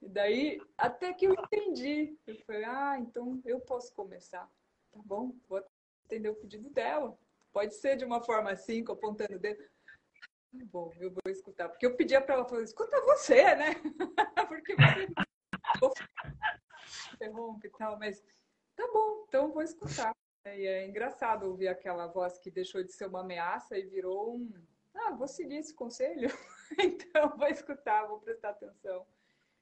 E 0.00 0.08
daí, 0.08 0.60
até 0.78 1.12
que 1.12 1.26
eu 1.26 1.34
entendi. 1.34 2.16
Eu 2.26 2.36
falei, 2.46 2.64
ah, 2.64 2.96
então 2.98 3.40
eu 3.44 3.60
posso 3.60 3.92
começar. 3.94 4.50
Tá 4.90 5.00
bom, 5.04 5.34
vou 5.48 5.62
atender 6.06 6.30
o 6.30 6.34
pedido 6.34 6.70
dela. 6.70 7.16
Pode 7.52 7.74
ser 7.74 7.96
de 7.96 8.04
uma 8.04 8.20
forma 8.22 8.50
assim, 8.50 8.82
apontando 8.88 9.36
o 9.36 9.38
dedo. 9.38 9.62
Tá 9.62 10.64
bom, 10.72 10.90
eu 10.98 11.10
vou 11.10 11.30
escutar. 11.30 11.68
Porque 11.68 11.84
eu 11.84 11.94
pedia 11.94 12.20
para 12.20 12.36
ela, 12.36 12.48
falar, 12.48 12.62
escuta 12.62 13.00
você, 13.02 13.54
né? 13.54 13.74
Porque 14.48 14.74
você 14.74 15.29
interrompe 17.14 17.68
e 17.68 17.70
tal, 17.70 17.98
mas 17.98 18.22
tá 18.76 18.88
bom, 18.92 19.24
então 19.28 19.52
vou 19.52 19.62
escutar. 19.62 20.14
E 20.46 20.66
é 20.66 20.88
engraçado 20.88 21.44
ouvir 21.44 21.68
aquela 21.68 22.06
voz 22.06 22.38
que 22.38 22.50
deixou 22.50 22.82
de 22.82 22.92
ser 22.92 23.06
uma 23.06 23.20
ameaça 23.20 23.78
e 23.78 23.86
virou 23.86 24.36
um. 24.36 24.52
Ah, 24.94 25.12
vou 25.12 25.28
seguir 25.28 25.56
esse 25.56 25.74
conselho, 25.74 26.28
então 26.78 27.36
vou 27.36 27.48
escutar, 27.48 28.06
vou 28.06 28.20
prestar 28.20 28.50
atenção. 28.50 29.06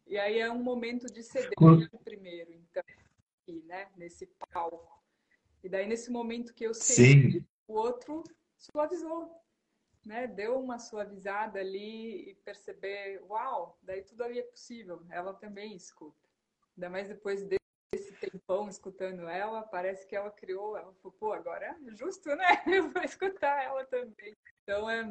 E 0.07 0.17
aí 0.19 0.39
é 0.39 0.51
um 0.51 0.63
momento 0.63 1.07
de 1.07 1.23
ceder 1.23 1.53
primeiro, 2.03 2.53
então, 2.53 2.83
aqui, 3.43 3.63
né, 3.67 3.89
nesse 3.97 4.27
palco. 4.51 5.03
E 5.63 5.69
daí, 5.69 5.87
nesse 5.87 6.11
momento 6.11 6.55
que 6.55 6.65
eu 6.65 6.73
cedi, 6.73 7.45
o 7.67 7.75
outro 7.75 8.23
suavizou, 8.57 9.31
né? 10.09 10.27
Deu 10.27 10.59
uma 10.59 10.79
suavizada 10.79 11.61
ali 11.61 12.31
e 12.31 12.35
perceber, 12.37 13.23
uau, 13.29 13.79
daí 13.83 14.03
tudo 14.03 14.25
ali 14.25 14.39
é 14.39 14.43
possível. 14.43 15.05
Ela 15.11 15.35
também 15.35 15.77
escuta. 15.77 16.17
Ainda 16.75 16.89
mais 16.89 17.09
depois 17.09 17.45
desse 17.45 18.13
tempão 18.15 18.71
escutando 18.71 19.29
ela, 19.29 19.63
parece 19.63 20.07
que 20.07 20.17
ela 20.17 20.31
criou, 20.31 20.79
ela 20.79 20.95
falou, 20.95 21.17
pô, 21.19 21.33
agora 21.35 21.67
é 21.67 21.95
justo, 21.95 22.35
né? 22.35 22.47
Eu 22.67 22.91
vou 22.91 23.03
escutar 23.03 23.63
ela 23.63 23.85
também. 23.85 24.35
Então 24.63 24.89
é 24.89 25.05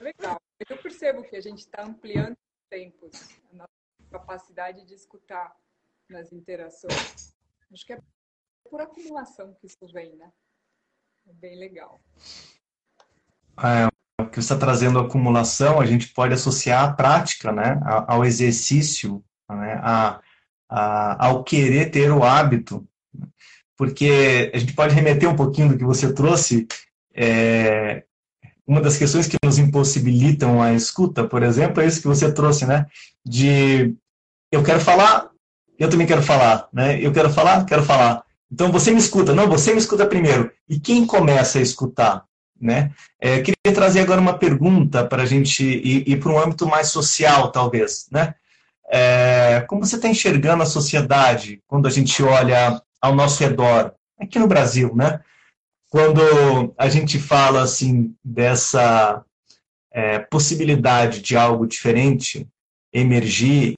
legal. 0.00 0.40
Eu 0.68 0.80
percebo 0.80 1.24
que 1.24 1.34
a 1.34 1.40
gente 1.40 1.58
está 1.58 1.82
ampliando 1.82 2.32
os 2.34 2.68
tempos, 2.70 3.40
a 3.50 3.56
nossa 3.56 4.10
capacidade 4.10 4.84
de 4.84 4.94
escutar 4.94 5.54
nas 6.08 6.32
interações. 6.32 7.34
Acho 7.72 7.84
que 7.84 7.92
é 7.92 8.00
por 8.70 8.80
acumulação 8.80 9.52
que 9.54 9.66
isso 9.66 9.84
vem, 9.92 10.14
né? 10.14 10.32
É 11.26 11.32
bem 11.32 11.58
legal. 11.58 12.00
É, 13.58 13.95
que 14.24 14.38
está 14.38 14.56
trazendo 14.56 14.98
acumulação, 14.98 15.78
a 15.78 15.84
gente 15.84 16.08
pode 16.08 16.32
associar 16.32 16.84
à 16.84 16.92
prática, 16.92 17.52
né? 17.52 17.78
ao 17.84 18.24
exercício, 18.24 19.22
né? 19.48 19.78
a, 19.82 20.20
a, 20.68 21.26
ao 21.26 21.44
querer 21.44 21.90
ter 21.90 22.10
o 22.10 22.24
hábito. 22.24 22.86
porque 23.76 24.50
a 24.54 24.58
gente 24.58 24.72
pode 24.72 24.94
remeter 24.94 25.28
um 25.28 25.36
pouquinho 25.36 25.68
do 25.68 25.78
que 25.78 25.84
você 25.84 26.12
trouxe. 26.12 26.66
É, 27.14 28.04
uma 28.66 28.80
das 28.80 28.96
questões 28.96 29.28
que 29.28 29.36
nos 29.44 29.58
impossibilitam 29.58 30.62
a 30.62 30.72
escuta, 30.72 31.24
por 31.24 31.42
exemplo, 31.42 31.82
é 31.82 31.86
isso 31.86 32.00
que 32.00 32.08
você 32.08 32.32
trouxe, 32.32 32.66
né? 32.66 32.86
De 33.24 33.94
eu 34.50 34.62
quero 34.62 34.80
falar, 34.80 35.30
eu 35.78 35.90
também 35.90 36.06
quero 36.06 36.22
falar, 36.22 36.68
né? 36.72 36.98
Eu 37.00 37.12
quero 37.12 37.30
falar, 37.30 37.64
quero 37.66 37.84
falar. 37.84 38.24
Então 38.50 38.72
você 38.72 38.90
me 38.90 38.98
escuta, 38.98 39.34
não, 39.34 39.46
você 39.46 39.72
me 39.72 39.78
escuta 39.78 40.06
primeiro. 40.06 40.50
E 40.68 40.80
quem 40.80 41.06
começa 41.06 41.58
a 41.58 41.62
escutar, 41.62 42.24
né? 42.58 42.92
É, 43.20 43.40
trazer 43.76 44.00
agora 44.00 44.22
uma 44.22 44.38
pergunta 44.38 45.04
para 45.04 45.22
a 45.22 45.26
gente 45.26 45.62
ir, 45.62 46.08
ir 46.08 46.18
para 46.18 46.32
um 46.32 46.38
âmbito 46.38 46.66
mais 46.66 46.88
social, 46.88 47.52
talvez, 47.52 48.06
né? 48.10 48.34
É, 48.88 49.62
como 49.68 49.84
você 49.84 49.96
está 49.96 50.08
enxergando 50.08 50.62
a 50.62 50.66
sociedade 50.66 51.62
quando 51.66 51.86
a 51.86 51.90
gente 51.90 52.22
olha 52.22 52.80
ao 53.02 53.14
nosso 53.14 53.42
redor, 53.42 53.92
aqui 54.18 54.38
no 54.38 54.46
Brasil, 54.46 54.96
né? 54.96 55.20
Quando 55.90 56.74
a 56.78 56.88
gente 56.88 57.18
fala 57.18 57.62
assim 57.62 58.14
dessa 58.24 59.22
é, 59.92 60.20
possibilidade 60.20 61.20
de 61.20 61.36
algo 61.36 61.66
diferente 61.66 62.48
emergir 62.90 63.74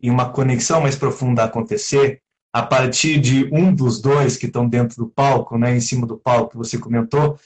e 0.00 0.08
uma 0.08 0.30
conexão 0.30 0.80
mais 0.80 0.96
profunda 0.96 1.44
acontecer 1.44 2.22
a 2.54 2.62
partir 2.62 3.20
de 3.20 3.50
um 3.52 3.74
dos 3.74 4.00
dois 4.00 4.38
que 4.38 4.46
estão 4.46 4.66
dentro 4.66 4.96
do 4.96 5.08
palco, 5.08 5.58
né, 5.58 5.76
em 5.76 5.80
cima 5.80 6.06
do 6.06 6.16
palco 6.16 6.52
que 6.52 6.56
você 6.56 6.78
comentou, 6.78 7.38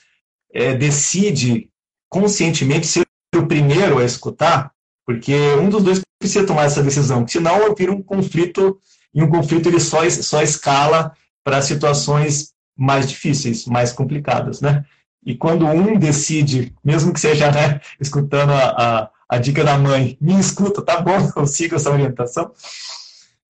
é, 0.52 0.72
decide 0.72 1.68
conscientemente 2.08 2.86
ser 2.86 3.06
o 3.34 3.46
primeiro 3.46 3.98
a 3.98 4.04
escutar, 4.04 4.72
porque 5.04 5.34
um 5.60 5.68
dos 5.68 5.82
dois 5.82 6.00
precisa 6.18 6.46
tomar 6.46 6.64
essa 6.64 6.82
decisão, 6.82 7.26
senão 7.26 7.74
vira 7.74 7.92
um 7.92 8.02
conflito 8.02 8.78
e 9.14 9.22
um 9.22 9.28
conflito 9.28 9.68
ele 9.68 9.80
só, 9.80 10.08
só 10.10 10.42
escala 10.42 11.12
para 11.44 11.62
situações 11.62 12.52
mais 12.76 13.08
difíceis, 13.08 13.66
mais 13.66 13.92
complicadas, 13.92 14.60
né? 14.60 14.84
E 15.24 15.34
quando 15.34 15.66
um 15.66 15.98
decide, 15.98 16.74
mesmo 16.84 17.12
que 17.12 17.20
seja 17.20 17.50
né, 17.50 17.80
escutando 18.00 18.52
a, 18.52 18.68
a, 18.68 19.10
a, 19.28 19.38
dica 19.38 19.64
da 19.64 19.78
mãe, 19.78 20.16
me 20.20 20.38
escuta, 20.38 20.82
tá 20.82 21.00
bom, 21.00 21.16
eu 21.36 21.46
sigo 21.46 21.74
essa 21.74 21.90
orientação. 21.90 22.52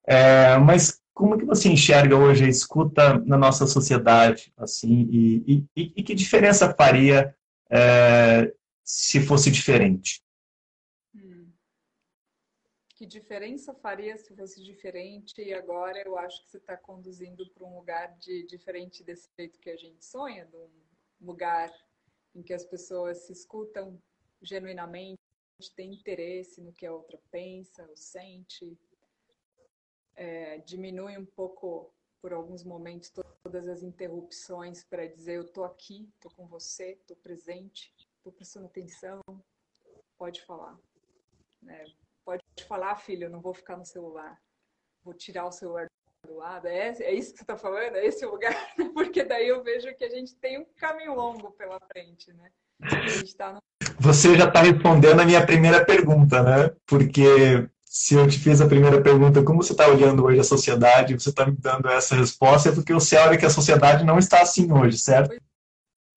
É, 0.06 0.56
mas 0.58 1.00
como 1.12 1.36
que 1.36 1.44
você 1.44 1.68
enxerga 1.68 2.16
hoje 2.16 2.44
a 2.44 2.48
escuta 2.48 3.20
na 3.26 3.36
nossa 3.36 3.66
sociedade, 3.66 4.52
assim, 4.56 5.08
e, 5.10 5.64
e, 5.76 5.92
e 5.96 6.02
que 6.02 6.14
diferença 6.14 6.74
faria 6.76 7.34
é, 7.70 8.54
se 8.84 9.20
fosse 9.20 9.50
diferente? 9.50 10.22
que 12.96 13.04
diferença 13.04 13.74
faria 13.74 14.16
se 14.16 14.34
fosse 14.34 14.64
diferente? 14.64 15.40
E 15.40 15.52
agora 15.52 16.02
eu 16.02 16.16
acho 16.16 16.42
que 16.42 16.50
você 16.50 16.56
está 16.56 16.76
conduzindo 16.78 17.46
para 17.50 17.64
um 17.64 17.76
lugar 17.76 18.16
de 18.18 18.46
diferente 18.46 19.04
desse 19.04 19.28
jeito 19.36 19.60
que 19.60 19.68
a 19.68 19.76
gente 19.76 20.02
sonha, 20.02 20.46
de 20.46 20.56
um 20.56 20.70
lugar 21.20 21.70
em 22.34 22.42
que 22.42 22.54
as 22.54 22.64
pessoas 22.64 23.26
se 23.26 23.32
escutam 23.32 24.02
genuinamente, 24.40 25.20
têm 25.74 25.92
interesse 25.92 26.60
no 26.62 26.72
que 26.72 26.86
a 26.86 26.92
outra 26.92 27.18
pensa 27.30 27.86
ou 27.86 27.96
sente, 27.96 28.78
é, 30.14 30.58
diminui 30.58 31.18
um 31.18 31.26
pouco 31.26 31.94
por 32.22 32.32
alguns 32.32 32.64
momentos 32.64 33.10
todas 33.46 33.68
as 33.68 33.84
interrupções 33.84 34.82
para 34.82 35.06
dizer 35.06 35.36
eu 35.36 35.44
tô 35.46 35.62
aqui, 35.62 36.10
tô 36.20 36.28
com 36.30 36.48
você, 36.48 36.98
tô 37.06 37.14
presente, 37.14 37.94
tô 38.20 38.32
prestando 38.32 38.66
atenção, 38.66 39.20
pode 40.18 40.44
falar. 40.44 40.76
Né? 41.62 41.84
Pode 42.24 42.42
falar, 42.66 42.96
filho, 42.96 43.26
eu 43.26 43.30
não 43.30 43.40
vou 43.40 43.54
ficar 43.54 43.76
no 43.76 43.84
celular. 43.84 44.36
Vou 45.04 45.14
tirar 45.14 45.46
o 45.46 45.52
celular 45.52 45.86
do 46.26 46.34
lado. 46.34 46.66
É, 46.66 46.88
é 46.88 47.14
isso 47.14 47.30
que 47.30 47.38
você 47.38 47.44
está 47.44 47.56
falando? 47.56 47.94
É 47.94 48.04
esse 48.04 48.26
o 48.26 48.32
lugar? 48.32 48.52
Porque 48.92 49.22
daí 49.22 49.46
eu 49.46 49.62
vejo 49.62 49.94
que 49.94 50.04
a 50.04 50.10
gente 50.10 50.34
tem 50.34 50.58
um 50.58 50.66
caminho 50.76 51.14
longo 51.14 51.52
pela 51.52 51.78
frente, 51.78 52.32
né? 52.32 52.50
Tá 53.38 53.52
no... 53.52 53.60
Você 54.00 54.36
já 54.36 54.48
está 54.48 54.62
respondendo 54.62 55.20
a 55.20 55.24
minha 55.24 55.46
primeira 55.46 55.84
pergunta, 55.84 56.42
né? 56.42 56.74
Porque 56.84 57.70
se 57.96 58.14
eu 58.14 58.28
te 58.28 58.38
fiz 58.38 58.60
a 58.60 58.68
primeira 58.68 59.02
pergunta, 59.02 59.42
como 59.42 59.62
você 59.62 59.72
está 59.72 59.88
olhando 59.88 60.22
hoje 60.22 60.38
a 60.38 60.44
sociedade, 60.44 61.18
você 61.18 61.30
está 61.30 61.46
me 61.46 61.56
dando 61.56 61.88
essa 61.88 62.14
resposta, 62.14 62.68
é 62.68 62.74
porque 62.74 62.92
você 62.92 63.16
olha 63.16 63.38
que 63.38 63.46
a 63.46 63.50
sociedade 63.50 64.04
não 64.04 64.18
está 64.18 64.42
assim 64.42 64.70
hoje, 64.70 64.98
certo? 64.98 65.34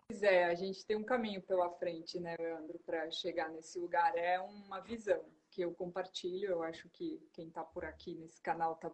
Pois 0.05 0.21
é, 0.21 0.43
a 0.43 0.55
gente 0.55 0.86
tem 0.86 0.97
um 0.97 1.05
caminho 1.05 1.41
pela 1.41 1.69
frente, 1.69 2.19
né, 2.19 2.36
Leandro, 2.38 2.77
para 2.86 3.09
chegar 3.11 3.49
nesse 3.49 3.80
lugar. 3.80 4.13
É 4.17 4.38
uma 4.41 4.82
visão 4.82 5.21
que 5.49 5.61
eu 5.61 5.71
compartilho. 5.71 6.49
Eu 6.49 6.63
acho 6.63 6.89
que 6.89 7.25
quem 7.32 7.47
está 7.47 7.63
por 7.63 7.86
aqui 7.86 8.13
nesse 8.13 8.41
canal 8.41 8.73
está 8.73 8.91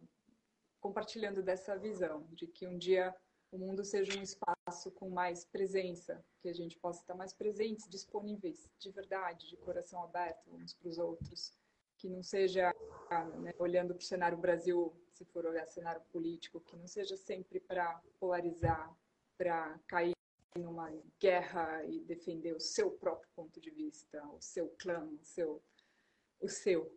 compartilhando 0.80 1.42
dessa 1.42 1.76
visão 1.76 2.28
de 2.34 2.46
que 2.46 2.68
um 2.68 2.78
dia 2.78 3.16
o 3.52 3.58
mundo 3.58 3.84
seja 3.84 4.18
um 4.18 4.22
espaço 4.22 4.92
com 4.92 5.10
mais 5.10 5.44
presença, 5.44 6.24
que 6.40 6.50
a 6.50 6.54
gente 6.54 6.78
possa 6.78 7.02
estar 7.02 7.16
mais 7.16 7.34
presentes, 7.34 7.90
disponíveis, 7.90 8.70
de 8.78 8.92
verdade, 8.92 9.50
de 9.50 9.58
coração 9.58 10.04
aberto 10.04 10.54
uns 10.54 10.74
para 10.76 10.90
os 10.90 11.00
outros, 11.00 11.52
que 11.98 12.10
não 12.10 12.24
seja 12.24 12.74
né, 13.40 13.54
olhando 13.58 13.94
para 13.94 14.02
o 14.02 14.06
cenário 14.06 14.38
Brasil, 14.38 14.94
se 15.12 15.26
for 15.26 15.46
olhar 15.46 15.66
cenário 15.68 16.02
político, 16.12 16.60
que 16.60 16.76
não 16.76 16.88
seja 16.88 17.16
sempre 17.16 17.60
para 17.60 18.02
polarizar, 18.20 18.94
para 19.38 19.80
cair 19.88 20.14
numa 20.58 20.92
guerra 21.20 21.84
e 21.86 22.00
defender 22.02 22.56
o 22.56 22.60
seu 22.60 22.92
próprio 22.92 23.30
ponto 23.36 23.60
de 23.60 23.70
vista, 23.70 24.26
o 24.30 24.42
seu 24.42 24.70
clã, 24.78 25.06
o 25.22 25.26
seu 25.26 25.62
o 26.42 26.50
seu 26.50 26.92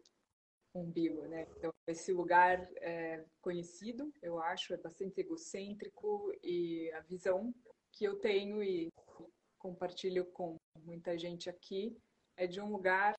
umbigo, 0.74 1.22
né? 1.26 1.46
Então, 1.56 1.72
esse 1.86 2.12
lugar 2.12 2.68
é 2.76 3.24
conhecido, 3.40 4.12
eu 4.22 4.38
acho, 4.38 4.74
é 4.74 4.76
bastante 4.76 5.20
egocêntrico 5.20 6.32
e 6.42 6.90
a 6.92 7.00
visão 7.00 7.54
que 7.92 8.04
eu 8.04 8.18
tenho 8.18 8.62
e 8.62 8.92
compartilho 9.58 10.26
com 10.26 10.56
muita 10.84 11.16
gente 11.18 11.48
aqui 11.48 11.96
é 12.36 12.46
de 12.46 12.60
um 12.60 12.70
lugar 12.70 13.14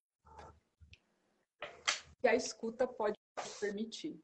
que 2.19 2.27
a 2.27 2.35
escuta 2.35 2.87
pode 2.87 3.17
permitir. 3.59 4.21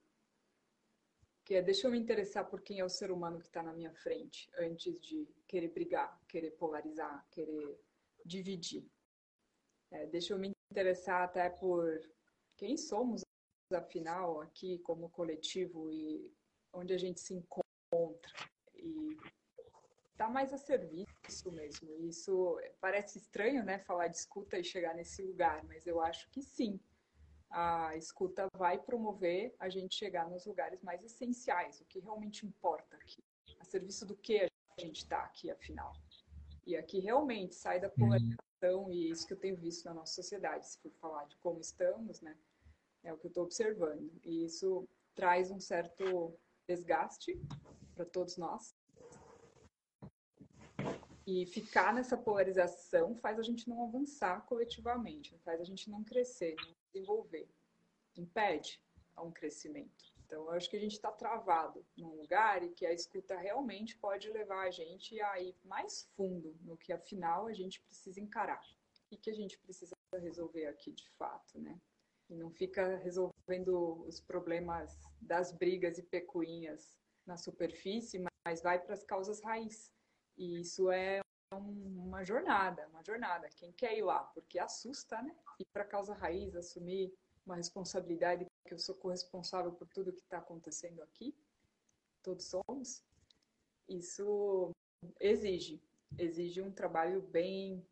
Que 1.44 1.56
é, 1.56 1.62
deixa 1.62 1.88
eu 1.88 1.92
me 1.92 2.00
interessar 2.00 2.50
por 2.50 2.62
quem 2.62 2.80
é 2.80 2.86
o 2.86 2.90
ser 2.90 3.12
humano 3.12 3.40
que 3.40 3.46
está 3.46 3.62
na 3.62 3.74
minha 3.74 3.94
frente, 3.94 4.50
antes 4.58 5.00
de 5.00 5.28
querer 5.48 5.70
brigar, 5.70 6.20
querer 6.28 6.52
polarizar, 6.52 7.26
querer 7.30 7.80
dividir. 8.26 8.86
É, 9.92 10.08
deixa 10.08 10.34
eu 10.34 10.40
me 10.40 10.52
interessar 10.72 11.24
até 11.24 11.50
por 11.50 12.02
quem 12.58 12.76
somos, 12.76 13.22
afinal, 13.72 14.42
aqui 14.42 14.80
como 14.80 15.10
coletivo 15.10 15.90
e 15.92 16.34
onde 16.74 16.94
a 16.94 16.98
gente 16.98 17.22
se 17.22 17.34
encontra. 17.34 18.32
E 18.74 19.18
está 20.12 20.28
mais 20.28 20.52
a 20.52 20.58
serviço 20.58 21.52
mesmo. 21.52 21.96
Isso 22.00 22.60
parece 22.82 23.20
estranho, 23.20 23.64
né, 23.64 23.80
falar 23.80 24.08
de 24.08 24.18
escuta 24.18 24.58
e 24.58 24.64
chegar 24.64 24.96
nesse 24.96 25.22
lugar, 25.22 25.64
mas 25.66 25.86
eu 25.86 26.02
acho 26.02 26.30
que 26.32 26.42
sim. 26.42 26.80
A 27.50 27.96
escuta 27.96 28.48
vai 28.58 28.78
promover 28.78 29.56
a 29.60 29.70
gente 29.70 29.96
chegar 29.96 30.30
nos 30.30 30.46
lugares 30.46 30.82
mais 30.82 31.04
essenciais, 31.04 31.80
o 31.80 31.86
que 31.86 32.00
realmente 32.00 32.46
importa 32.46 32.96
aqui. 32.98 33.24
A 33.60 33.64
serviço 33.64 34.06
do 34.06 34.16
que 34.16 34.40
a 34.44 34.82
gente 34.82 34.98
está 34.98 35.24
aqui, 35.24 35.50
afinal. 35.50 35.94
E 36.66 36.76
aqui 36.76 37.00
realmente 37.00 37.56
sai 37.56 37.80
da 37.80 37.90
polarização 37.90 38.46
estão, 38.66 38.90
e 38.90 39.10
isso 39.10 39.28
que 39.28 39.34
eu 39.34 39.40
tenho 39.40 39.56
visto 39.56 39.86
na 39.86 39.94
nossa 39.94 40.14
sociedade, 40.14 40.68
se 40.68 40.80
for 40.80 40.92
falar 41.00 41.26
de 41.26 41.38
como 41.38 41.60
estamos, 41.60 42.22
né? 42.22 42.36
É 43.04 43.14
o 43.14 43.18
que 43.18 43.28
eu 43.28 43.30
estou 43.30 43.44
observando. 43.44 44.12
E 44.24 44.44
isso 44.44 44.88
traz 45.14 45.52
um 45.52 45.60
certo 45.60 46.38
desgaste 46.68 47.40
para 47.94 48.06
todos 48.06 48.38
nós. 48.38 48.76
E 51.28 51.46
ficar 51.48 51.94
nessa 51.94 52.18
polarização 52.18 53.16
faz 53.16 53.40
a 53.40 53.44
gente 53.44 53.68
não 53.68 53.84
avançar 53.84 54.46
coletivamente, 54.46 55.38
faz 55.40 55.60
a 55.60 55.64
gente 55.64 55.90
não 55.90 56.04
crescer, 56.04 56.56
não 56.56 56.76
desenvolver. 56.96 57.50
Impede 58.16 58.82
a 59.16 59.22
um 59.22 59.32
crescimento. 59.32 60.16
Então, 60.26 60.46
eu 60.46 60.52
acho 60.52 60.70
que 60.70 60.78
a 60.78 60.80
gente 60.80 60.94
está 60.94 61.12
travado 61.12 61.86
num 61.96 62.16
lugar 62.16 62.64
e 62.64 62.72
que 62.72 62.86
a 62.86 62.94
escuta 62.94 63.38
realmente 63.38 63.98
pode 63.98 64.30
levar 64.32 64.66
a 64.66 64.72
gente 64.72 65.22
a 65.22 65.40
ir 65.40 65.56
mais 65.64 66.10
fundo 66.16 66.58
no 66.62 66.78
que, 66.78 66.92
afinal, 66.92 67.48
a 67.48 67.54
gente 67.54 67.80
precisa 67.82 68.20
encarar. 68.20 68.62
O 69.12 69.18
que 69.18 69.30
a 69.30 69.34
gente 69.34 69.58
precisa 69.60 69.96
resolver 70.14 70.66
aqui 70.66 70.92
de 70.92 71.08
fato, 71.12 71.60
né? 71.60 71.80
E 72.28 72.36
não 72.36 72.50
fica 72.50 72.98
resolvendo 72.98 74.04
os 74.08 74.20
problemas 74.20 74.98
das 75.22 75.52
brigas 75.52 76.00
e 76.00 76.04
pecuinhas 76.04 76.98
na 77.26 77.38
superfície, 77.38 78.24
mas 78.46 78.64
vai 78.64 78.80
para 78.80 78.94
as 78.94 79.04
causas 79.04 79.44
raiz. 79.44 79.94
E 80.36 80.60
isso 80.60 80.90
é 80.90 81.22
uma 81.52 82.24
jornada, 82.24 82.88
uma 82.88 83.04
jornada. 83.04 83.48
Quem 83.56 83.72
quer 83.74 83.96
ir 83.96 84.02
lá? 84.02 84.24
Porque 84.34 84.58
assusta, 84.58 85.22
né? 85.22 85.36
Ir 85.60 85.66
para 85.72 85.84
a 85.84 85.88
causa 85.88 86.14
raiz, 86.14 86.56
assumir 86.56 87.14
uma 87.46 87.56
responsabilidade 87.56 88.46
que 88.68 88.74
eu 88.74 88.80
sou 88.80 88.96
corresponsável 88.96 89.72
por 89.72 89.88
tudo 89.88 90.12
que 90.12 90.22
está 90.22 90.40
acontecendo 90.40 91.02
aqui, 91.04 91.36
todos 92.24 92.46
somos, 92.46 93.04
isso 93.88 94.72
exige, 95.20 95.82
exige 96.18 96.62
um 96.62 96.72
trabalho 96.72 97.22
bem, 97.22 97.86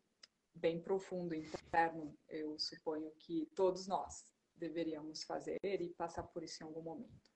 bem 0.54 0.80
profundo, 0.80 1.34
interno, 1.34 2.16
eu 2.28 2.58
suponho 2.58 3.10
que 3.12 3.46
todos 3.54 3.86
nós 3.86 4.24
deveríamos 4.56 5.22
fazer 5.22 5.58
e 5.62 5.88
passar 5.90 6.24
por 6.24 6.42
isso 6.42 6.62
em 6.62 6.66
algum 6.66 6.82
momento. 6.82 7.32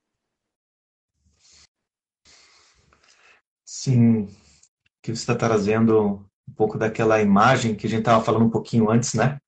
Sim, 3.64 4.26
que 5.00 5.14
você 5.14 5.22
está 5.22 5.36
trazendo 5.36 6.28
um 6.48 6.54
pouco 6.54 6.76
daquela 6.76 7.20
imagem 7.20 7.76
que 7.76 7.86
a 7.86 7.90
gente 7.90 8.00
estava 8.00 8.24
falando 8.24 8.46
um 8.46 8.50
pouquinho 8.50 8.90
antes, 8.90 9.14
né? 9.14 9.38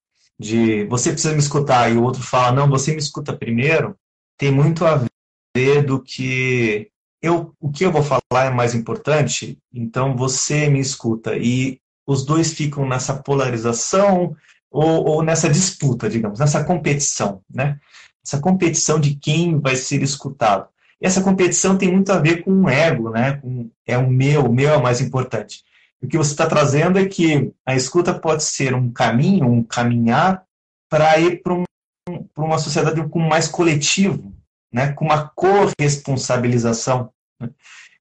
De 0.41 0.85
você 0.85 1.13
precisa 1.13 1.35
me 1.35 1.39
escutar 1.39 1.93
e 1.93 1.99
o 1.99 2.03
outro 2.03 2.23
fala, 2.23 2.53
não, 2.53 2.71
você 2.71 2.93
me 2.93 2.99
escuta 2.99 3.37
primeiro, 3.37 3.95
tem 4.39 4.51
muito 4.51 4.87
a 4.87 5.05
ver 5.55 5.85
do 5.85 6.01
que 6.01 6.89
eu, 7.21 7.55
o 7.61 7.71
que 7.71 7.85
eu 7.85 7.93
vou 7.93 8.03
falar 8.03 8.47
é 8.47 8.51
mais 8.51 8.75
importante, 8.75 9.59
então 9.71 10.17
você 10.17 10.67
me 10.71 10.81
escuta. 10.81 11.37
E 11.37 11.79
os 12.07 12.25
dois 12.25 12.55
ficam 12.55 12.89
nessa 12.89 13.15
polarização 13.23 14.35
ou, 14.71 15.05
ou 15.07 15.23
nessa 15.23 15.47
disputa, 15.47 16.09
digamos, 16.09 16.39
nessa 16.39 16.65
competição, 16.65 17.43
né? 17.53 17.79
Essa 18.25 18.41
competição 18.41 18.99
de 18.99 19.17
quem 19.17 19.61
vai 19.61 19.77
ser 19.77 20.03
escutado. 20.03 20.69
E 20.99 21.07
essa 21.07 21.21
competição 21.21 21.77
tem 21.77 21.93
muito 21.93 22.11
a 22.13 22.19
ver 22.19 22.43
com 22.43 22.63
o 22.63 22.69
ego, 22.71 23.11
né? 23.11 23.35
Com, 23.43 23.71
é 23.87 23.99
o 23.99 24.09
meu, 24.09 24.47
o 24.47 24.53
meu 24.55 24.71
é 24.71 24.77
o 24.79 24.83
mais 24.83 25.03
importante. 25.03 25.63
O 26.03 26.09
que 26.09 26.17
você 26.17 26.31
está 26.31 26.47
trazendo 26.47 26.99
é 26.99 27.07
que 27.07 27.53
a 27.65 27.75
escuta 27.75 28.19
pode 28.19 28.43
ser 28.43 28.75
um 28.75 28.91
caminho, 28.91 29.47
um 29.47 29.63
caminhar 29.63 30.45
para 30.89 31.19
ir 31.19 31.43
para 31.43 31.55
um, 31.55 31.65
uma 32.37 32.59
sociedade 32.59 33.07
com 33.09 33.21
mais 33.21 33.47
coletivo, 33.47 34.33
né? 34.73 34.93
com 34.93 35.05
uma 35.05 35.29
corresponsabilização. 35.29 37.13
Né? 37.39 37.51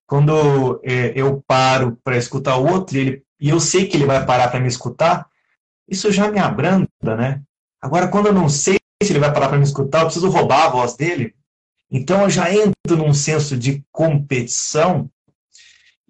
Quando 0.06 0.80
é, 0.82 1.12
eu 1.14 1.44
paro 1.46 1.98
para 2.02 2.16
escutar 2.16 2.56
o 2.56 2.66
outro 2.66 2.96
e, 2.96 3.00
ele, 3.00 3.22
e 3.38 3.50
eu 3.50 3.60
sei 3.60 3.86
que 3.86 3.96
ele 3.96 4.06
vai 4.06 4.24
parar 4.24 4.48
para 4.48 4.60
me 4.60 4.68
escutar, 4.68 5.28
isso 5.88 6.10
já 6.10 6.30
me 6.30 6.38
abranda, 6.38 6.88
né? 7.02 7.42
Agora, 7.82 8.08
quando 8.08 8.26
eu 8.26 8.32
não 8.32 8.48
sei 8.48 8.78
se 9.02 9.12
ele 9.12 9.18
vai 9.18 9.32
parar 9.32 9.48
para 9.48 9.58
me 9.58 9.64
escutar, 9.64 10.00
eu 10.00 10.04
preciso 10.04 10.28
roubar 10.28 10.66
a 10.66 10.68
voz 10.68 10.94
dele. 10.94 11.34
Então, 11.90 12.22
eu 12.22 12.30
já 12.30 12.52
entro 12.52 12.96
num 12.96 13.12
senso 13.12 13.56
de 13.56 13.84
competição 13.90 15.10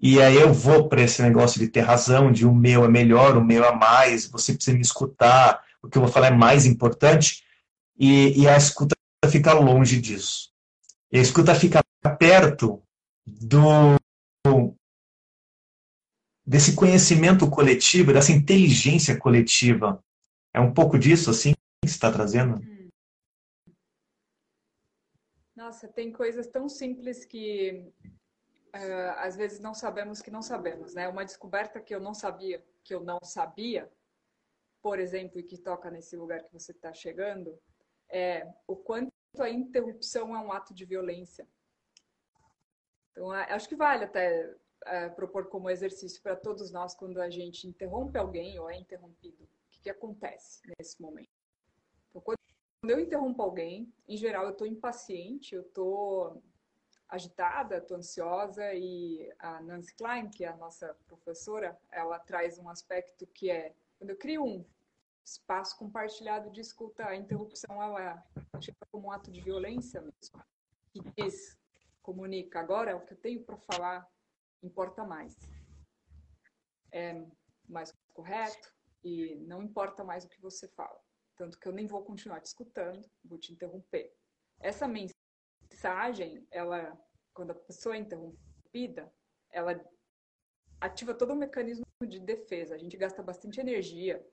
e 0.02 0.20
aí 0.20 0.36
eu 0.36 0.52
vou 0.52 0.88
para 0.88 1.02
esse 1.02 1.20
negócio 1.20 1.60
de 1.60 1.68
ter 1.68 1.80
razão, 1.80 2.32
de 2.32 2.46
o 2.46 2.54
meu 2.54 2.84
é 2.84 2.88
melhor, 2.88 3.36
o 3.36 3.44
meu 3.44 3.64
é 3.64 3.74
mais, 3.74 4.26
você 4.26 4.54
precisa 4.54 4.74
me 4.74 4.82
escutar, 4.82 5.62
o 5.82 5.88
que 5.88 5.98
eu 5.98 6.02
vou 6.02 6.10
falar 6.10 6.28
é 6.28 6.34
mais 6.34 6.64
importante, 6.64 7.44
e, 7.98 8.40
e 8.40 8.48
a 8.48 8.56
escuta 8.56 8.96
fica 9.30 9.52
longe 9.52 10.00
disso. 10.00 10.50
E 11.12 11.18
a 11.18 11.22
escuta 11.22 11.54
fica 11.54 11.84
perto 12.18 12.82
do 13.26 13.98
desse 16.46 16.74
conhecimento 16.74 17.48
coletivo, 17.48 18.12
dessa 18.12 18.32
inteligência 18.32 19.16
coletiva. 19.16 20.02
É 20.52 20.58
um 20.58 20.72
pouco 20.72 20.98
disso, 20.98 21.30
assim, 21.30 21.52
que 21.52 21.88
você 21.88 21.94
está 21.94 22.10
trazendo? 22.10 22.56
Hum. 22.56 22.88
Nossa, 25.54 25.86
tem 25.86 26.10
coisas 26.10 26.48
tão 26.48 26.68
simples 26.68 27.24
que 27.24 27.92
uh, 28.74 29.18
às 29.18 29.36
vezes 29.36 29.60
não 29.60 29.74
sabemos 29.74 30.20
que 30.20 30.30
não 30.30 30.42
sabemos, 30.42 30.94
né? 30.94 31.08
Uma 31.08 31.24
descoberta 31.24 31.80
que 31.80 31.94
eu 31.94 32.00
não 32.00 32.14
sabia, 32.14 32.64
que 32.82 32.94
eu 32.94 33.00
não 33.00 33.18
sabia, 33.22 33.90
por 34.82 34.98
exemplo, 34.98 35.38
e 35.38 35.42
que 35.42 35.58
toca 35.58 35.90
nesse 35.90 36.16
lugar 36.16 36.42
que 36.42 36.52
você 36.52 36.72
está 36.72 36.92
chegando, 36.92 37.58
é 38.08 38.46
o 38.66 38.76
quanto 38.76 39.10
a 39.38 39.48
interrupção 39.48 40.34
é 40.34 40.40
um 40.40 40.52
ato 40.52 40.74
de 40.74 40.84
violência. 40.84 41.46
Então, 43.12 43.30
acho 43.30 43.68
que 43.68 43.76
vale 43.76 44.04
até 44.04 44.50
uh, 44.50 45.14
propor 45.14 45.48
como 45.48 45.70
exercício 45.70 46.22
para 46.22 46.36
todos 46.36 46.70
nós 46.70 46.94
quando 46.94 47.20
a 47.20 47.28
gente 47.28 47.66
interrompe 47.66 48.18
alguém 48.18 48.58
ou 48.58 48.70
é 48.70 48.76
interrompido. 48.76 49.44
O 49.44 49.70
que, 49.70 49.80
que 49.82 49.90
acontece 49.90 50.62
nesse 50.78 51.00
momento? 51.00 51.30
Então, 52.08 52.22
quando 52.22 52.38
eu 52.88 52.98
interrompo 52.98 53.42
alguém, 53.42 53.92
em 54.08 54.16
geral 54.16 54.44
eu 54.44 54.52
estou 54.52 54.66
impaciente, 54.66 55.54
eu 55.54 55.62
estou 55.62 56.42
agitada, 57.10 57.78
estou 57.78 57.96
ansiosa 57.96 58.72
e 58.72 59.32
a 59.38 59.60
Nancy 59.60 59.94
Klein, 59.94 60.30
que 60.30 60.44
é 60.44 60.48
a 60.48 60.56
nossa 60.56 60.94
professora, 61.06 61.78
ela 61.90 62.18
traz 62.18 62.58
um 62.58 62.68
aspecto 62.68 63.26
que 63.26 63.50
é 63.50 63.74
quando 63.98 64.10
eu 64.10 64.16
crio 64.16 64.44
um 64.44 64.64
espaço 65.24 65.76
compartilhado 65.76 66.50
de 66.50 66.60
escuta, 66.60 67.06
a 67.06 67.16
interrupção 67.16 67.82
ela 67.82 68.24
chega 68.60 68.78
como 68.90 69.08
um 69.08 69.12
ato 69.12 69.30
de 69.30 69.40
violência 69.40 70.00
mesmo. 70.00 70.42
Que 70.90 71.00
diz, 71.16 71.58
comunica, 72.02 72.58
agora 72.58 72.96
o 72.96 73.04
que 73.04 73.12
eu 73.12 73.18
tenho 73.18 73.44
para 73.44 73.56
falar 73.58 74.08
importa 74.62 75.04
mais. 75.04 75.36
É 76.92 77.24
mais 77.68 77.92
correto 78.12 78.72
e 79.04 79.36
não 79.46 79.62
importa 79.62 80.02
mais 80.02 80.24
o 80.24 80.28
que 80.28 80.40
você 80.40 80.66
fala. 80.68 80.98
Tanto 81.36 81.58
que 81.58 81.68
eu 81.68 81.72
nem 81.72 81.86
vou 81.86 82.02
continuar 82.02 82.40
te 82.40 82.46
escutando, 82.46 83.08
vou 83.24 83.38
te 83.38 83.52
interromper. 83.52 84.12
Essa 84.58 84.88
mensagem 84.88 85.19
mensagem, 85.80 86.46
ela, 86.50 86.98
quando 87.32 87.52
a 87.52 87.54
pessoa 87.54 87.96
é 87.96 87.98
interrompida, 87.98 89.10
ela 89.50 89.82
ativa 90.78 91.14
todo 91.14 91.32
o 91.32 91.36
mecanismo 91.36 91.84
de 92.06 92.20
defesa. 92.20 92.74
A 92.74 92.78
gente 92.78 92.96
gasta 92.98 93.22
bastante 93.22 93.60
energia 93.60 94.24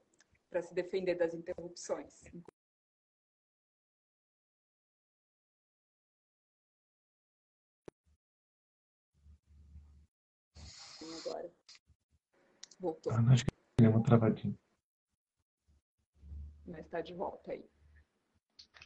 para 0.49 0.61
se 0.61 0.73
defender 0.73 1.15
das 1.15 1.33
interrupções. 1.33 2.23
Agora. 11.21 11.51
Voltou. 12.79 13.13
Ah, 13.13 13.33
acho 13.33 13.45
que 13.45 13.51
deu 13.79 13.91
uma 13.91 14.03
travadinha. 14.03 14.53
Mas 16.65 16.85
está 16.85 17.01
de 17.01 17.13
volta 17.13 17.53
aí. 17.53 17.65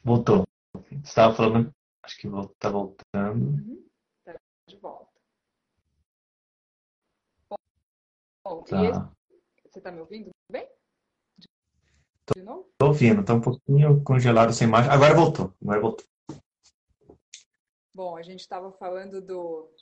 Voltou. 0.04 0.48
Você 0.74 0.96
estava 0.96 1.36
falando 1.36 1.74
Acho 2.12 2.20
que 2.20 2.28
está 2.28 2.70
voltando. 2.70 3.46
Uhum. 3.46 3.90
Tá 4.26 4.36
de 4.68 4.78
volta. 4.78 5.10
Bom, 8.44 8.64
tá. 8.64 8.84
Esse... 8.84 9.72
você 9.72 9.80
está 9.80 9.92
me 9.92 10.02
ouvindo 10.02 10.30
bem? 10.52 10.70
De 12.36 12.42
novo? 12.44 12.68
Estou 12.72 12.90
ouvindo, 12.90 13.22
está 13.22 13.34
um 13.34 13.42
pouquinho 13.42 14.04
congelado 14.04 14.52
sem 14.52 14.68
imagem. 14.68 14.92
Agora 14.92 15.16
voltou, 15.16 15.54
agora 15.62 15.80
voltou. 15.80 16.06
Bom, 17.94 18.18
a 18.18 18.22
gente 18.22 18.42
estava 18.42 18.72
falando 18.74 19.22
do, 19.22 19.74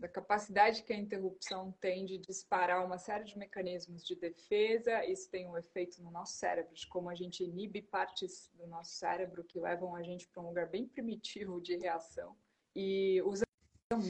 da 0.00 0.08
capacidade 0.08 0.82
que 0.82 0.94
a 0.94 0.98
interrupção 0.98 1.72
tem 1.78 2.06
de 2.06 2.16
disparar 2.16 2.84
uma 2.84 2.96
série 2.96 3.24
de 3.24 3.36
mecanismos 3.36 4.02
de 4.02 4.16
defesa. 4.16 5.04
Isso 5.04 5.30
tem 5.30 5.46
um 5.46 5.58
efeito 5.58 6.02
no 6.02 6.10
nosso 6.10 6.32
cérebro, 6.32 6.74
de 6.74 6.86
como 6.86 7.10
a 7.10 7.14
gente 7.14 7.44
inibe 7.44 7.82
partes 7.82 8.50
do 8.54 8.66
nosso 8.66 8.92
cérebro 8.92 9.44
que 9.44 9.60
levam 9.60 9.94
a 9.94 10.02
gente 10.02 10.26
para 10.26 10.42
um 10.42 10.48
lugar 10.48 10.70
bem 10.70 10.88
primitivo 10.88 11.60
de 11.60 11.76
reação. 11.76 12.34
E 12.74 13.20
usa 13.22 13.44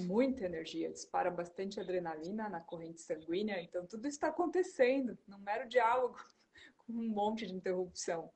muita 0.05 0.45
energia, 0.45 0.93
dispara 0.93 1.28
bastante 1.28 1.80
adrenalina 1.80 2.49
na 2.49 2.61
corrente 2.61 3.01
sanguínea. 3.01 3.61
Então, 3.61 3.84
tudo 3.84 4.07
está 4.07 4.28
acontecendo 4.28 5.18
num 5.26 5.38
mero 5.38 5.68
diálogo 5.68 6.18
com 6.86 6.93
um 6.93 7.09
monte 7.09 7.49
de 7.49 7.55
interrupção. 7.55 8.32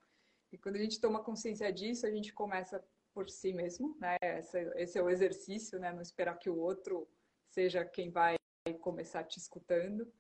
E 0.51 0.59
quando 0.59 0.75
a 0.75 0.81
gente 0.81 1.01
toma 1.01 1.23
consciência 1.23 1.73
disso, 1.73 2.05
a 2.05 2.11
gente 2.11 2.33
começa 2.33 2.85
por 3.13 3.31
si 3.31 3.53
mesmo, 3.53 3.97
né? 4.01 4.17
Esse, 4.21 4.59
esse 4.75 4.99
é 4.99 5.03
o 5.03 5.09
exercício, 5.09 5.79
né? 5.79 5.93
Não 5.93 6.03
esperar 6.03 6.37
que 6.37 6.51
o 6.51 6.59
outro 6.59 7.09
seja 7.55 7.85
quem 7.85 8.11
vai 8.11 8.35
começar 8.81 9.23
te 9.25 9.39
escutando, 9.39 10.13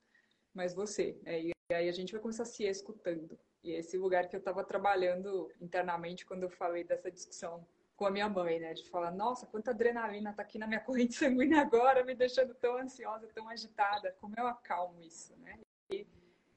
mas 0.53 0.73
você. 0.73 1.19
Né? 1.23 1.43
E 1.43 1.75
aí 1.75 1.89
a 1.89 1.93
gente 1.93 2.13
vai 2.13 2.21
começar 2.21 2.45
se 2.45 2.65
escutando. 2.65 3.39
E 3.63 3.73
esse 3.73 3.99
lugar 3.99 4.29
que 4.29 4.37
eu 4.37 4.39
estava 4.39 4.63
trabalhando 4.63 5.51
internamente 5.61 6.25
quando 6.25 6.45
eu 6.45 6.51
falei 6.51 6.85
dessa 6.85 7.11
discussão 7.11 7.67
com 7.97 8.07
a 8.07 8.11
minha 8.11 8.29
mãe, 8.29 8.61
né? 8.61 8.75
De 8.75 8.89
falar, 8.89 9.11
nossa, 9.11 9.47
quanta 9.47 9.71
adrenalina 9.71 10.33
tá 10.33 10.43
aqui 10.43 10.59
na 10.59 10.67
minha 10.67 10.81
corrente 10.85 11.15
sanguínea 11.15 11.61
agora, 11.61 12.05
me 12.05 12.15
deixando 12.15 12.55
tão 12.55 12.77
ansiosa, 12.77 13.27
tão 13.29 13.49
agitada. 13.49 14.17
Como 14.21 14.35
eu 14.39 14.47
acalmo 14.47 15.01
isso, 15.01 15.37
né? 15.39 15.59
E 15.91 16.07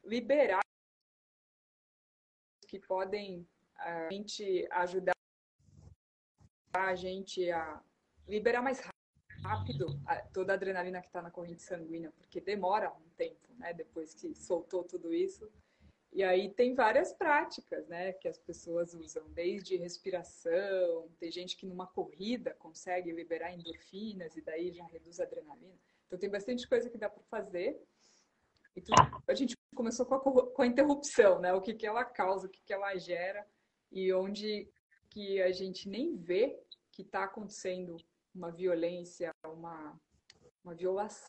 liberar 0.03 0.61
que 2.67 2.80
podem 2.80 3.47
a 3.78 4.09
gente 4.11 4.67
ajudar 4.71 5.13
a 6.73 6.93
gente 6.93 7.49
a 7.49 7.82
liberar 8.28 8.61
mais 8.61 8.80
rápido 8.80 8.97
rápido 9.43 9.99
toda 10.33 10.53
a 10.53 10.55
adrenalina 10.55 11.01
que 11.01 11.07
está 11.07 11.21
na 11.21 11.31
corrente 11.31 11.63
sanguínea, 11.63 12.11
porque 12.17 12.41
demora 12.41 12.91
um 12.91 13.09
tempo, 13.15 13.53
né? 13.57 13.73
Depois 13.73 14.13
que 14.13 14.33
soltou 14.35 14.83
tudo 14.83 15.13
isso. 15.13 15.49
E 16.13 16.23
aí 16.23 16.49
tem 16.49 16.73
várias 16.73 17.13
práticas, 17.13 17.88
né? 17.88 18.13
Que 18.13 18.27
as 18.27 18.39
pessoas 18.39 18.93
usam, 18.93 19.29
desde 19.31 19.75
respiração, 19.77 21.09
tem 21.19 21.31
gente 21.31 21.55
que 21.55 21.65
numa 21.65 21.88
corrida 21.88 22.55
consegue 22.55 23.11
liberar 23.11 23.53
endorfinas 23.53 24.35
e 24.35 24.41
daí 24.41 24.71
já 24.71 24.85
reduz 24.85 25.19
a 25.19 25.23
adrenalina. 25.23 25.77
Então 26.07 26.17
tem 26.17 26.29
bastante 26.29 26.67
coisa 26.67 26.89
que 26.89 26.97
dá 26.97 27.09
para 27.09 27.23
fazer. 27.23 27.79
E 28.75 28.81
a 29.27 29.33
gente 29.33 29.55
começou 29.75 30.05
com 30.05 30.15
a, 30.15 30.51
com 30.51 30.61
a, 30.61 30.67
interrupção, 30.67 31.39
né? 31.39 31.53
O 31.53 31.61
que, 31.61 31.73
que 31.73 31.85
ela 31.85 32.05
causa, 32.05 32.47
o 32.47 32.49
que, 32.49 32.61
que 32.63 32.73
ela 32.73 32.95
gera 32.97 33.45
e 33.91 34.11
onde 34.13 34.69
que 35.09 35.41
a 35.41 35.51
gente 35.51 35.89
nem 35.89 36.15
vê 36.15 36.59
que 36.91 37.01
está 37.01 37.23
acontecendo 37.23 37.97
uma 38.38 38.51
violência, 38.51 39.31
uma, 39.45 39.99
uma 40.63 40.75
violação. 40.75 41.27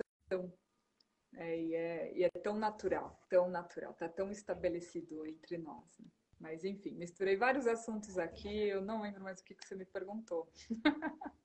É, 1.35 1.61
e, 1.61 1.75
é, 1.75 2.13
e 2.17 2.25
é 2.25 2.31
tão 2.43 2.59
natural, 2.59 3.19
tão 3.29 3.51
natural, 3.51 3.93
está 3.93 4.09
tão 4.09 4.31
estabelecido 4.31 5.27
entre 5.27 5.59
nós. 5.59 5.85
Né? 5.99 6.07
Mas, 6.41 6.65
enfim, 6.65 6.95
misturei 6.95 7.37
vários 7.37 7.67
assuntos 7.67 8.19
aqui, 8.19 8.49
eu 8.49 8.81
não 8.81 9.03
lembro 9.03 9.23
mais 9.23 9.41
o 9.41 9.45
que, 9.45 9.55
que 9.55 9.67
você 9.67 9.75
me 9.75 9.85
perguntou. 9.85 10.51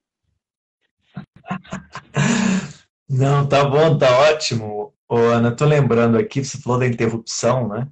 Não, 3.09 3.47
tá 3.47 3.63
bom, 3.65 3.95
tá 3.95 4.09
ótimo. 4.21 4.91
Ô, 5.07 5.17
Ana, 5.17 5.55
tô 5.55 5.65
lembrando 5.65 6.17
aqui, 6.17 6.43
você 6.43 6.57
falou 6.59 6.79
da 6.79 6.87
interrupção, 6.87 7.67
né? 7.67 7.87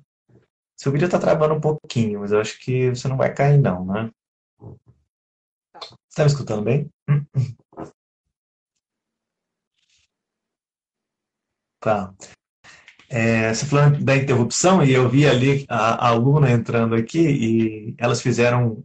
Seu 0.75 0.91
vídeo 0.91 1.07
tá 1.07 1.19
travando 1.19 1.53
um 1.53 1.61
pouquinho, 1.61 2.21
mas 2.21 2.31
eu 2.31 2.39
acho 2.39 2.57
que 2.59 2.89
você 2.89 3.07
não 3.07 3.17
vai 3.17 3.31
cair 3.31 3.59
não, 3.59 3.85
né? 3.85 4.09
Você 6.11 6.15
tá 6.17 6.23
me 6.23 6.29
escutando 6.29 6.61
bem? 6.63 6.89
Tá. 11.79 12.13
É, 13.09 13.53
você 13.53 13.65
falando 13.65 14.03
da 14.03 14.15
interrupção, 14.17 14.83
e 14.83 14.91
eu 14.93 15.09
vi 15.09 15.25
ali 15.25 15.65
a, 15.69 16.05
a 16.05 16.09
aluna 16.09 16.51
entrando 16.51 16.95
aqui, 16.95 17.19
e 17.19 17.95
elas 17.97 18.21
fizeram 18.21 18.83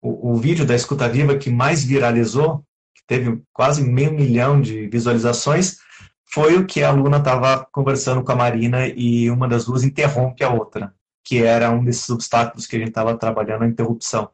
o, 0.00 0.32
o 0.32 0.36
vídeo 0.36 0.66
da 0.66 0.74
escuta 0.74 1.08
viva 1.08 1.38
que 1.38 1.48
mais 1.50 1.82
viralizou, 1.82 2.62
que 2.94 3.02
teve 3.06 3.42
quase 3.50 3.82
meio 3.82 4.12
milhão 4.12 4.60
de 4.60 4.86
visualizações, 4.88 5.78
foi 6.26 6.56
o 6.56 6.66
que 6.66 6.82
a 6.82 6.90
aluna 6.90 7.16
estava 7.16 7.66
conversando 7.72 8.22
com 8.22 8.32
a 8.32 8.36
Marina 8.36 8.86
e 8.88 9.30
uma 9.30 9.48
das 9.48 9.64
duas 9.64 9.84
interrompe 9.84 10.44
a 10.44 10.50
outra, 10.50 10.94
que 11.24 11.42
era 11.42 11.70
um 11.70 11.82
desses 11.82 12.10
obstáculos 12.10 12.66
que 12.66 12.76
a 12.76 12.78
gente 12.78 12.88
estava 12.88 13.16
trabalhando, 13.16 13.62
a 13.62 13.68
interrupção. 13.68 14.30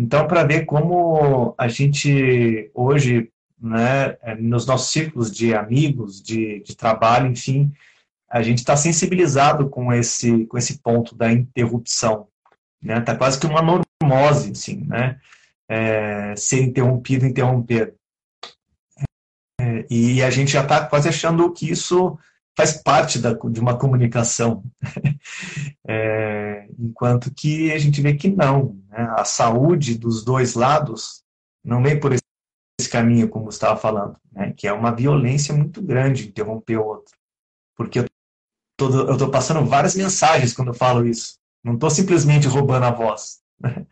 Então, 0.00 0.26
para 0.26 0.44
ver 0.44 0.64
como 0.64 1.54
a 1.58 1.68
gente 1.68 2.70
hoje, 2.72 3.30
né, 3.60 4.16
nos 4.38 4.64
nossos 4.64 4.90
círculos 4.90 5.30
de 5.30 5.54
amigos, 5.54 6.22
de, 6.22 6.60
de 6.60 6.74
trabalho, 6.74 7.26
enfim, 7.26 7.70
a 8.26 8.40
gente 8.40 8.60
está 8.60 8.74
sensibilizado 8.78 9.68
com 9.68 9.92
esse, 9.92 10.46
com 10.46 10.56
esse 10.56 10.78
ponto 10.78 11.14
da 11.14 11.30
interrupção. 11.30 12.28
Né? 12.82 12.98
Tá 13.02 13.14
quase 13.14 13.38
que 13.38 13.46
uma 13.46 13.60
normose, 13.60 14.52
assim, 14.52 14.86
né? 14.86 15.20
É, 15.68 16.34
ser 16.34 16.62
interrompido, 16.62 17.26
interromper. 17.26 17.94
É, 19.60 19.84
e 19.90 20.22
a 20.22 20.30
gente 20.30 20.50
já 20.52 20.62
está 20.62 20.86
quase 20.86 21.10
achando 21.10 21.52
que 21.52 21.70
isso 21.70 22.18
faz 22.56 22.82
parte 22.82 23.18
da, 23.18 23.32
de 23.32 23.60
uma 23.60 23.76
comunicação. 23.76 24.62
é, 25.86 26.68
enquanto 26.78 27.32
que 27.32 27.72
a 27.72 27.78
gente 27.78 28.00
vê 28.00 28.14
que 28.14 28.28
não. 28.28 28.78
Né? 28.88 29.14
A 29.16 29.24
saúde 29.24 29.98
dos 29.98 30.24
dois 30.24 30.54
lados 30.54 31.22
não 31.64 31.82
vem 31.82 31.98
por 31.98 32.12
esse 32.12 32.90
caminho, 32.90 33.28
como 33.28 33.46
você 33.46 33.56
estava 33.56 33.78
falando, 33.78 34.16
né? 34.32 34.52
que 34.56 34.66
é 34.66 34.72
uma 34.72 34.94
violência 34.94 35.54
muito 35.54 35.82
grande 35.82 36.28
interromper 36.28 36.78
o 36.78 36.86
outro. 36.86 37.16
Porque 37.76 38.00
eu 38.00 38.06
estou 39.12 39.30
passando 39.30 39.64
várias 39.64 39.94
mensagens 39.94 40.52
quando 40.52 40.68
eu 40.68 40.74
falo 40.74 41.06
isso. 41.06 41.38
Não 41.62 41.74
estou 41.74 41.90
simplesmente 41.90 42.46
roubando 42.46 42.86
a 42.86 42.90
voz. 42.90 43.40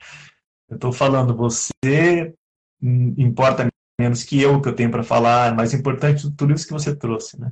Eu 0.70 0.74
estou 0.74 0.92
falando, 0.92 1.34
você 1.34 2.34
importa 2.82 3.66
menos 3.98 4.22
que 4.22 4.40
eu 4.42 4.60
que 4.60 4.68
eu 4.68 4.74
tenho 4.74 4.90
para 4.90 5.02
falar, 5.02 5.50
é 5.50 5.54
mais 5.54 5.72
importante 5.72 6.30
tudo 6.36 6.52
isso 6.52 6.66
que 6.66 6.74
você 6.74 6.94
trouxe. 6.94 7.40
Né? 7.40 7.50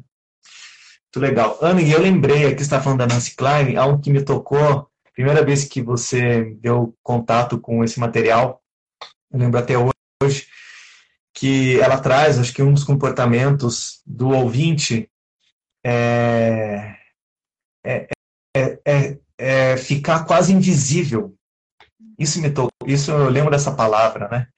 Muito 1.17 1.31
legal. 1.31 1.59
Ana, 1.63 1.81
e 1.81 1.91
eu 1.91 1.99
lembrei, 1.99 2.47
aqui 2.47 2.61
está 2.61 2.79
falando 2.79 2.99
da 2.99 3.07
Nancy 3.07 3.35
Klein, 3.35 3.77
algo 3.77 4.03
que 4.03 4.11
me 4.11 4.23
tocou, 4.23 4.87
primeira 5.15 5.43
vez 5.43 5.65
que 5.65 5.81
você 5.81 6.55
deu 6.61 6.95
contato 7.03 7.59
com 7.59 7.83
esse 7.83 7.99
material, 7.99 8.63
eu 9.33 9.39
lembro 9.39 9.59
até 9.59 9.73
hoje, 9.79 10.47
que 11.33 11.81
ela 11.81 11.99
traz, 11.99 12.39
acho 12.39 12.53
que 12.53 12.63
um 12.63 12.71
dos 12.71 12.85
comportamentos 12.85 14.03
do 14.05 14.29
ouvinte 14.29 15.11
é, 15.83 16.97
é, 17.83 18.09
é, 18.55 18.79
é, 18.85 19.19
é 19.39 19.77
ficar 19.79 20.27
quase 20.27 20.53
invisível. 20.53 21.35
Isso 22.19 22.43
me 22.43 22.51
tocou, 22.51 22.71
isso 22.87 23.11
eu 23.11 23.31
lembro 23.31 23.51
dessa 23.51 23.75
palavra, 23.75 24.29
né? 24.29 24.49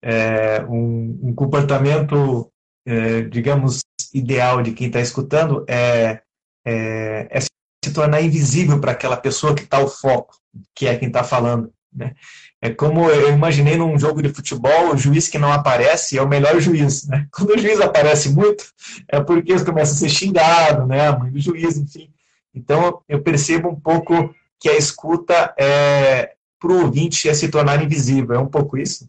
É, 0.00 0.64
um, 0.64 1.20
um, 1.24 1.34
comportamento, 1.34 2.50
é, 2.86 3.20
digamos, 3.22 3.82
ideal 4.16 4.62
de 4.62 4.72
quem 4.72 4.86
está 4.86 5.00
escutando 5.00 5.64
é, 5.68 6.20
é, 6.66 7.28
é, 7.30 7.40
se 7.40 7.92
tornar 7.92 8.22
invisível 8.22 8.80
para 8.80 8.92
aquela 8.92 9.16
pessoa 9.16 9.54
que 9.54 9.62
está 9.62 9.78
o 9.78 9.88
foco, 9.88 10.36
que 10.74 10.86
é 10.86 10.96
quem 10.96 11.08
está 11.08 11.22
falando. 11.22 11.70
Né? 11.92 12.14
É 12.60 12.70
como 12.70 13.10
eu 13.10 13.32
imaginei 13.32 13.76
num 13.76 13.98
jogo 13.98 14.22
de 14.22 14.30
futebol, 14.30 14.92
o 14.92 14.96
juiz 14.96 15.28
que 15.28 15.38
não 15.38 15.52
aparece 15.52 16.16
é 16.16 16.22
o 16.22 16.28
melhor 16.28 16.58
juiz. 16.60 17.06
Né? 17.06 17.26
Quando 17.30 17.50
o 17.50 17.58
juiz 17.58 17.80
aparece 17.80 18.30
muito, 18.30 18.64
é 19.08 19.20
porque 19.20 19.52
eles 19.52 19.62
começam 19.62 19.94
a 19.94 19.98
ser 19.98 20.08
xingados, 20.08 20.88
né? 20.88 21.10
mãe 21.12 21.30
do 21.30 21.40
juiz, 21.40 21.76
enfim. 21.76 22.10
Então, 22.54 23.02
eu 23.06 23.20
percebo 23.22 23.68
um 23.68 23.78
pouco 23.78 24.34
que 24.58 24.70
a 24.70 24.76
escuta 24.76 25.54
é, 25.58 26.32
para 26.58 26.72
o 26.72 26.84
ouvinte 26.84 27.28
é 27.28 27.34
se 27.34 27.48
tornar 27.48 27.82
invisível. 27.82 28.34
É 28.34 28.38
um 28.38 28.48
pouco 28.48 28.78
isso? 28.78 29.08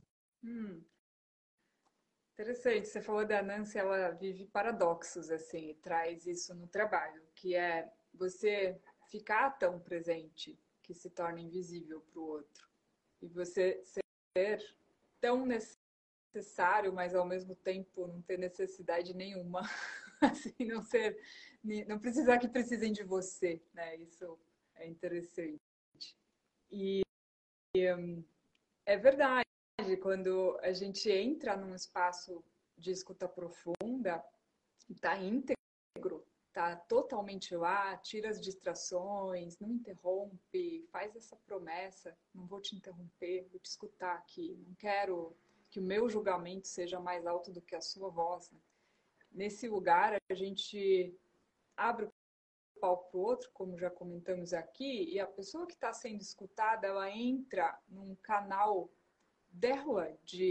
Hum. 2.37 2.43
Interessante. 2.43 2.87
Você 2.87 3.01
falou 3.01 3.25
da 3.25 3.41
Nancy, 3.41 3.77
ela 3.77 4.11
vive 4.11 4.45
paradoxos, 4.47 5.29
assim, 5.29 5.69
e 5.69 5.75
traz 5.75 6.25
isso 6.27 6.53
no 6.55 6.67
trabalho, 6.67 7.21
que 7.35 7.55
é 7.55 7.91
você 8.13 8.79
ficar 9.09 9.51
tão 9.57 9.79
presente 9.79 10.59
que 10.83 10.93
se 10.93 11.09
torna 11.09 11.39
invisível 11.41 12.01
para 12.01 12.19
o 12.19 12.25
outro. 12.27 12.67
E 13.21 13.27
você 13.27 13.81
ser 13.83 14.59
tão 15.19 15.45
necessário, 15.45 16.93
mas 16.93 17.15
ao 17.15 17.25
mesmo 17.25 17.55
tempo 17.55 18.07
não 18.07 18.21
ter 18.21 18.37
necessidade 18.37 19.13
nenhuma. 19.15 19.61
assim, 20.21 20.65
não 20.65 20.81
ser 20.81 21.17
não 21.87 21.99
precisar 21.99 22.39
que 22.39 22.47
precisem 22.47 22.91
de 22.91 23.03
você, 23.03 23.61
né? 23.73 23.95
Isso 23.97 24.39
é 24.75 24.87
interessante. 24.87 25.59
E 26.71 27.01
um, 27.95 28.23
é 28.85 28.97
verdade, 28.97 29.45
quando 29.95 30.57
a 30.61 30.73
gente 30.73 31.09
entra 31.09 31.55
num 31.55 31.73
espaço 31.73 32.43
de 32.77 32.91
escuta 32.91 33.27
profunda, 33.27 34.23
está 34.89 35.17
íntegro, 35.17 36.25
está 36.47 36.75
totalmente 36.75 37.55
lá, 37.55 37.95
tira 37.97 38.29
as 38.29 38.41
distrações, 38.41 39.59
não 39.59 39.69
interrompe, 39.69 40.85
faz 40.91 41.15
essa 41.15 41.35
promessa, 41.45 42.17
não 42.33 42.45
vou 42.45 42.59
te 42.59 42.75
interromper, 42.75 43.47
vou 43.51 43.59
te 43.59 43.69
escutar 43.69 44.15
aqui, 44.15 44.57
não 44.67 44.73
quero 44.75 45.35
que 45.69 45.79
o 45.79 45.83
meu 45.83 46.09
julgamento 46.09 46.67
seja 46.67 46.99
mais 46.99 47.25
alto 47.25 47.51
do 47.51 47.61
que 47.61 47.75
a 47.75 47.81
sua 47.81 48.09
voz. 48.09 48.49
Né? 48.51 48.59
Nesse 49.31 49.67
lugar, 49.67 50.19
a 50.29 50.33
gente 50.33 51.15
abre 51.75 52.05
o 52.05 52.13
palco 52.79 53.11
para 53.11 53.19
o 53.19 53.23
outro, 53.23 53.49
como 53.53 53.77
já 53.77 53.89
comentamos 53.89 54.53
aqui, 54.53 55.13
e 55.13 55.19
a 55.19 55.27
pessoa 55.27 55.67
que 55.67 55.73
está 55.73 55.93
sendo 55.93 56.21
escutada, 56.21 56.87
ela 56.87 57.11
entra 57.11 57.77
num 57.87 58.15
canal 58.15 58.89
dela 59.57 60.17
de 60.23 60.49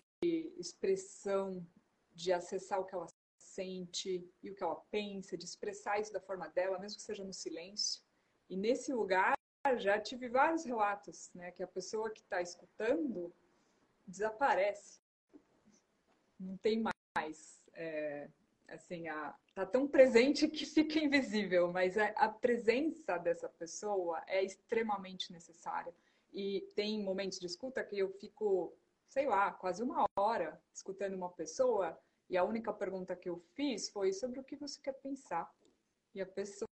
expressão, 0.58 1.66
de 2.14 2.32
acessar 2.32 2.80
o 2.80 2.84
que 2.84 2.94
ela 2.94 3.06
sente 3.36 4.28
e 4.42 4.50
o 4.50 4.54
que 4.54 4.62
ela 4.62 4.76
pensa, 4.90 5.36
de 5.36 5.44
expressar 5.44 6.00
isso 6.00 6.12
da 6.12 6.20
forma 6.20 6.48
dela, 6.48 6.78
mesmo 6.78 6.98
que 6.98 7.02
seja 7.02 7.24
no 7.24 7.32
silêncio. 7.32 8.02
E 8.48 8.56
nesse 8.56 8.92
lugar 8.92 9.34
já 9.78 9.98
tive 10.00 10.28
vários 10.28 10.64
relatos, 10.64 11.30
né, 11.34 11.50
que 11.50 11.62
a 11.62 11.66
pessoa 11.66 12.10
que 12.10 12.20
está 12.20 12.40
escutando 12.40 13.32
desaparece, 14.06 15.00
não 16.38 16.56
tem 16.58 16.80
mais 16.80 17.62
é, 17.72 18.28
assim, 18.68 19.08
a, 19.08 19.34
tá 19.54 19.66
tão 19.66 19.86
presente 19.86 20.48
que 20.48 20.64
fica 20.66 20.98
invisível, 20.98 21.72
mas 21.72 21.96
a, 21.96 22.06
é, 22.06 22.14
a 22.16 22.28
presença 22.28 23.18
dessa 23.18 23.48
pessoa 23.48 24.22
é 24.26 24.42
extremamente 24.42 25.32
necessária. 25.32 25.94
E 26.32 26.60
tem 26.74 27.02
momentos 27.02 27.38
de 27.38 27.46
escuta 27.46 27.82
que 27.82 27.98
eu 27.98 28.10
fico, 28.10 28.72
sei 29.08 29.26
lá, 29.26 29.52
quase 29.52 29.82
uma 29.82 30.04
hora 30.18 30.60
escutando 30.72 31.14
uma 31.14 31.30
pessoa 31.30 31.98
e 32.28 32.36
a 32.36 32.44
única 32.44 32.72
pergunta 32.72 33.16
que 33.16 33.28
eu 33.28 33.38
fiz 33.54 33.88
foi 33.90 34.12
sobre 34.12 34.40
o 34.40 34.44
que 34.44 34.56
você 34.56 34.80
quer 34.80 34.94
pensar. 34.94 35.50
E 36.14 36.20
a 36.20 36.26
pessoa 36.26 36.66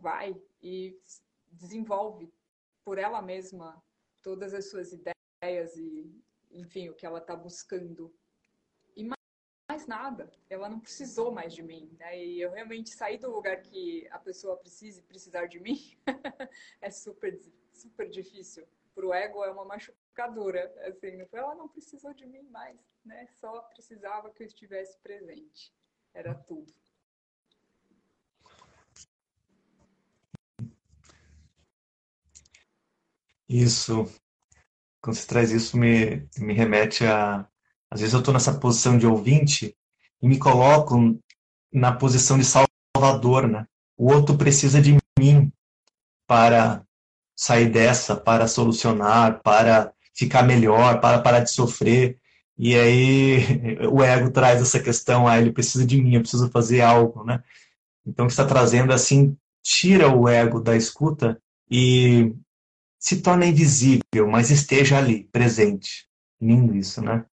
vai 0.00 0.40
e 0.60 0.98
desenvolve 1.50 2.32
por 2.84 2.98
ela 2.98 3.22
mesma 3.22 3.82
todas 4.22 4.52
as 4.52 4.68
suas 4.68 4.92
ideias 4.92 5.76
e, 5.76 6.22
enfim, 6.50 6.88
o 6.88 6.94
que 6.94 7.06
ela 7.06 7.18
está 7.18 7.34
buscando 7.34 8.12
mais 9.68 9.86
nada. 9.86 10.32
Ela 10.48 10.68
não 10.68 10.80
precisou 10.80 11.30
mais 11.30 11.54
de 11.54 11.62
mim. 11.62 11.94
Né? 11.98 12.24
E 12.24 12.40
eu 12.40 12.50
realmente 12.50 12.90
saí 12.90 13.18
do 13.18 13.30
lugar 13.30 13.60
que 13.60 14.08
a 14.10 14.18
pessoa 14.18 14.56
precise 14.56 15.02
precisar 15.02 15.46
de 15.46 15.60
mim 15.60 15.78
é 16.80 16.90
super, 16.90 17.38
super 17.72 18.08
difícil. 18.08 18.66
Para 18.94 19.06
o 19.06 19.14
ego 19.14 19.44
é 19.44 19.50
uma 19.50 19.64
machucadora. 20.18 20.72
Assim, 20.88 21.24
ela 21.32 21.54
não 21.54 21.68
precisou 21.68 22.12
de 22.12 22.26
mim 22.26 22.42
mais, 22.50 22.76
né? 23.04 23.26
Só 23.40 23.60
precisava 23.62 24.30
que 24.30 24.42
eu 24.42 24.46
estivesse 24.46 24.98
presente. 25.00 25.72
Era 26.12 26.34
tudo. 26.34 26.72
Isso. 33.48 34.04
Quando 35.00 35.16
você 35.16 35.26
traz 35.26 35.52
isso, 35.52 35.76
me, 35.76 36.28
me 36.38 36.52
remete 36.52 37.04
a, 37.06 37.48
às 37.90 38.00
vezes 38.00 38.12
eu 38.12 38.18
estou 38.18 38.34
nessa 38.34 38.58
posição 38.58 38.98
de 38.98 39.06
ouvinte 39.06 39.76
e 40.20 40.28
me 40.28 40.38
coloco 40.38 40.96
na 41.72 41.96
posição 41.96 42.36
de 42.36 42.44
salvador, 42.44 43.48
né? 43.48 43.66
O 43.96 44.12
outro 44.12 44.36
precisa 44.36 44.82
de 44.82 44.98
mim 45.18 45.52
para 46.26 46.84
sair 47.34 47.70
dessa, 47.70 48.16
para 48.16 48.48
solucionar, 48.48 49.40
para 49.42 49.94
ficar 50.18 50.42
melhor, 50.42 51.00
para 51.00 51.20
parar 51.20 51.40
de 51.40 51.50
sofrer. 51.50 52.18
E 52.58 52.74
aí 52.74 53.78
o 53.88 54.02
ego 54.02 54.30
traz 54.30 54.60
essa 54.60 54.80
questão, 54.80 55.28
ah, 55.28 55.38
ele 55.38 55.52
precisa 55.52 55.86
de 55.86 56.02
mim, 56.02 56.16
eu 56.16 56.20
preciso 56.20 56.50
fazer 56.50 56.80
algo, 56.80 57.22
né? 57.24 57.42
Então, 58.04 58.24
o 58.24 58.26
que 58.26 58.32
está 58.32 58.44
trazendo, 58.44 58.92
assim, 58.92 59.36
tira 59.62 60.08
o 60.08 60.28
ego 60.28 60.60
da 60.60 60.74
escuta 60.74 61.40
e 61.70 62.34
se 62.98 63.20
torna 63.20 63.46
invisível, 63.46 64.26
mas 64.28 64.50
esteja 64.50 64.98
ali, 64.98 65.24
presente. 65.30 66.08
Lindo 66.40 66.74
isso, 66.74 67.00
né? 67.02 67.24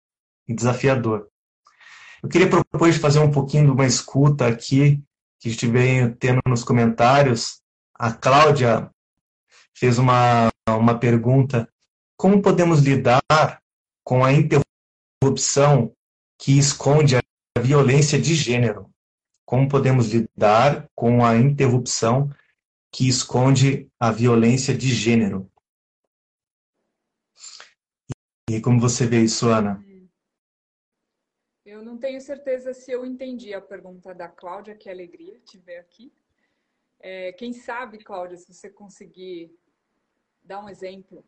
E 0.47 0.53
desafiador. 0.53 1.27
Eu 2.21 2.29
queria 2.29 2.49
propor 2.49 2.91
de 2.91 2.99
fazer 2.99 3.19
um 3.19 3.31
pouquinho 3.31 3.65
de 3.65 3.71
uma 3.71 3.85
escuta 3.85 4.47
aqui, 4.47 5.01
que 5.39 5.47
a 5.47 5.51
gente 5.51 5.67
vem 5.67 6.11
tendo 6.13 6.41
nos 6.47 6.63
comentários. 6.63 7.61
A 7.93 8.11
Cláudia 8.11 8.89
fez 9.73 9.97
uma, 9.97 10.49
uma 10.67 10.99
pergunta: 10.99 11.69
como 12.17 12.41
podemos 12.41 12.81
lidar 12.81 13.61
com 14.03 14.23
a 14.23 14.31
interrupção 14.31 15.95
que 16.39 16.57
esconde 16.57 17.17
a 17.17 17.61
violência 17.61 18.19
de 18.19 18.33
gênero? 18.33 18.89
Como 19.45 19.69
podemos 19.69 20.11
lidar 20.11 20.89
com 20.95 21.23
a 21.23 21.35
interrupção 21.35 22.29
que 22.91 23.07
esconde 23.07 23.89
a 23.99 24.11
violência 24.11 24.75
de 24.75 24.87
gênero? 24.87 25.51
E 28.49 28.61
como 28.61 28.79
você 28.79 29.05
vê 29.05 29.21
isso, 29.23 29.49
Ana? 29.49 29.83
Eu 31.65 31.83
não 31.83 31.97
tenho 31.97 32.21
certeza 32.21 32.73
se 32.73 32.91
eu 32.91 33.05
entendi 33.05 33.53
a 33.53 33.59
pergunta 33.59 34.13
da 34.13 34.29
Cláudia, 34.29 34.75
que 34.75 34.89
alegria 34.89 35.39
te 35.39 35.57
ver 35.57 35.77
aqui. 35.77 36.13
É, 36.99 37.33
quem 37.33 37.51
sabe, 37.51 37.97
Cláudia, 37.97 38.37
se 38.37 38.53
você 38.53 38.69
conseguir 38.69 39.51
dar 40.43 40.63
um 40.63 40.69
exemplo, 40.69 41.25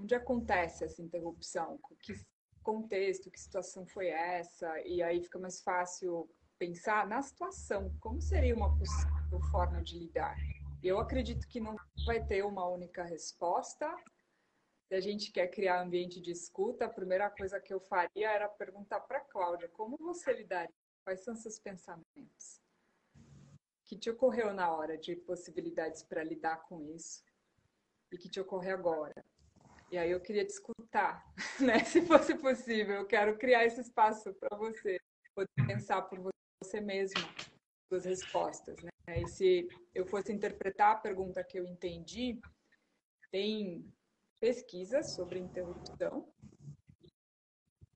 onde 0.00 0.14
acontece 0.14 0.84
essa 0.84 1.02
interrupção? 1.02 1.78
Que 2.02 2.14
contexto, 2.62 3.30
que 3.30 3.40
situação 3.40 3.86
foi 3.86 4.08
essa? 4.08 4.80
E 4.86 5.02
aí 5.02 5.22
fica 5.22 5.38
mais 5.38 5.60
fácil 5.62 6.28
pensar 6.58 7.06
na 7.06 7.22
situação, 7.22 7.94
como 8.00 8.20
seria 8.20 8.54
uma 8.54 8.76
possível 8.76 9.40
forma 9.50 9.82
de 9.82 9.98
lidar? 9.98 10.36
Eu 10.82 10.98
acredito 10.98 11.46
que 11.48 11.60
não 11.60 11.76
vai 12.06 12.24
ter 12.24 12.44
uma 12.44 12.66
única 12.66 13.02
resposta, 13.04 13.86
se 14.88 14.94
a 14.94 15.00
gente 15.00 15.30
quer 15.30 15.48
criar 15.48 15.82
ambiente 15.82 16.20
de 16.20 16.30
escuta, 16.32 16.84
a 16.84 16.88
primeira 16.88 17.30
coisa 17.30 17.60
que 17.60 17.72
eu 17.72 17.80
faria 17.80 18.30
era 18.30 18.48
perguntar 18.48 19.00
para 19.00 19.18
a 19.18 19.24
Cláudia, 19.24 19.68
como 19.68 19.96
você 19.98 20.32
lidaria? 20.32 20.74
Quais 21.04 21.20
são 21.24 21.34
seus 21.34 21.58
pensamentos? 21.58 22.60
que 23.90 23.98
te 23.98 24.08
ocorreu 24.08 24.54
na 24.54 24.72
hora 24.72 24.96
de 24.96 25.16
possibilidades 25.16 26.00
para 26.04 26.22
lidar 26.22 26.58
com 26.68 26.80
isso? 26.94 27.24
E 28.12 28.16
que 28.16 28.28
te 28.28 28.38
ocorre 28.38 28.70
agora? 28.70 29.24
E 29.90 29.98
aí 29.98 30.10
eu 30.10 30.20
queria 30.20 30.44
te 30.44 30.50
escutar, 30.50 31.24
né? 31.60 31.84
Se 31.84 32.02
fosse 32.02 32.34
possível, 32.36 32.96
eu 32.96 33.06
quero 33.06 33.36
criar 33.36 33.64
esse 33.64 33.80
espaço 33.80 34.32
para 34.34 34.56
você 34.56 34.98
poder 35.34 35.66
pensar 35.66 36.02
por 36.02 36.30
você 36.62 36.80
mesma 36.80 37.28
suas 37.88 38.04
respostas, 38.04 38.80
né? 38.82 38.90
E 39.20 39.26
se 39.26 39.68
eu 39.92 40.06
fosse 40.06 40.32
interpretar 40.32 40.92
a 40.92 40.98
pergunta 41.00 41.42
que 41.42 41.58
eu 41.58 41.66
entendi, 41.66 42.40
tem 43.32 43.84
pesquisas 44.40 45.12
sobre 45.14 45.40
interrupção 45.40 46.32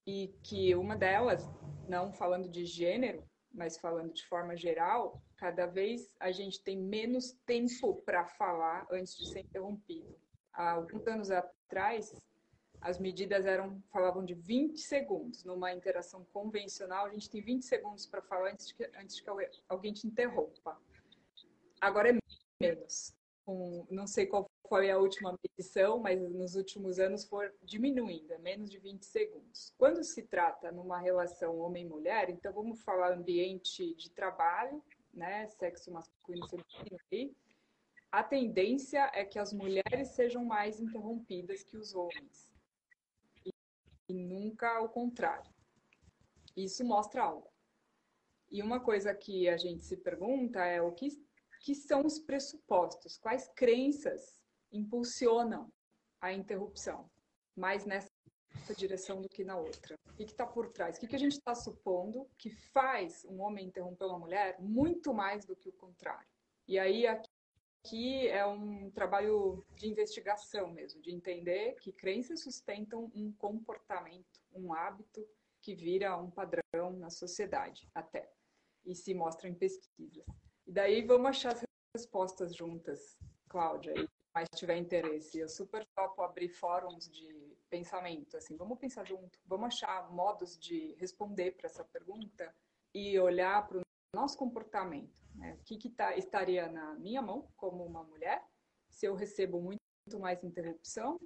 e 0.07 0.35
que 0.43 0.75
uma 0.75 0.97
delas, 0.97 1.45
não 1.89 2.13
falando 2.13 2.49
de 2.49 2.67
gênero, 2.67 3.25
mas 3.53 3.79
falando 3.79 4.13
de 4.13 4.27
forma 4.27 4.57
geral, 4.57 5.23
cada 5.37 5.67
vez 5.67 6.11
a 6.19 6.33
gente 6.33 6.63
tem 6.63 6.77
menos 6.77 7.33
tempo 7.47 8.03
para 8.03 8.27
falar 8.27 8.87
antes 8.91 9.17
de 9.17 9.29
ser 9.29 9.41
interrompido. 9.41 10.19
Há 10.53 10.73
alguns 10.73 11.07
anos 11.07 11.31
atrás, 11.31 11.64
as 12.85 12.99
medidas 12.99 13.47
eram 13.47 13.83
falavam 13.91 14.25
de 14.25 14.35
20 14.35 14.79
segundos. 14.79 15.43
Numa 15.43 15.73
interação 15.73 16.25
convencional, 16.33 17.07
a 17.07 17.11
gente 17.11 17.31
tem 17.31 17.41
20 17.41 17.65
segundos 17.65 18.07
para 18.07 18.21
falar 18.21 18.53
antes 18.53 18.69
de, 18.69 18.75
que, 18.75 18.91
antes 18.99 19.21
que 19.21 19.31
alguém 19.69 19.93
te 19.93 20.07
interrompa. 20.07 20.79
Agora 21.81 22.11
é 22.11 22.19
menos. 22.61 23.15
Um, 23.47 23.87
não 23.91 24.07
sei 24.07 24.27
qual 24.27 24.47
foi 24.69 24.91
a 24.91 24.99
última 24.99 25.39
medição, 25.43 25.99
mas 25.99 26.21
nos 26.21 26.57
últimos 26.57 26.99
anos 26.99 27.25
foi 27.25 27.51
diminuindo, 27.63 28.33
é 28.33 28.39
menos 28.39 28.71
de 28.71 28.79
20 28.79 29.05
segundos. 29.05 29.73
Quando 29.77 30.03
se 30.03 30.23
trata 30.23 30.73
numa 30.73 30.99
relação 30.99 31.59
homem-mulher, 31.59 32.31
então 32.31 32.53
vamos 32.53 32.83
falar 32.83 33.13
ambiente 33.13 33.95
de 33.95 34.11
trabalho, 34.11 34.83
né, 35.13 35.47
sexo 35.49 35.91
masculino 35.93 36.47
e 36.47 36.49
feminino 36.49 37.35
a 38.15 38.23
tendência 38.23 39.11
é 39.13 39.25
que 39.25 39.41
as 39.41 39.53
mulheres 39.53 40.11
sejam 40.15 40.45
mais 40.45 40.79
interrompidas 40.79 41.65
que 41.65 41.77
os 41.77 41.97
homens. 41.97 42.49
E, 43.45 43.51
e 44.09 44.15
nunca 44.15 44.81
o 44.81 44.89
contrário. 44.89 45.53
Isso 46.57 46.85
mostra 46.85 47.25
algo. 47.25 47.51
E 48.53 48.63
uma 48.63 48.79
coisa 48.79 49.13
que 49.13 49.49
a 49.49 49.57
gente 49.57 49.85
se 49.85 49.97
pergunta 49.97 50.65
é 50.65 50.81
o 50.81 50.93
que, 50.93 51.09
que 51.61 51.75
são 51.75 52.07
os 52.07 52.21
pressupostos, 52.21 53.19
quais 53.19 53.49
crenças 53.57 54.41
impulsionam 54.71 55.73
a 56.21 56.33
interrupção, 56.33 57.11
mais 57.57 57.85
nessa 57.85 58.13
direção 58.77 59.21
do 59.21 59.29
que 59.29 59.43
na 59.43 59.57
outra. 59.57 59.97
O 60.09 60.15
que 60.15 60.23
está 60.23 60.47
por 60.47 60.71
trás? 60.71 60.97
O 60.97 61.01
que, 61.01 61.09
que 61.09 61.17
a 61.17 61.19
gente 61.19 61.33
está 61.33 61.53
supondo 61.57 62.31
que 62.39 62.51
faz 62.73 63.25
um 63.25 63.41
homem 63.41 63.67
interromper 63.67 64.05
uma 64.05 64.21
mulher 64.21 64.57
muito 64.61 65.13
mais 65.13 65.45
do 65.45 65.57
que 65.57 65.69
o 65.69 65.73
contrário? 65.73 66.29
E 66.69 66.79
aí 66.79 67.09
aqui 67.09 67.34
é 68.29 68.47
um 68.47 68.91
trabalho 68.91 69.65
de 69.77 69.89
investigação 69.89 70.73
mesmo, 70.73 71.03
de 71.03 71.11
entender 71.13 71.75
que 71.81 71.93
crenças 71.93 72.43
sustentam 72.43 73.11
um 73.15 73.33
comportamento, 73.33 74.41
um 74.53 74.73
hábito 74.73 75.27
que 75.61 75.75
vira 75.75 76.17
um 76.17 76.31
padrão 76.31 76.93
na 76.99 77.11
sociedade 77.11 77.89
até 77.95 78.31
e 78.85 78.95
se 78.95 79.15
mostra 79.15 79.49
em 79.49 79.55
pesquisas. 79.55 80.25
E 80.67 80.73
daí 80.73 81.03
vamos 81.03 81.29
achar 81.29 81.53
as 81.53 81.65
respostas 81.95 82.55
juntas, 82.55 83.19
Cláudia, 83.49 83.95
mais 84.35 84.49
tiver 84.57 84.77
interesse. 84.77 85.39
Eu 85.39 85.49
super 85.49 85.87
topo 85.95 86.23
abrir 86.23 86.49
fóruns 86.49 87.09
de 87.09 87.57
pensamento, 87.71 88.37
assim, 88.37 88.57
vamos 88.57 88.79
pensar 88.79 89.05
junto, 89.07 89.39
vamos 89.45 89.67
achar 89.67 90.11
modos 90.11 90.59
de 90.59 90.95
responder 90.95 91.53
para 91.53 91.67
essa 91.67 91.85
pergunta 91.85 92.55
e 92.95 93.19
olhar 93.19 93.67
para 93.67 93.79
o 93.79 93.84
nosso 94.15 94.37
comportamento. 94.37 95.23
Né? 95.35 95.57
O 95.61 95.65
que, 95.65 95.77
que 95.77 95.91
tá, 95.91 96.17
estaria 96.17 96.71
na 96.71 96.95
minha 96.95 97.21
mão 97.21 97.49
como 97.57 97.85
uma 97.85 98.03
mulher, 98.03 98.45
se 98.89 99.07
eu 99.07 99.15
recebo 99.15 99.61
muito, 99.61 99.81
mais 100.21 100.45
interrupção 100.45 101.19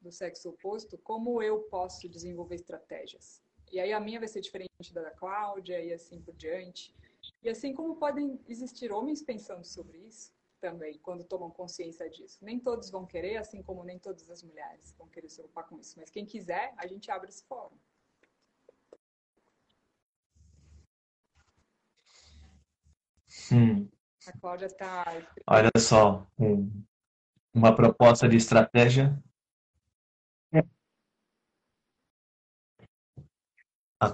do 0.00 0.12
sexo 0.12 0.50
oposto, 0.50 0.98
como 0.98 1.42
eu 1.42 1.62
posso 1.62 2.08
desenvolver 2.08 2.56
estratégias? 2.56 3.42
E 3.72 3.80
aí 3.80 3.92
a 3.92 3.98
minha 3.98 4.20
vai 4.20 4.28
ser 4.28 4.42
diferente 4.42 4.92
da 4.92 5.02
da 5.02 5.10
Cláudia 5.10 5.82
e 5.82 5.92
assim 5.92 6.20
por 6.20 6.34
diante. 6.36 6.94
E 7.42 7.48
assim 7.48 7.72
como 7.72 7.96
podem 7.96 8.38
existir 8.46 8.92
homens 8.92 9.22
pensando 9.22 9.64
sobre 9.64 9.98
isso, 9.98 10.34
também, 10.64 10.98
quando 11.00 11.24
tomam 11.24 11.50
consciência 11.50 12.08
disso. 12.08 12.42
Nem 12.42 12.58
todos 12.58 12.88
vão 12.90 13.04
querer, 13.04 13.36
assim 13.36 13.62
como 13.62 13.84
nem 13.84 13.98
todas 13.98 14.30
as 14.30 14.42
mulheres 14.42 14.94
vão 14.96 15.06
querer 15.08 15.28
se 15.28 15.38
ocupar 15.42 15.68
com 15.68 15.78
isso. 15.78 15.98
Mas 15.98 16.08
quem 16.08 16.24
quiser, 16.24 16.72
a 16.78 16.86
gente 16.86 17.10
abre 17.10 17.28
esse 17.28 17.44
fórum. 17.44 17.76
Hum. 23.52 23.88
A 24.26 24.32
Cláudia 24.38 24.66
está. 24.66 25.04
Olha 25.46 25.70
só, 25.78 26.26
um, 26.38 26.70
uma 27.52 27.74
proposta 27.74 28.28
de 28.28 28.36
estratégia. 28.36 29.22
A, 34.00 34.12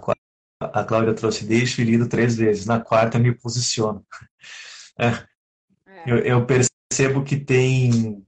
a 0.61 0.85
Cláudia 0.85 1.15
trouxe 1.15 1.45
deixo 1.45 1.77
ferido 1.77 2.09
três 2.09 2.37
vezes. 2.37 2.67
Na 2.67 2.81
quarta, 2.81 3.19
me 3.19 3.35
posiciono. 3.35 4.05
É, 4.99 5.27
eu, 6.07 6.19
eu 6.19 6.47
percebo 6.47 7.25
que 7.25 7.37
tem, 7.39 8.25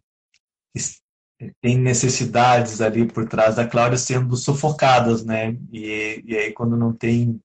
tem 1.61 1.78
necessidades 1.78 2.80
ali 2.80 3.07
por 3.07 3.28
trás 3.28 3.57
da 3.57 3.68
Cláudia 3.68 3.98
sendo 3.98 4.36
sufocadas, 4.36 5.24
né? 5.24 5.57
E, 5.72 6.22
e 6.24 6.36
aí 6.36 6.53
quando 6.53 6.76
não 6.76 6.92
tem 6.92 7.40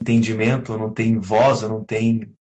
entendimento, 0.00 0.76
não 0.76 0.92
tem 0.92 1.18
voz, 1.18 1.62
não 1.62 1.82
tem 1.82 2.32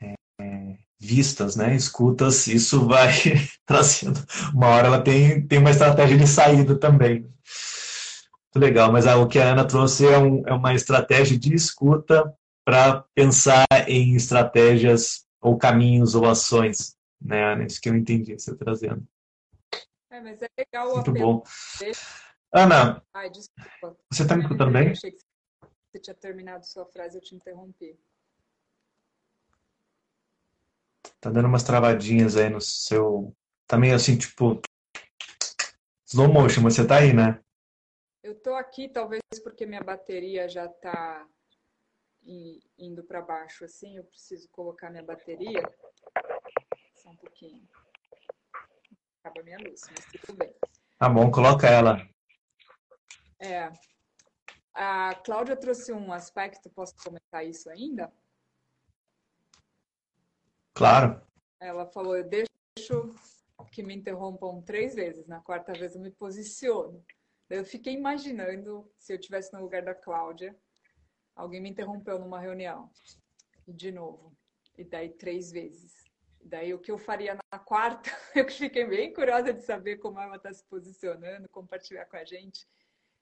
é, 0.00 0.76
vistas, 0.98 1.56
né? 1.56 1.74
Escutas, 1.74 2.46
isso 2.46 2.86
vai 2.86 3.12
trazendo. 3.64 4.20
Uma 4.54 4.68
hora 4.68 4.86
ela 4.88 5.02
tem, 5.02 5.46
tem 5.46 5.58
uma 5.58 5.70
estratégia 5.70 6.16
de 6.16 6.26
saída 6.26 6.78
também. 6.78 7.20
Muito 7.22 8.64
legal, 8.64 8.90
mas 8.90 9.06
ah, 9.06 9.16
o 9.16 9.28
que 9.28 9.38
a 9.38 9.52
Ana 9.52 9.66
trouxe 9.66 10.06
é, 10.06 10.18
um, 10.18 10.42
é 10.46 10.52
uma 10.52 10.74
estratégia 10.74 11.38
de 11.38 11.54
escuta 11.54 12.34
para 12.64 13.04
pensar 13.14 13.66
em 13.86 14.16
estratégias 14.16 15.26
ou 15.40 15.56
caminhos 15.56 16.14
ou 16.14 16.26
ações, 16.26 16.96
né, 17.20 17.52
Ana? 17.52 17.64
Isso 17.64 17.80
que 17.80 17.88
eu 17.88 17.94
entendi 17.94 18.32
você 18.32 18.56
trazendo. 18.56 19.06
É, 20.10 20.20
mas 20.20 20.40
é 20.40 20.48
legal 20.58 20.94
Muito 20.94 21.12
bom. 21.12 21.42
Ana, 22.52 23.02
Ai, 23.12 23.28
desculpa. 23.28 23.96
você 24.10 24.22
está 24.22 24.34
me 24.34 24.42
escutando 24.42 24.72
bem? 24.72 24.86
Eu 24.86 24.92
achei 24.92 25.10
que 25.10 25.18
você 25.96 26.00
tinha 26.00 26.14
terminado 26.14 26.66
sua 26.66 26.84
frase, 26.84 27.16
eu 27.16 27.22
te 27.22 27.34
interrompi. 27.34 27.98
Tá 31.20 31.30
dando 31.30 31.48
umas 31.48 31.62
travadinhas 31.62 32.36
aí 32.36 32.50
no 32.50 32.60
seu. 32.60 33.34
Tá 33.66 33.78
meio 33.78 33.94
assim, 33.94 34.16
tipo. 34.16 34.60
Slow 36.06 36.32
motion, 36.32 36.62
mas 36.62 36.74
você 36.74 36.86
tá 36.86 36.98
aí, 36.98 37.12
né? 37.12 37.40
Eu 38.22 38.34
tô 38.34 38.54
aqui 38.54 38.88
talvez 38.88 39.20
porque 39.42 39.66
minha 39.66 39.82
bateria 39.82 40.48
já 40.48 40.68
tá 40.68 41.26
indo 42.76 43.04
para 43.04 43.22
baixo 43.22 43.64
assim, 43.64 43.96
eu 43.96 44.04
preciso 44.04 44.48
colocar 44.50 44.90
minha 44.90 45.02
bateria. 45.02 45.62
Só 46.94 47.10
um 47.10 47.16
pouquinho. 47.16 47.66
Acaba 49.20 49.42
minha 49.42 49.58
luz, 49.58 49.80
mas 49.90 50.04
tudo 50.26 50.38
bem. 50.38 50.54
Tá 50.98 51.08
bom, 51.08 51.30
coloca 51.30 51.68
ela. 51.68 52.08
É. 53.38 53.70
A 54.78 55.14
Cláudia 55.24 55.56
trouxe 55.56 55.90
um 55.90 56.12
aspecto, 56.12 56.68
posso 56.68 56.94
comentar 57.02 57.46
isso 57.46 57.70
ainda? 57.70 58.12
Claro. 60.74 61.22
Ela 61.58 61.86
falou, 61.86 62.14
eu 62.14 62.28
deixo 62.28 62.46
que 63.72 63.82
me 63.82 63.96
interrompam 63.96 64.60
três 64.60 64.94
vezes, 64.94 65.26
na 65.26 65.40
quarta 65.40 65.72
vez 65.72 65.94
eu 65.94 66.02
me 66.02 66.10
posiciono. 66.10 67.02
Eu 67.48 67.64
fiquei 67.64 67.94
imaginando 67.94 68.86
se 68.98 69.14
eu 69.14 69.18
tivesse 69.18 69.50
no 69.54 69.62
lugar 69.62 69.80
da 69.80 69.94
Cláudia, 69.94 70.54
alguém 71.34 71.62
me 71.62 71.70
interrompeu 71.70 72.18
numa 72.18 72.38
reunião, 72.38 72.90
e 73.66 73.72
de 73.72 73.90
novo, 73.90 74.36
e 74.76 74.84
daí 74.84 75.08
três 75.08 75.50
vezes. 75.50 76.04
E 76.42 76.48
daí 76.48 76.74
o 76.74 76.78
que 76.78 76.90
eu 76.90 76.98
faria 76.98 77.38
na 77.50 77.58
quarta, 77.58 78.10
eu 78.36 78.46
fiquei 78.50 78.84
bem 78.84 79.10
curiosa 79.10 79.54
de 79.54 79.62
saber 79.62 79.96
como 79.96 80.20
ela 80.20 80.36
está 80.36 80.52
se 80.52 80.62
posicionando, 80.64 81.48
compartilhar 81.48 82.04
com 82.04 82.18
a 82.18 82.24
gente. 82.26 82.68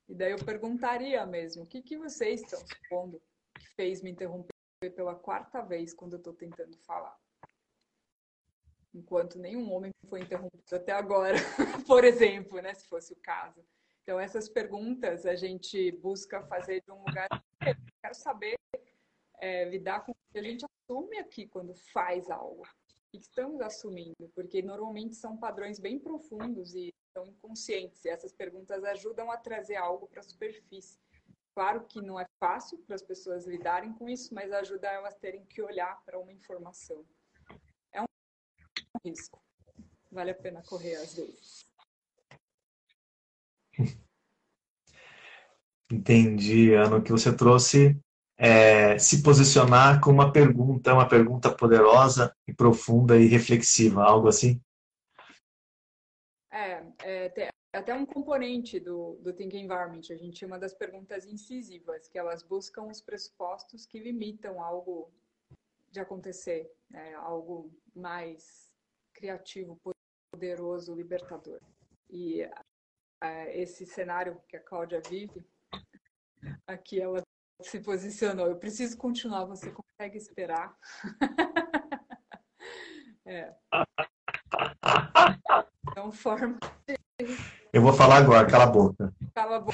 E 0.08 0.14
daí 0.14 0.32
eu 0.32 0.44
perguntaria 0.44 1.24
mesmo, 1.26 1.64
o 1.64 1.66
que, 1.66 1.82
que 1.82 1.96
vocês 1.96 2.42
estão 2.42 2.60
supondo 2.60 3.22
que 3.54 3.66
fez 3.74 4.02
me 4.02 4.10
interromper 4.10 4.52
pela 4.94 5.14
quarta 5.14 5.62
vez 5.62 5.94
quando 5.94 6.14
eu 6.14 6.18
estou 6.18 6.34
tentando 6.34 6.76
falar? 6.78 7.18
enquanto 8.94 9.38
nenhum 9.38 9.72
homem 9.72 9.92
foi 10.08 10.20
interrompido 10.20 10.62
até 10.72 10.92
agora, 10.92 11.36
por 11.86 12.04
exemplo, 12.04 12.60
né, 12.62 12.72
se 12.74 12.86
fosse 12.86 13.12
o 13.12 13.16
caso. 13.16 13.60
Então, 14.02 14.20
essas 14.20 14.48
perguntas 14.48 15.26
a 15.26 15.34
gente 15.34 15.90
busca 15.92 16.42
fazer 16.42 16.82
de 16.82 16.92
um 16.92 16.98
lugar. 16.98 17.28
Eu 17.66 17.74
quero 18.02 18.14
saber 18.14 18.54
é, 19.40 19.64
lidar 19.64 20.04
com 20.04 20.12
o 20.12 20.16
que 20.30 20.38
a 20.38 20.42
gente 20.42 20.64
assume 20.64 21.18
aqui 21.18 21.46
quando 21.46 21.74
faz 21.92 22.30
algo. 22.30 22.62
O 22.62 23.10
que 23.10 23.18
estamos 23.18 23.60
assumindo? 23.60 24.30
Porque 24.34 24.62
normalmente 24.62 25.14
são 25.16 25.36
padrões 25.36 25.78
bem 25.78 25.98
profundos 25.98 26.74
e 26.74 26.92
inconscientes. 27.22 28.04
E 28.04 28.08
essas 28.08 28.32
perguntas 28.32 28.82
ajudam 28.82 29.30
a 29.30 29.36
trazer 29.36 29.76
algo 29.76 30.06
para 30.08 30.20
a 30.20 30.24
superfície. 30.24 30.98
Claro 31.54 31.84
que 31.84 32.02
não 32.02 32.18
é 32.18 32.26
fácil 32.40 32.78
para 32.78 32.96
as 32.96 33.02
pessoas 33.02 33.46
lidarem 33.46 33.92
com 33.92 34.08
isso, 34.08 34.34
mas 34.34 34.50
ajuda 34.50 34.88
elas 34.88 35.14
terem 35.14 35.44
que 35.44 35.62
olhar 35.62 36.02
para 36.04 36.18
uma 36.18 36.32
informação 36.32 37.04
risco. 39.04 39.40
Vale 40.10 40.30
a 40.30 40.34
pena 40.34 40.62
correr 40.62 40.96
às 40.96 41.14
vezes. 41.14 41.66
Entendi, 45.90 46.72
Ana. 46.72 46.96
O 46.96 47.02
que 47.02 47.12
você 47.12 47.34
trouxe 47.34 48.00
é 48.36 48.98
se 48.98 49.22
posicionar 49.22 50.00
com 50.00 50.10
uma 50.10 50.32
pergunta, 50.32 50.94
uma 50.94 51.08
pergunta 51.08 51.54
poderosa 51.54 52.34
e 52.48 52.54
profunda 52.54 53.18
e 53.18 53.26
reflexiva, 53.26 54.02
algo 54.02 54.28
assim? 54.28 54.60
É, 57.04 57.50
é 57.74 57.78
até 57.78 57.92
um 57.92 58.06
componente 58.06 58.80
do, 58.80 59.18
do 59.20 59.32
Think 59.32 59.58
Environment. 59.58 60.00
A 60.10 60.16
gente 60.16 60.38
chama 60.38 60.58
das 60.58 60.72
perguntas 60.72 61.26
incisivas, 61.26 62.08
que 62.08 62.18
elas 62.18 62.42
buscam 62.42 62.84
os 62.84 63.00
pressupostos 63.00 63.84
que 63.84 63.98
limitam 63.98 64.62
algo 64.62 65.12
de 65.90 66.00
acontecer, 66.00 66.72
né? 66.88 67.14
algo 67.14 67.70
mais 67.94 68.72
criativo, 69.12 69.78
poderoso, 70.32 70.94
libertador. 70.94 71.60
E 72.08 72.44
uh, 72.44 73.48
esse 73.50 73.84
cenário 73.84 74.40
que 74.48 74.56
a 74.56 74.60
Cláudia 74.60 75.02
vive, 75.08 75.44
aqui 76.66 77.00
ela 77.00 77.22
se 77.60 77.80
posicionou. 77.80 78.46
Eu 78.46 78.58
preciso 78.58 78.96
continuar, 78.96 79.44
você 79.44 79.70
consegue 79.70 80.16
esperar? 80.16 80.76
é. 83.26 83.54
Forma. 86.12 86.58
Eu 87.72 87.82
vou 87.82 87.92
falar 87.92 88.18
agora, 88.18 88.46
cala 88.46 88.64
a 88.64 88.68
boca. 88.68 89.14
Cala 89.34 89.56
a 89.56 89.64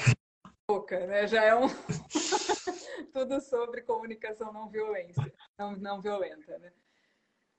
boca, 0.67 1.07
né? 1.07 1.27
Já 1.27 1.43
é 1.43 1.55
um. 1.55 1.67
Tudo 3.13 3.41
sobre 3.41 3.81
comunicação 3.81 4.53
não 4.53 4.69
violência, 4.69 5.33
não, 5.57 5.75
não 5.75 6.01
violenta, 6.01 6.57
né? 6.59 6.71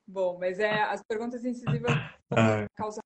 Bom, 0.06 0.38
mas 0.38 0.58
é 0.58 0.82
as 0.82 1.02
perguntas 1.02 1.44
incisivas 1.44 1.92
ah. 2.30 2.66
causam 2.74 3.02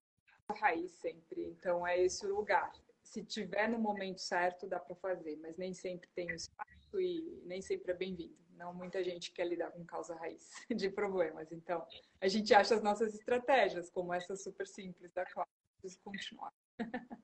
raiz 0.55 0.93
sempre. 0.93 1.45
Então 1.45 1.87
é 1.87 2.01
esse 2.03 2.27
o 2.27 2.35
lugar. 2.35 2.73
Se 3.03 3.23
tiver 3.25 3.69
no 3.69 3.79
momento 3.79 4.21
certo, 4.21 4.67
dá 4.67 4.81
para 4.81 4.97
fazer, 4.97 5.37
mas 5.37 5.57
nem 5.57 5.73
sempre 5.73 6.09
tem 6.14 6.29
espaço 6.31 7.01
e 7.01 7.43
nem 7.45 7.62
sempre 7.62 7.93
é 7.93 7.95
bem-vindo. 7.95 8.37
Não 8.57 8.73
muita 8.73 9.05
gente 9.05 9.33
quer 9.33 9.47
lidar 9.47 9.71
com 9.71 9.85
causa 9.85 10.14
raiz 10.17 10.51
de 10.75 10.89
problemas. 10.91 11.53
Então, 11.53 11.87
a 12.21 12.29
gente 12.29 12.55
acha 12.55 12.75
as 12.75 12.83
nossas 12.83 13.14
estratégias, 13.14 13.91
como 13.91 14.12
essa 14.12 14.35
super 14.35 14.67
simples 14.67 15.12
da 15.12 15.25
Cláudia, 15.27 15.53
preciso 15.79 16.01
continuar. 16.03 16.53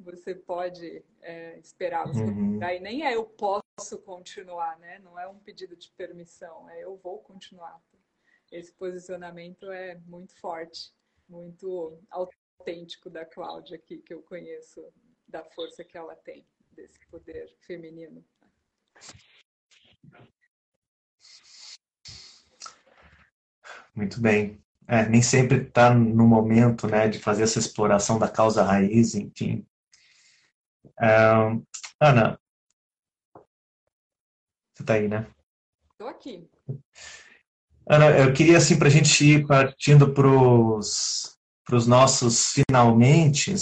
Você 0.00 0.32
pode 0.32 1.04
é, 1.20 1.58
esperar, 1.58 2.06
você 2.06 2.22
uhum. 2.22 2.62
aí 2.62 2.78
nem 2.78 3.04
é 3.04 3.16
eu 3.16 3.26
posso 3.26 3.98
continuar, 4.04 4.78
né? 4.78 5.00
Não 5.00 5.18
é 5.18 5.26
um 5.26 5.40
pedido 5.40 5.74
de 5.74 5.90
permissão, 5.90 6.70
é 6.70 6.84
eu 6.84 6.96
vou 6.96 7.18
continuar 7.18 7.82
esse 8.50 8.72
posicionamento 8.72 9.70
é 9.70 9.96
muito 10.06 10.34
forte, 10.36 10.92
muito 11.28 12.00
autêntico 12.10 13.10
da 13.10 13.24
Cláudia 13.24 13.76
aqui, 13.76 13.98
que 13.98 14.12
eu 14.12 14.22
conheço, 14.22 14.90
da 15.26 15.44
força 15.44 15.84
que 15.84 15.96
ela 15.96 16.16
tem, 16.16 16.46
desse 16.72 16.98
poder 17.10 17.54
feminino. 17.60 18.24
Muito 23.94 24.20
bem. 24.20 24.62
É, 24.88 25.06
nem 25.06 25.20
sempre 25.20 25.58
está 25.58 25.92
no 25.92 26.26
momento 26.26 26.86
né, 26.86 27.08
de 27.08 27.18
fazer 27.18 27.42
essa 27.42 27.58
exploração 27.58 28.18
da 28.18 28.28
causa 28.28 28.62
raiz, 28.62 29.14
enfim. 29.14 29.66
Ana, 32.00 32.38
você 34.74 34.82
está 34.82 34.94
aí, 34.94 35.08
né? 35.08 35.26
Estou 35.92 36.08
aqui. 36.08 36.48
Ana, 37.86 38.10
eu 38.10 38.32
queria, 38.32 38.58
assim, 38.58 38.78
para 38.78 38.88
a 38.88 38.90
gente 38.90 39.24
ir 39.24 39.46
partindo 39.46 40.12
para 40.12 40.26
os 40.26 41.86
nossos 41.86 42.52
finalmente, 42.52 43.54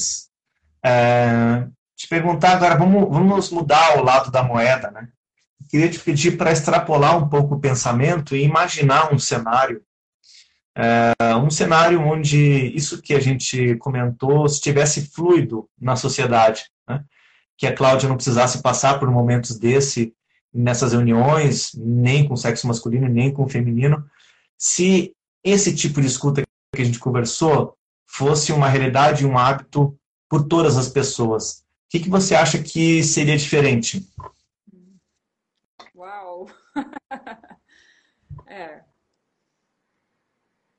é, 0.84 1.66
te 1.96 2.06
perguntar 2.08 2.52
agora, 2.52 2.76
vamos, 2.76 3.08
vamos 3.08 3.50
mudar 3.50 3.98
o 3.98 4.04
lado 4.04 4.30
da 4.30 4.42
moeda, 4.42 4.90
né? 4.90 5.08
Queria 5.70 5.90
te 5.90 5.98
pedir 5.98 6.36
para 6.36 6.52
extrapolar 6.52 7.16
um 7.16 7.28
pouco 7.28 7.54
o 7.54 7.60
pensamento 7.60 8.36
e 8.36 8.42
imaginar 8.42 9.12
um 9.12 9.18
cenário, 9.18 9.82
é, 10.78 11.34
um 11.36 11.50
cenário 11.50 12.02
onde 12.02 12.38
isso 12.76 13.00
que 13.00 13.14
a 13.14 13.20
gente 13.20 13.76
comentou 13.76 14.44
estivesse 14.44 15.10
fluido 15.10 15.66
na 15.80 15.96
sociedade, 15.96 16.64
né? 16.86 17.02
que 17.56 17.66
a 17.66 17.74
Cláudia 17.74 18.08
não 18.08 18.16
precisasse 18.16 18.60
passar 18.60 19.00
por 19.00 19.10
momentos 19.10 19.58
desse 19.58 20.14
nessas 20.52 20.92
reuniões, 20.92 21.72
nem 21.74 22.26
com 22.26 22.34
sexo 22.34 22.66
masculino, 22.66 23.08
nem 23.08 23.30
com 23.30 23.46
feminino, 23.46 24.08
se 24.56 25.14
esse 25.44 25.74
tipo 25.74 26.00
de 26.00 26.06
escuta 26.06 26.42
que 26.74 26.82
a 26.82 26.84
gente 26.84 26.98
conversou 26.98 27.76
fosse 28.06 28.52
uma 28.52 28.68
realidade 28.68 29.22
e 29.22 29.26
um 29.26 29.36
hábito 29.36 29.98
por 30.28 30.46
todas 30.46 30.78
as 30.78 30.88
pessoas, 30.88 31.58
o 31.58 31.90
que, 31.90 32.00
que 32.00 32.08
você 32.08 32.34
acha 32.34 32.62
que 32.62 33.02
seria 33.02 33.36
diferente? 33.36 34.06
Uau! 35.94 36.48
é. 38.48 38.80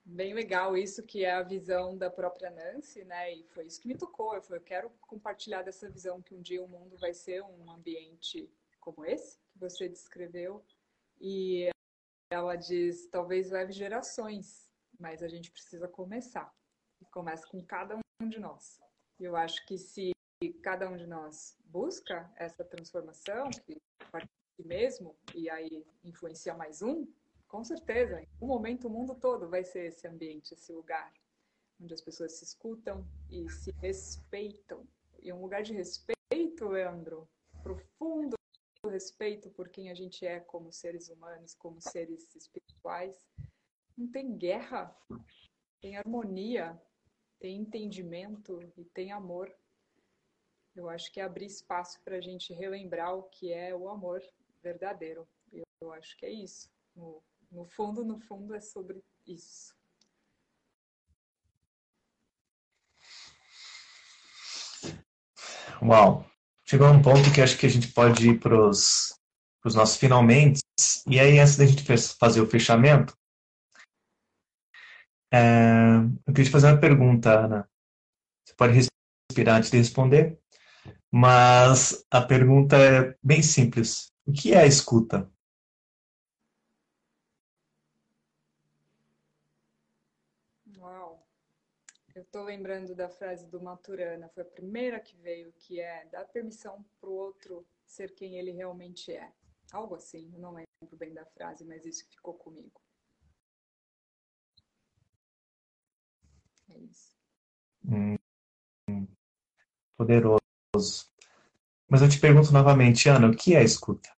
Bem 0.10 0.34
legal 0.34 0.78
isso 0.78 1.04
que 1.04 1.26
é 1.26 1.34
a 1.34 1.44
visão 1.44 1.98
da 1.98 2.10
própria 2.10 2.50
Nancy, 2.50 3.04
né? 3.04 3.34
E 3.34 3.44
foi 3.44 3.66
isso 3.66 3.82
que 3.82 3.90
me 3.90 3.98
tocou. 3.98 4.34
Eu 4.34 4.42
falei, 4.42 4.62
eu 4.62 4.64
quero 4.64 4.90
compartilhar 5.02 5.64
dessa 5.64 5.90
visão 5.90 6.22
que 6.22 6.34
um 6.34 6.42
dia 6.42 6.64
o 6.64 6.68
mundo 6.68 6.98
vai 6.98 7.14
ser 7.14 7.44
um 7.44 7.70
ambiente 7.70 8.50
como 8.80 9.04
esse 9.04 9.38
que 9.52 9.60
você 9.60 9.90
descreveu. 9.90 10.64
E 11.20 11.70
ela 12.32 12.56
diz: 12.56 13.08
talvez 13.08 13.52
leve 13.52 13.74
gerações, 13.74 14.72
mas 14.98 15.22
a 15.22 15.28
gente 15.28 15.52
precisa 15.52 15.90
começar. 15.90 16.56
E 17.02 17.06
começa 17.08 17.46
com 17.46 17.62
cada 17.62 17.98
um 18.22 18.30
de 18.30 18.40
nós. 18.40 18.80
E 19.20 19.26
eu 19.26 19.36
acho 19.36 19.66
que 19.66 19.78
se 19.78 20.12
cada 20.64 20.90
um 20.90 20.96
de 20.96 21.06
nós 21.06 21.58
busca 21.66 22.32
essa 22.38 22.64
transformação, 22.64 23.50
que 23.50 23.76
parte 24.10 24.28
de 24.28 24.64
si 24.64 24.66
mesmo, 24.66 25.18
e 25.36 25.50
aí 25.50 25.86
influencia 26.02 26.54
mais 26.54 26.82
um, 26.82 27.06
com 27.48 27.64
certeza, 27.64 28.22
em 28.22 28.28
um 28.42 28.48
momento 28.48 28.88
o 28.88 28.90
mundo 28.90 29.16
todo 29.16 29.50
vai 29.50 29.64
ser 29.64 29.88
esse 29.88 30.08
ambiente, 30.08 30.54
esse 30.54 30.72
lugar, 30.72 31.12
onde 31.82 31.94
as 31.94 32.02
pessoas 32.02 32.34
se 32.34 32.44
escutam 32.44 33.08
e 33.30 33.50
se 33.50 33.72
respeitam. 33.82 34.88
E 35.22 35.32
um 35.32 35.42
lugar 35.42 35.64
de 35.64 35.74
respeito, 35.74 36.68
Leandro, 36.68 37.28
profundo 37.64 38.38
respeito 38.90 39.50
por 39.50 39.70
quem 39.70 39.90
a 39.90 39.94
gente 39.94 40.26
é 40.26 40.40
como 40.40 40.72
seres 40.72 41.10
humanos, 41.10 41.54
como 41.56 41.82
seres 41.82 42.36
espirituais. 42.36 43.26
Não 43.98 44.08
tem 44.08 44.38
guerra, 44.38 44.96
tem 45.82 45.98
harmonia, 45.98 46.80
tem 47.40 47.58
entendimento 47.58 48.62
e 48.76 48.86
tem 48.86 49.12
amor. 49.12 49.54
Eu 50.76 50.90
acho 50.90 51.12
que 51.12 51.20
é 51.20 51.24
abrir 51.24 51.46
espaço 51.46 52.00
para 52.04 52.18
a 52.18 52.22
gente 52.22 52.54
relembrar 52.54 53.16
o 53.16 53.24
que 53.24 53.52
é 53.52 53.76
o 53.76 53.90
amor 53.90 54.22
verdadeiro. 54.62 55.28
Eu, 55.82 55.92
acho 55.94 56.18
que 56.18 56.26
é 56.26 56.32
isso. 56.32 56.70
No, 56.96 57.24
no 57.52 57.66
fundo, 57.66 58.04
no 58.04 58.20
fundo, 58.20 58.54
é 58.54 58.62
sobre 58.62 59.04
isso. 59.26 59.76
Uau! 65.82 66.26
Chegou 66.66 66.88
um 66.88 67.02
ponto 67.02 67.34
que 67.34 67.42
acho 67.42 67.58
que 67.58 67.66
a 67.66 67.70
gente 67.70 67.94
pode 67.94 68.30
ir 68.30 68.40
para 68.40 68.70
os 68.70 69.20
nossos 69.64 69.96
finalmente. 69.96 70.60
E 71.08 71.20
aí, 71.20 71.40
antes 71.40 71.56
da 71.56 71.66
gente 71.66 71.84
fazer 72.20 72.42
o 72.42 72.50
fechamento, 72.50 73.16
é, 75.32 75.98
eu 76.26 76.34
queria 76.34 76.46
te 76.46 76.52
fazer 76.52 76.68
uma 76.68 76.80
pergunta, 76.80 77.46
Ana. 77.46 77.70
Você 78.46 78.54
pode 78.56 78.74
respirar 78.74 79.58
antes 79.58 79.70
de 79.70 79.78
responder, 79.78 80.40
mas 81.12 82.06
a 82.12 82.22
pergunta 82.22 82.76
é 82.78 83.16
bem 83.24 83.42
simples. 83.42 84.12
O 84.26 84.32
que 84.32 84.54
é 84.54 84.62
a 84.62 84.66
escuta? 84.66 85.32
Eu 92.18 92.26
estou 92.38 92.46
lembrando 92.46 92.94
da 92.94 93.10
frase 93.10 93.48
do 93.48 93.60
Maturana, 93.60 94.30
foi 94.30 94.44
a 94.44 94.46
primeira 94.46 95.00
que 95.00 95.16
veio, 95.18 95.52
que 95.54 95.80
é 95.80 96.06
dar 96.06 96.24
permissão 96.26 96.86
para 97.02 97.10
o 97.10 97.14
outro 97.14 97.66
ser 97.84 98.14
quem 98.14 98.38
ele 98.38 98.52
realmente 98.52 99.12
é. 99.12 99.34
Algo 99.72 99.96
assim, 99.96 100.32
eu 100.32 100.40
não 100.40 100.52
lembro 100.52 100.98
bem 100.98 101.16
da 101.16 101.26
frase, 101.26 101.66
mas 101.66 101.84
isso 101.84 102.08
ficou 102.08 102.36
comigo. 102.36 102.80
É 106.70 106.78
isso. 106.78 107.18
Hum, 107.86 109.08
poderoso. 109.98 110.40
Mas 111.90 112.04
eu 112.04 112.10
te 112.10 112.20
pergunto 112.20 112.52
novamente, 112.54 113.10
Ana, 113.10 113.30
o 113.30 113.36
que 113.36 113.56
é 113.56 113.64
escuta? 113.64 114.16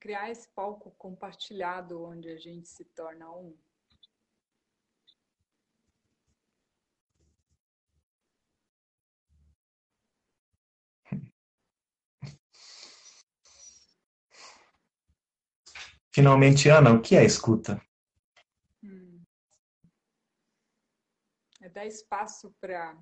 Criar 0.00 0.30
esse 0.30 0.48
palco 0.48 0.90
compartilhado 0.92 2.02
onde 2.02 2.30
a 2.30 2.38
gente 2.38 2.66
se 2.66 2.84
torna 2.86 3.30
um. 3.30 3.56
Finalmente, 16.12 16.68
Ana, 16.68 16.92
o 16.92 17.00
que 17.00 17.14
é 17.14 17.24
escuta? 17.24 17.80
Hum. 18.82 19.22
É 21.60 21.68
dar 21.68 21.86
espaço 21.86 22.52
para 22.60 22.98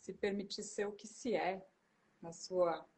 se 0.00 0.14
permitir 0.14 0.62
ser 0.62 0.86
o 0.86 0.92
que 0.92 1.06
se 1.06 1.34
é 1.34 1.62
na 2.22 2.32
sua 2.32 2.88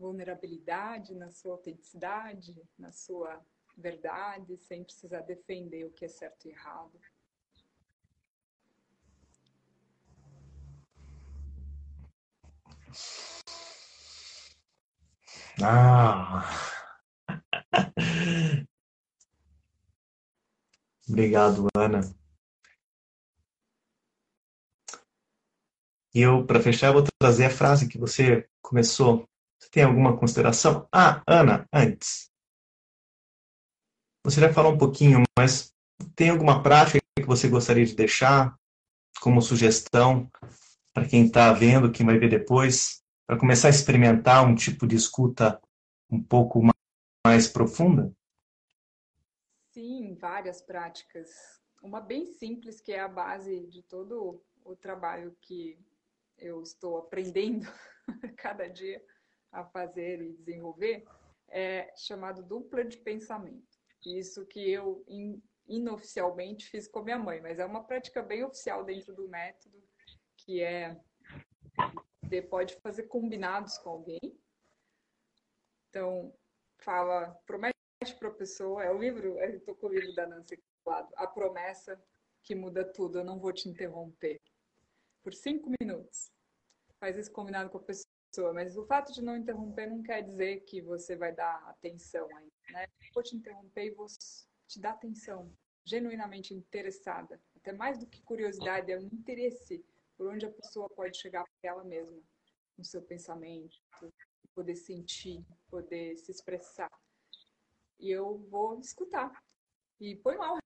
vulnerabilidade, 0.00 1.14
na 1.14 1.30
sua 1.30 1.52
autenticidade, 1.52 2.56
na 2.78 2.90
sua 2.90 3.38
verdade, 3.76 4.56
sem 4.56 4.82
precisar 4.82 5.20
defender 5.20 5.84
o 5.84 5.90
que 5.90 6.06
é 6.06 6.08
certo 6.08 6.48
e 6.48 6.50
errado. 6.50 6.98
Ah. 15.62 16.48
Obrigado, 21.08 21.66
Ana. 21.76 22.00
E 26.14 26.20
eu, 26.22 26.44
para 26.46 26.60
fechar, 26.60 26.92
vou 26.92 27.04
trazer 27.20 27.44
a 27.44 27.50
frase 27.50 27.88
que 27.88 27.98
você 27.98 28.48
começou 28.62 29.29
você 29.60 29.68
tem 29.70 29.82
alguma 29.82 30.16
consideração? 30.16 30.88
Ah, 30.90 31.22
Ana, 31.26 31.68
antes. 31.72 32.30
Você 34.24 34.40
já 34.40 34.52
falou 34.52 34.72
um 34.72 34.78
pouquinho, 34.78 35.22
mas 35.38 35.74
tem 36.16 36.30
alguma 36.30 36.62
prática 36.62 37.00
que 37.14 37.26
você 37.26 37.48
gostaria 37.48 37.84
de 37.84 37.94
deixar 37.94 38.56
como 39.20 39.42
sugestão 39.42 40.30
para 40.94 41.06
quem 41.06 41.26
está 41.26 41.52
vendo, 41.52 41.92
quem 41.92 42.06
vai 42.06 42.18
ver 42.18 42.30
depois, 42.30 43.02
para 43.26 43.38
começar 43.38 43.68
a 43.68 43.70
experimentar 43.70 44.46
um 44.46 44.54
tipo 44.54 44.86
de 44.86 44.96
escuta 44.96 45.60
um 46.10 46.22
pouco 46.22 46.62
mais 47.26 47.46
profunda? 47.46 48.12
Sim, 49.72 50.14
várias 50.14 50.60
práticas. 50.60 51.28
Uma 51.82 52.00
bem 52.00 52.26
simples, 52.26 52.80
que 52.80 52.92
é 52.92 53.00
a 53.00 53.08
base 53.08 53.66
de 53.66 53.82
todo 53.82 54.42
o 54.64 54.74
trabalho 54.74 55.36
que 55.40 55.78
eu 56.36 56.62
estou 56.62 56.98
aprendendo 56.98 57.66
cada 58.36 58.66
dia, 58.66 59.02
a 59.52 59.64
fazer 59.64 60.22
e 60.22 60.32
desenvolver 60.32 61.04
é 61.48 61.92
chamado 61.96 62.42
dupla 62.42 62.84
de 62.84 62.96
pensamento. 62.96 63.78
Isso 64.04 64.46
que 64.46 64.70
eu 64.70 65.04
in, 65.06 65.42
inoficialmente 65.66 66.68
fiz 66.68 66.88
com 66.88 67.00
a 67.00 67.04
minha 67.04 67.18
mãe, 67.18 67.40
mas 67.40 67.58
é 67.58 67.64
uma 67.64 67.84
prática 67.84 68.22
bem 68.22 68.44
oficial 68.44 68.84
dentro 68.84 69.14
do 69.14 69.28
método, 69.28 69.82
que 70.36 70.62
é 70.62 70.98
você 72.22 72.40
pode 72.40 72.76
fazer 72.76 73.04
combinados 73.04 73.76
com 73.78 73.90
alguém. 73.90 74.38
Então, 75.88 76.32
fala, 76.78 77.30
promete 77.44 77.74
para 78.18 78.28
a 78.28 78.34
pessoa, 78.34 78.84
é 78.84 78.90
o 78.90 78.98
livro, 78.98 79.38
eu 79.38 79.56
estou 79.56 79.74
com 79.74 79.88
o 79.88 79.92
livro 79.92 80.14
da 80.14 80.26
Nancy 80.26 80.54
aqui 80.54 80.62
do 80.62 80.90
lado, 80.90 81.12
a 81.16 81.26
promessa 81.26 82.00
que 82.42 82.54
muda 82.54 82.84
tudo, 82.84 83.18
eu 83.18 83.24
não 83.24 83.38
vou 83.38 83.52
te 83.52 83.68
interromper. 83.68 84.40
Por 85.22 85.34
cinco 85.34 85.70
minutos. 85.80 86.30
Faz 86.98 87.18
esse 87.18 87.30
combinado 87.30 87.68
com 87.68 87.78
a 87.78 87.82
pessoa 87.82 88.09
pessoa, 88.30 88.52
mas 88.52 88.76
o 88.76 88.86
fato 88.86 89.12
de 89.12 89.22
não 89.22 89.36
interromper 89.36 89.88
não 89.88 90.02
quer 90.02 90.22
dizer 90.22 90.60
que 90.60 90.80
você 90.80 91.16
vai 91.16 91.34
dar 91.34 91.56
atenção 91.68 92.28
aí, 92.36 92.52
né? 92.70 92.86
Vou 93.12 93.22
te 93.22 93.36
interromper 93.36 93.86
e 93.86 93.90
vou 93.90 94.06
te 94.66 94.80
dar 94.80 94.92
atenção, 94.92 95.52
genuinamente 95.84 96.54
interessada, 96.54 97.40
até 97.56 97.72
mais 97.72 97.98
do 97.98 98.06
que 98.06 98.22
curiosidade, 98.22 98.92
é 98.92 98.98
um 98.98 99.06
interesse 99.06 99.84
por 100.16 100.28
onde 100.28 100.46
a 100.46 100.50
pessoa 100.50 100.88
pode 100.88 101.18
chegar 101.18 101.44
para 101.44 101.70
ela 101.70 101.84
mesma, 101.84 102.22
no 102.78 102.84
seu 102.84 103.02
pensamento, 103.02 103.76
poder 104.54 104.76
sentir, 104.76 105.44
poder 105.68 106.16
se 106.16 106.30
expressar. 106.30 106.90
E 107.98 108.10
eu 108.10 108.38
vou 108.48 108.78
escutar. 108.78 109.42
E 109.98 110.16
põe 110.16 110.36
lá 110.36 110.54
o 110.54 110.58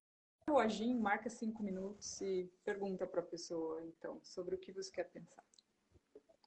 reloginho, 0.47 1.01
marca 1.01 1.29
cinco 1.29 1.63
minutos 1.63 2.21
e 2.21 2.49
pergunta 2.65 3.07
para 3.07 3.21
a 3.21 3.25
pessoa, 3.25 3.83
então, 3.85 4.21
sobre 4.23 4.55
o 4.55 4.59
que 4.59 4.73
você 4.73 4.91
quer 4.91 5.11
pensar 5.11 5.43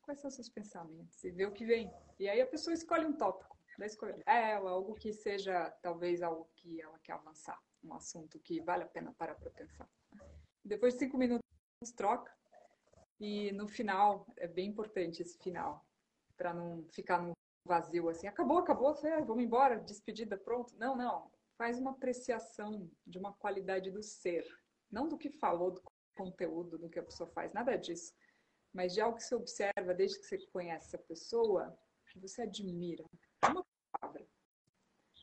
quais 0.08 0.22
são 0.22 0.32
seus 0.32 0.48
pensamentos 0.48 1.22
e 1.26 1.30
ver 1.30 1.48
o 1.48 1.52
que 1.52 1.66
vem. 1.66 1.92
E 2.18 2.30
aí 2.30 2.40
a 2.40 2.48
pessoa 2.48 2.74
escolhe 2.74 3.06
um 3.06 3.12
tópico 3.12 3.58
da 3.78 3.86
escolha 3.86 4.18
ela, 4.26 4.72
algo 4.72 4.96
que 4.96 5.12
seja 5.12 5.70
talvez 5.82 6.24
algo 6.24 6.50
que 6.56 6.82
ela 6.82 6.98
quer 7.00 7.12
avançar, 7.12 7.62
um 7.84 7.94
assunto 7.94 8.40
que 8.40 8.62
vale 8.62 8.84
a 8.84 8.88
pena 8.88 9.14
parar 9.14 9.36
para 9.36 9.52
pensar. 9.52 9.88
Depois 10.64 10.94
de 10.94 11.02
cinco 11.02 11.18
minutos 11.18 11.44
troca 11.96 12.34
e 13.20 13.52
no 13.52 13.68
final 13.68 14.26
é 14.38 14.48
bem 14.48 14.70
importante 14.70 15.22
esse 15.22 15.38
final 15.38 15.86
para 16.38 16.54
não 16.54 16.88
ficar 16.90 17.22
no 17.22 17.34
vazio 17.68 18.08
assim. 18.08 18.28
Acabou, 18.28 18.60
acabou, 18.60 18.98
é, 19.04 19.22
vamos 19.22 19.44
embora, 19.44 19.78
despedida, 19.78 20.38
pronto. 20.38 20.74
Não, 20.78 20.96
não. 20.96 21.30
Faz 21.58 21.78
uma 21.78 21.92
apreciação 21.92 22.90
de 23.06 23.18
uma 23.20 23.34
qualidade 23.34 23.92
do 23.92 24.02
ser, 24.02 24.46
não 24.90 25.08
do 25.08 25.18
que 25.18 25.30
falou, 25.30 25.72
do 25.72 25.84
conteúdo, 26.16 26.78
do 26.78 26.90
que 26.90 26.98
a 26.98 27.04
pessoa 27.04 27.30
faz, 27.30 27.52
nada 27.52 27.76
disso 27.76 28.14
mas 28.78 28.94
de 28.94 29.02
algo 29.02 29.18
que 29.18 29.24
você 29.24 29.34
observa 29.34 29.92
desde 29.92 30.20
que 30.20 30.28
você 30.28 30.38
conhece 30.54 30.86
essa 30.86 31.00
pessoa, 31.00 31.76
você 32.16 32.44
admira. 32.44 33.04
Uma 33.44 33.66
palavra. 33.92 34.24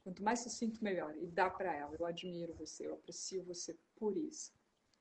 Quanto 0.02 0.24
mais 0.24 0.40
sucinto, 0.40 0.82
melhor. 0.82 1.16
E 1.16 1.28
dá 1.28 1.48
para 1.48 1.72
ela. 1.72 1.94
Eu 1.96 2.04
admiro 2.04 2.52
você, 2.54 2.84
eu 2.84 2.94
aprecio 2.94 3.44
você 3.44 3.78
por 3.94 4.16
isso. 4.16 4.52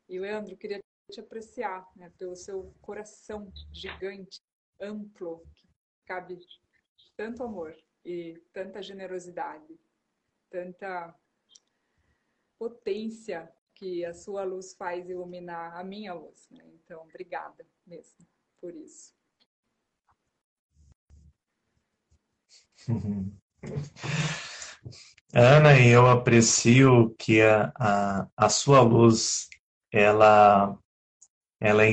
E, 0.08 0.20
Leandro, 0.20 0.56
queria 0.56 0.80
te 1.12 1.20
apreciar 1.20 1.84
né, 1.96 2.12
pelo 2.16 2.36
seu 2.36 2.72
coração 2.80 3.52
gigante, 3.72 4.40
amplo, 4.80 5.44
que 5.56 5.68
cabe 6.06 6.38
tanto 7.18 7.42
amor 7.42 7.76
e 8.06 8.40
tanta 8.54 8.84
generosidade, 8.84 9.80
tanta 10.52 11.12
potência 12.60 13.52
que 13.74 14.06
a 14.06 14.14
sua 14.14 14.44
luz 14.44 14.76
faz 14.76 15.10
iluminar 15.10 15.76
a 15.76 15.84
minha 15.84 16.14
luz. 16.14 16.48
Né? 16.52 16.64
Então, 16.68 17.02
obrigada 17.02 17.66
mesmo 17.84 18.32
por 18.64 18.74
isso. 18.78 19.12
Ana, 25.34 25.78
eu 25.82 26.10
aprecio 26.10 27.14
que 27.20 27.42
a, 27.42 27.74
a, 27.76 28.28
a 28.38 28.48
sua 28.48 28.80
luz, 28.82 29.50
ela, 29.92 30.78
ela 31.60 31.84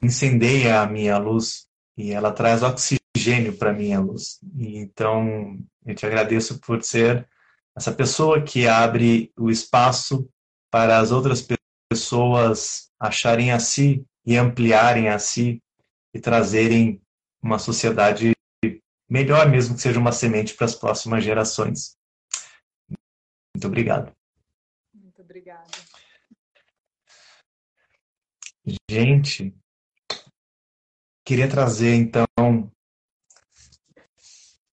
incendeia 0.00 0.80
a 0.80 0.86
minha 0.86 1.18
luz 1.18 1.66
e 1.96 2.12
ela 2.12 2.30
traz 2.30 2.62
oxigênio 2.62 3.58
para 3.58 3.72
minha 3.72 3.98
luz. 3.98 4.38
Então, 4.54 5.58
eu 5.84 5.94
te 5.96 6.06
agradeço 6.06 6.60
por 6.60 6.84
ser 6.84 7.28
essa 7.76 7.90
pessoa 7.90 8.40
que 8.42 8.68
abre 8.68 9.32
o 9.36 9.50
espaço 9.50 10.30
para 10.70 11.00
as 11.00 11.10
outras 11.10 11.44
pessoas 11.90 12.92
acharem 13.00 13.50
a 13.50 13.58
si 13.58 14.06
e 14.24 14.36
ampliarem 14.36 15.08
a 15.08 15.18
si 15.18 15.60
e 16.14 16.20
trazerem 16.20 17.00
uma 17.42 17.58
sociedade 17.58 18.32
melhor, 19.08 19.48
mesmo 19.50 19.74
que 19.74 19.82
seja 19.82 19.98
uma 19.98 20.12
semente 20.12 20.54
para 20.54 20.64
as 20.64 20.74
próximas 20.74 21.22
gerações. 21.22 21.96
Muito 23.54 23.66
obrigado. 23.66 24.12
Muito 24.94 25.20
obrigada. 25.22 25.70
Gente, 28.88 29.54
queria 31.26 31.48
trazer 31.48 31.94
então 31.94 32.26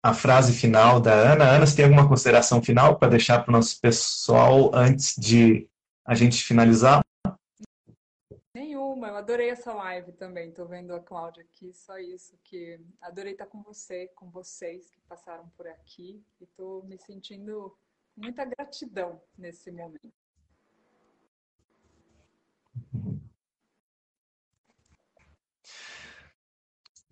a 0.03 0.13
frase 0.13 0.53
final 0.53 1.01
da 1.01 1.13
Ana. 1.13 1.45
Ana, 1.45 1.67
você 1.67 1.77
tem 1.77 1.85
alguma 1.85 2.09
consideração 2.09 2.63
final 2.63 2.99
para 2.99 3.09
deixar 3.09 3.41
para 3.41 3.51
o 3.51 3.53
nosso 3.53 3.81
pessoal 3.81 4.75
antes 4.75 5.15
de 5.17 5.69
a 6.05 6.15
gente 6.15 6.43
finalizar? 6.43 7.05
Eu 9.07 9.17
adorei 9.17 9.51
essa 9.51 9.73
live 9.73 10.13
também. 10.13 10.49
Estou 10.49 10.67
vendo 10.67 10.95
a 10.95 11.01
Cláudia 11.01 11.43
aqui, 11.43 11.73
só 11.73 11.99
isso. 11.99 12.39
que 12.43 12.81
Adorei 13.01 13.33
estar 13.33 13.47
com 13.47 13.63
você, 13.63 14.09
com 14.15 14.31
vocês 14.31 14.91
que 14.91 15.01
passaram 15.09 15.49
por 15.57 15.67
aqui. 15.67 16.25
E 16.41 16.45
estou 16.45 16.83
me 16.85 16.99
sentindo 16.99 17.77
muita 18.17 18.45
gratidão 18.45 19.21
nesse 19.37 19.71
momento. 19.71 20.13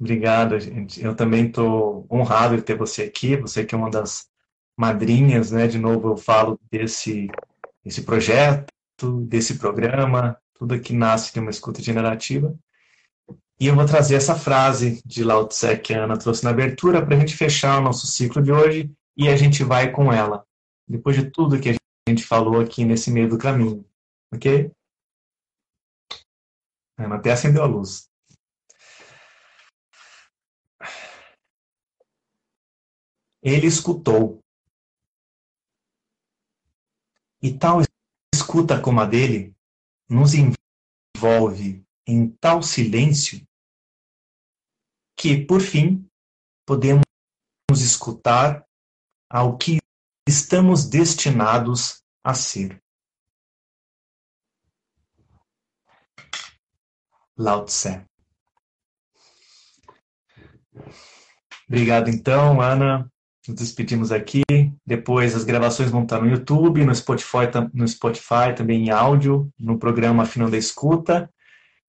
Obrigado, 0.00 0.58
gente. 0.58 1.00
Eu 1.00 1.14
também 1.14 1.46
estou 1.46 2.06
honrado 2.10 2.56
de 2.56 2.62
ter 2.62 2.76
você 2.76 3.04
aqui, 3.04 3.36
você 3.36 3.64
que 3.64 3.72
é 3.72 3.78
uma 3.78 3.90
das 3.90 4.28
madrinhas, 4.76 5.52
né? 5.52 5.68
De 5.68 5.78
novo, 5.78 6.08
eu 6.08 6.16
falo 6.16 6.58
desse, 6.68 7.28
desse 7.84 8.02
projeto, 8.02 8.66
desse 9.28 9.58
programa, 9.58 10.41
tudo 10.62 10.80
que 10.80 10.92
nasce 10.92 11.32
de 11.32 11.40
uma 11.40 11.50
escuta 11.50 11.82
generativa. 11.82 12.56
E 13.58 13.66
eu 13.66 13.74
vou 13.74 13.84
trazer 13.84 14.14
essa 14.14 14.36
frase 14.36 15.02
de 15.04 15.24
Lao 15.24 15.46
Tse 15.48 15.76
que 15.78 15.92
a 15.92 16.04
Ana 16.04 16.16
trouxe 16.16 16.44
na 16.44 16.50
abertura 16.50 17.04
para 17.04 17.16
a 17.16 17.18
gente 17.18 17.36
fechar 17.36 17.80
o 17.80 17.82
nosso 17.82 18.06
ciclo 18.06 18.40
de 18.40 18.52
hoje 18.52 18.90
e 19.16 19.28
a 19.28 19.36
gente 19.36 19.64
vai 19.64 19.90
com 19.90 20.12
ela, 20.12 20.46
depois 20.88 21.16
de 21.16 21.30
tudo 21.30 21.60
que 21.60 21.70
a 21.70 21.76
gente 22.08 22.24
falou 22.24 22.60
aqui 22.60 22.84
nesse 22.84 23.10
meio 23.10 23.28
do 23.28 23.38
caminho. 23.38 23.84
Ok? 24.32 24.70
A 26.96 27.04
Ana 27.04 27.16
até 27.16 27.32
acendeu 27.32 27.62
a 27.64 27.66
luz. 27.66 28.08
Ele 33.42 33.66
escutou. 33.66 34.38
E 37.42 37.52
tal 37.52 37.80
escuta 38.32 38.80
como 38.80 39.00
a 39.00 39.04
dele 39.04 39.52
nos 40.12 40.32
envolve 40.34 41.84
em 42.06 42.30
tal 42.30 42.62
silêncio 42.62 43.46
que, 45.16 45.44
por 45.46 45.60
fim, 45.60 46.06
podemos 46.66 47.04
escutar 47.70 48.66
ao 49.30 49.56
que 49.56 49.78
estamos 50.28 50.88
destinados 50.88 52.02
a 52.24 52.34
ser. 52.34 52.82
Lao 57.36 57.64
Tse. 57.64 58.06
Obrigado, 61.66 62.10
então, 62.10 62.60
Ana 62.60 63.11
nos 63.50 63.60
despedimos 63.60 64.12
aqui. 64.12 64.42
Depois 64.86 65.34
as 65.34 65.44
gravações 65.44 65.90
vão 65.90 66.02
estar 66.02 66.20
no 66.20 66.28
YouTube, 66.28 66.84
no 66.84 66.94
Spotify, 66.94 67.48
no 67.72 67.86
Spotify 67.86 68.54
também 68.56 68.86
em 68.86 68.90
áudio, 68.90 69.50
no 69.58 69.78
programa 69.78 70.26
Final 70.26 70.50
da 70.50 70.56
Escuta. 70.56 71.30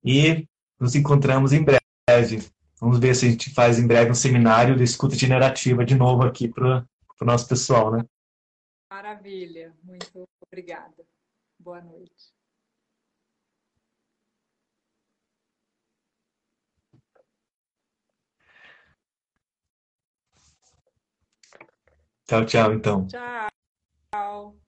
E 0.03 0.47
nos 0.79 0.95
encontramos 0.95 1.53
em 1.53 1.63
breve. 1.63 2.47
Vamos 2.79 2.99
ver 2.99 3.15
se 3.15 3.25
a 3.25 3.29
gente 3.29 3.53
faz 3.53 3.79
em 3.79 3.87
breve 3.87 4.11
um 4.11 4.15
seminário 4.15 4.75
de 4.75 4.83
escuta 4.83 5.15
generativa 5.15 5.85
de 5.85 5.95
novo 5.95 6.23
aqui 6.23 6.47
para 6.47 6.85
o 7.21 7.25
nosso 7.25 7.47
pessoal, 7.47 7.91
né? 7.91 8.03
Maravilha, 8.89 9.73
muito 9.83 10.27
obrigada. 10.45 11.05
Boa 11.57 11.81
noite. 11.81 12.33
Tchau, 22.33 22.45
tchau, 22.45 22.73
então. 22.73 23.07
Tchau. 24.11 24.62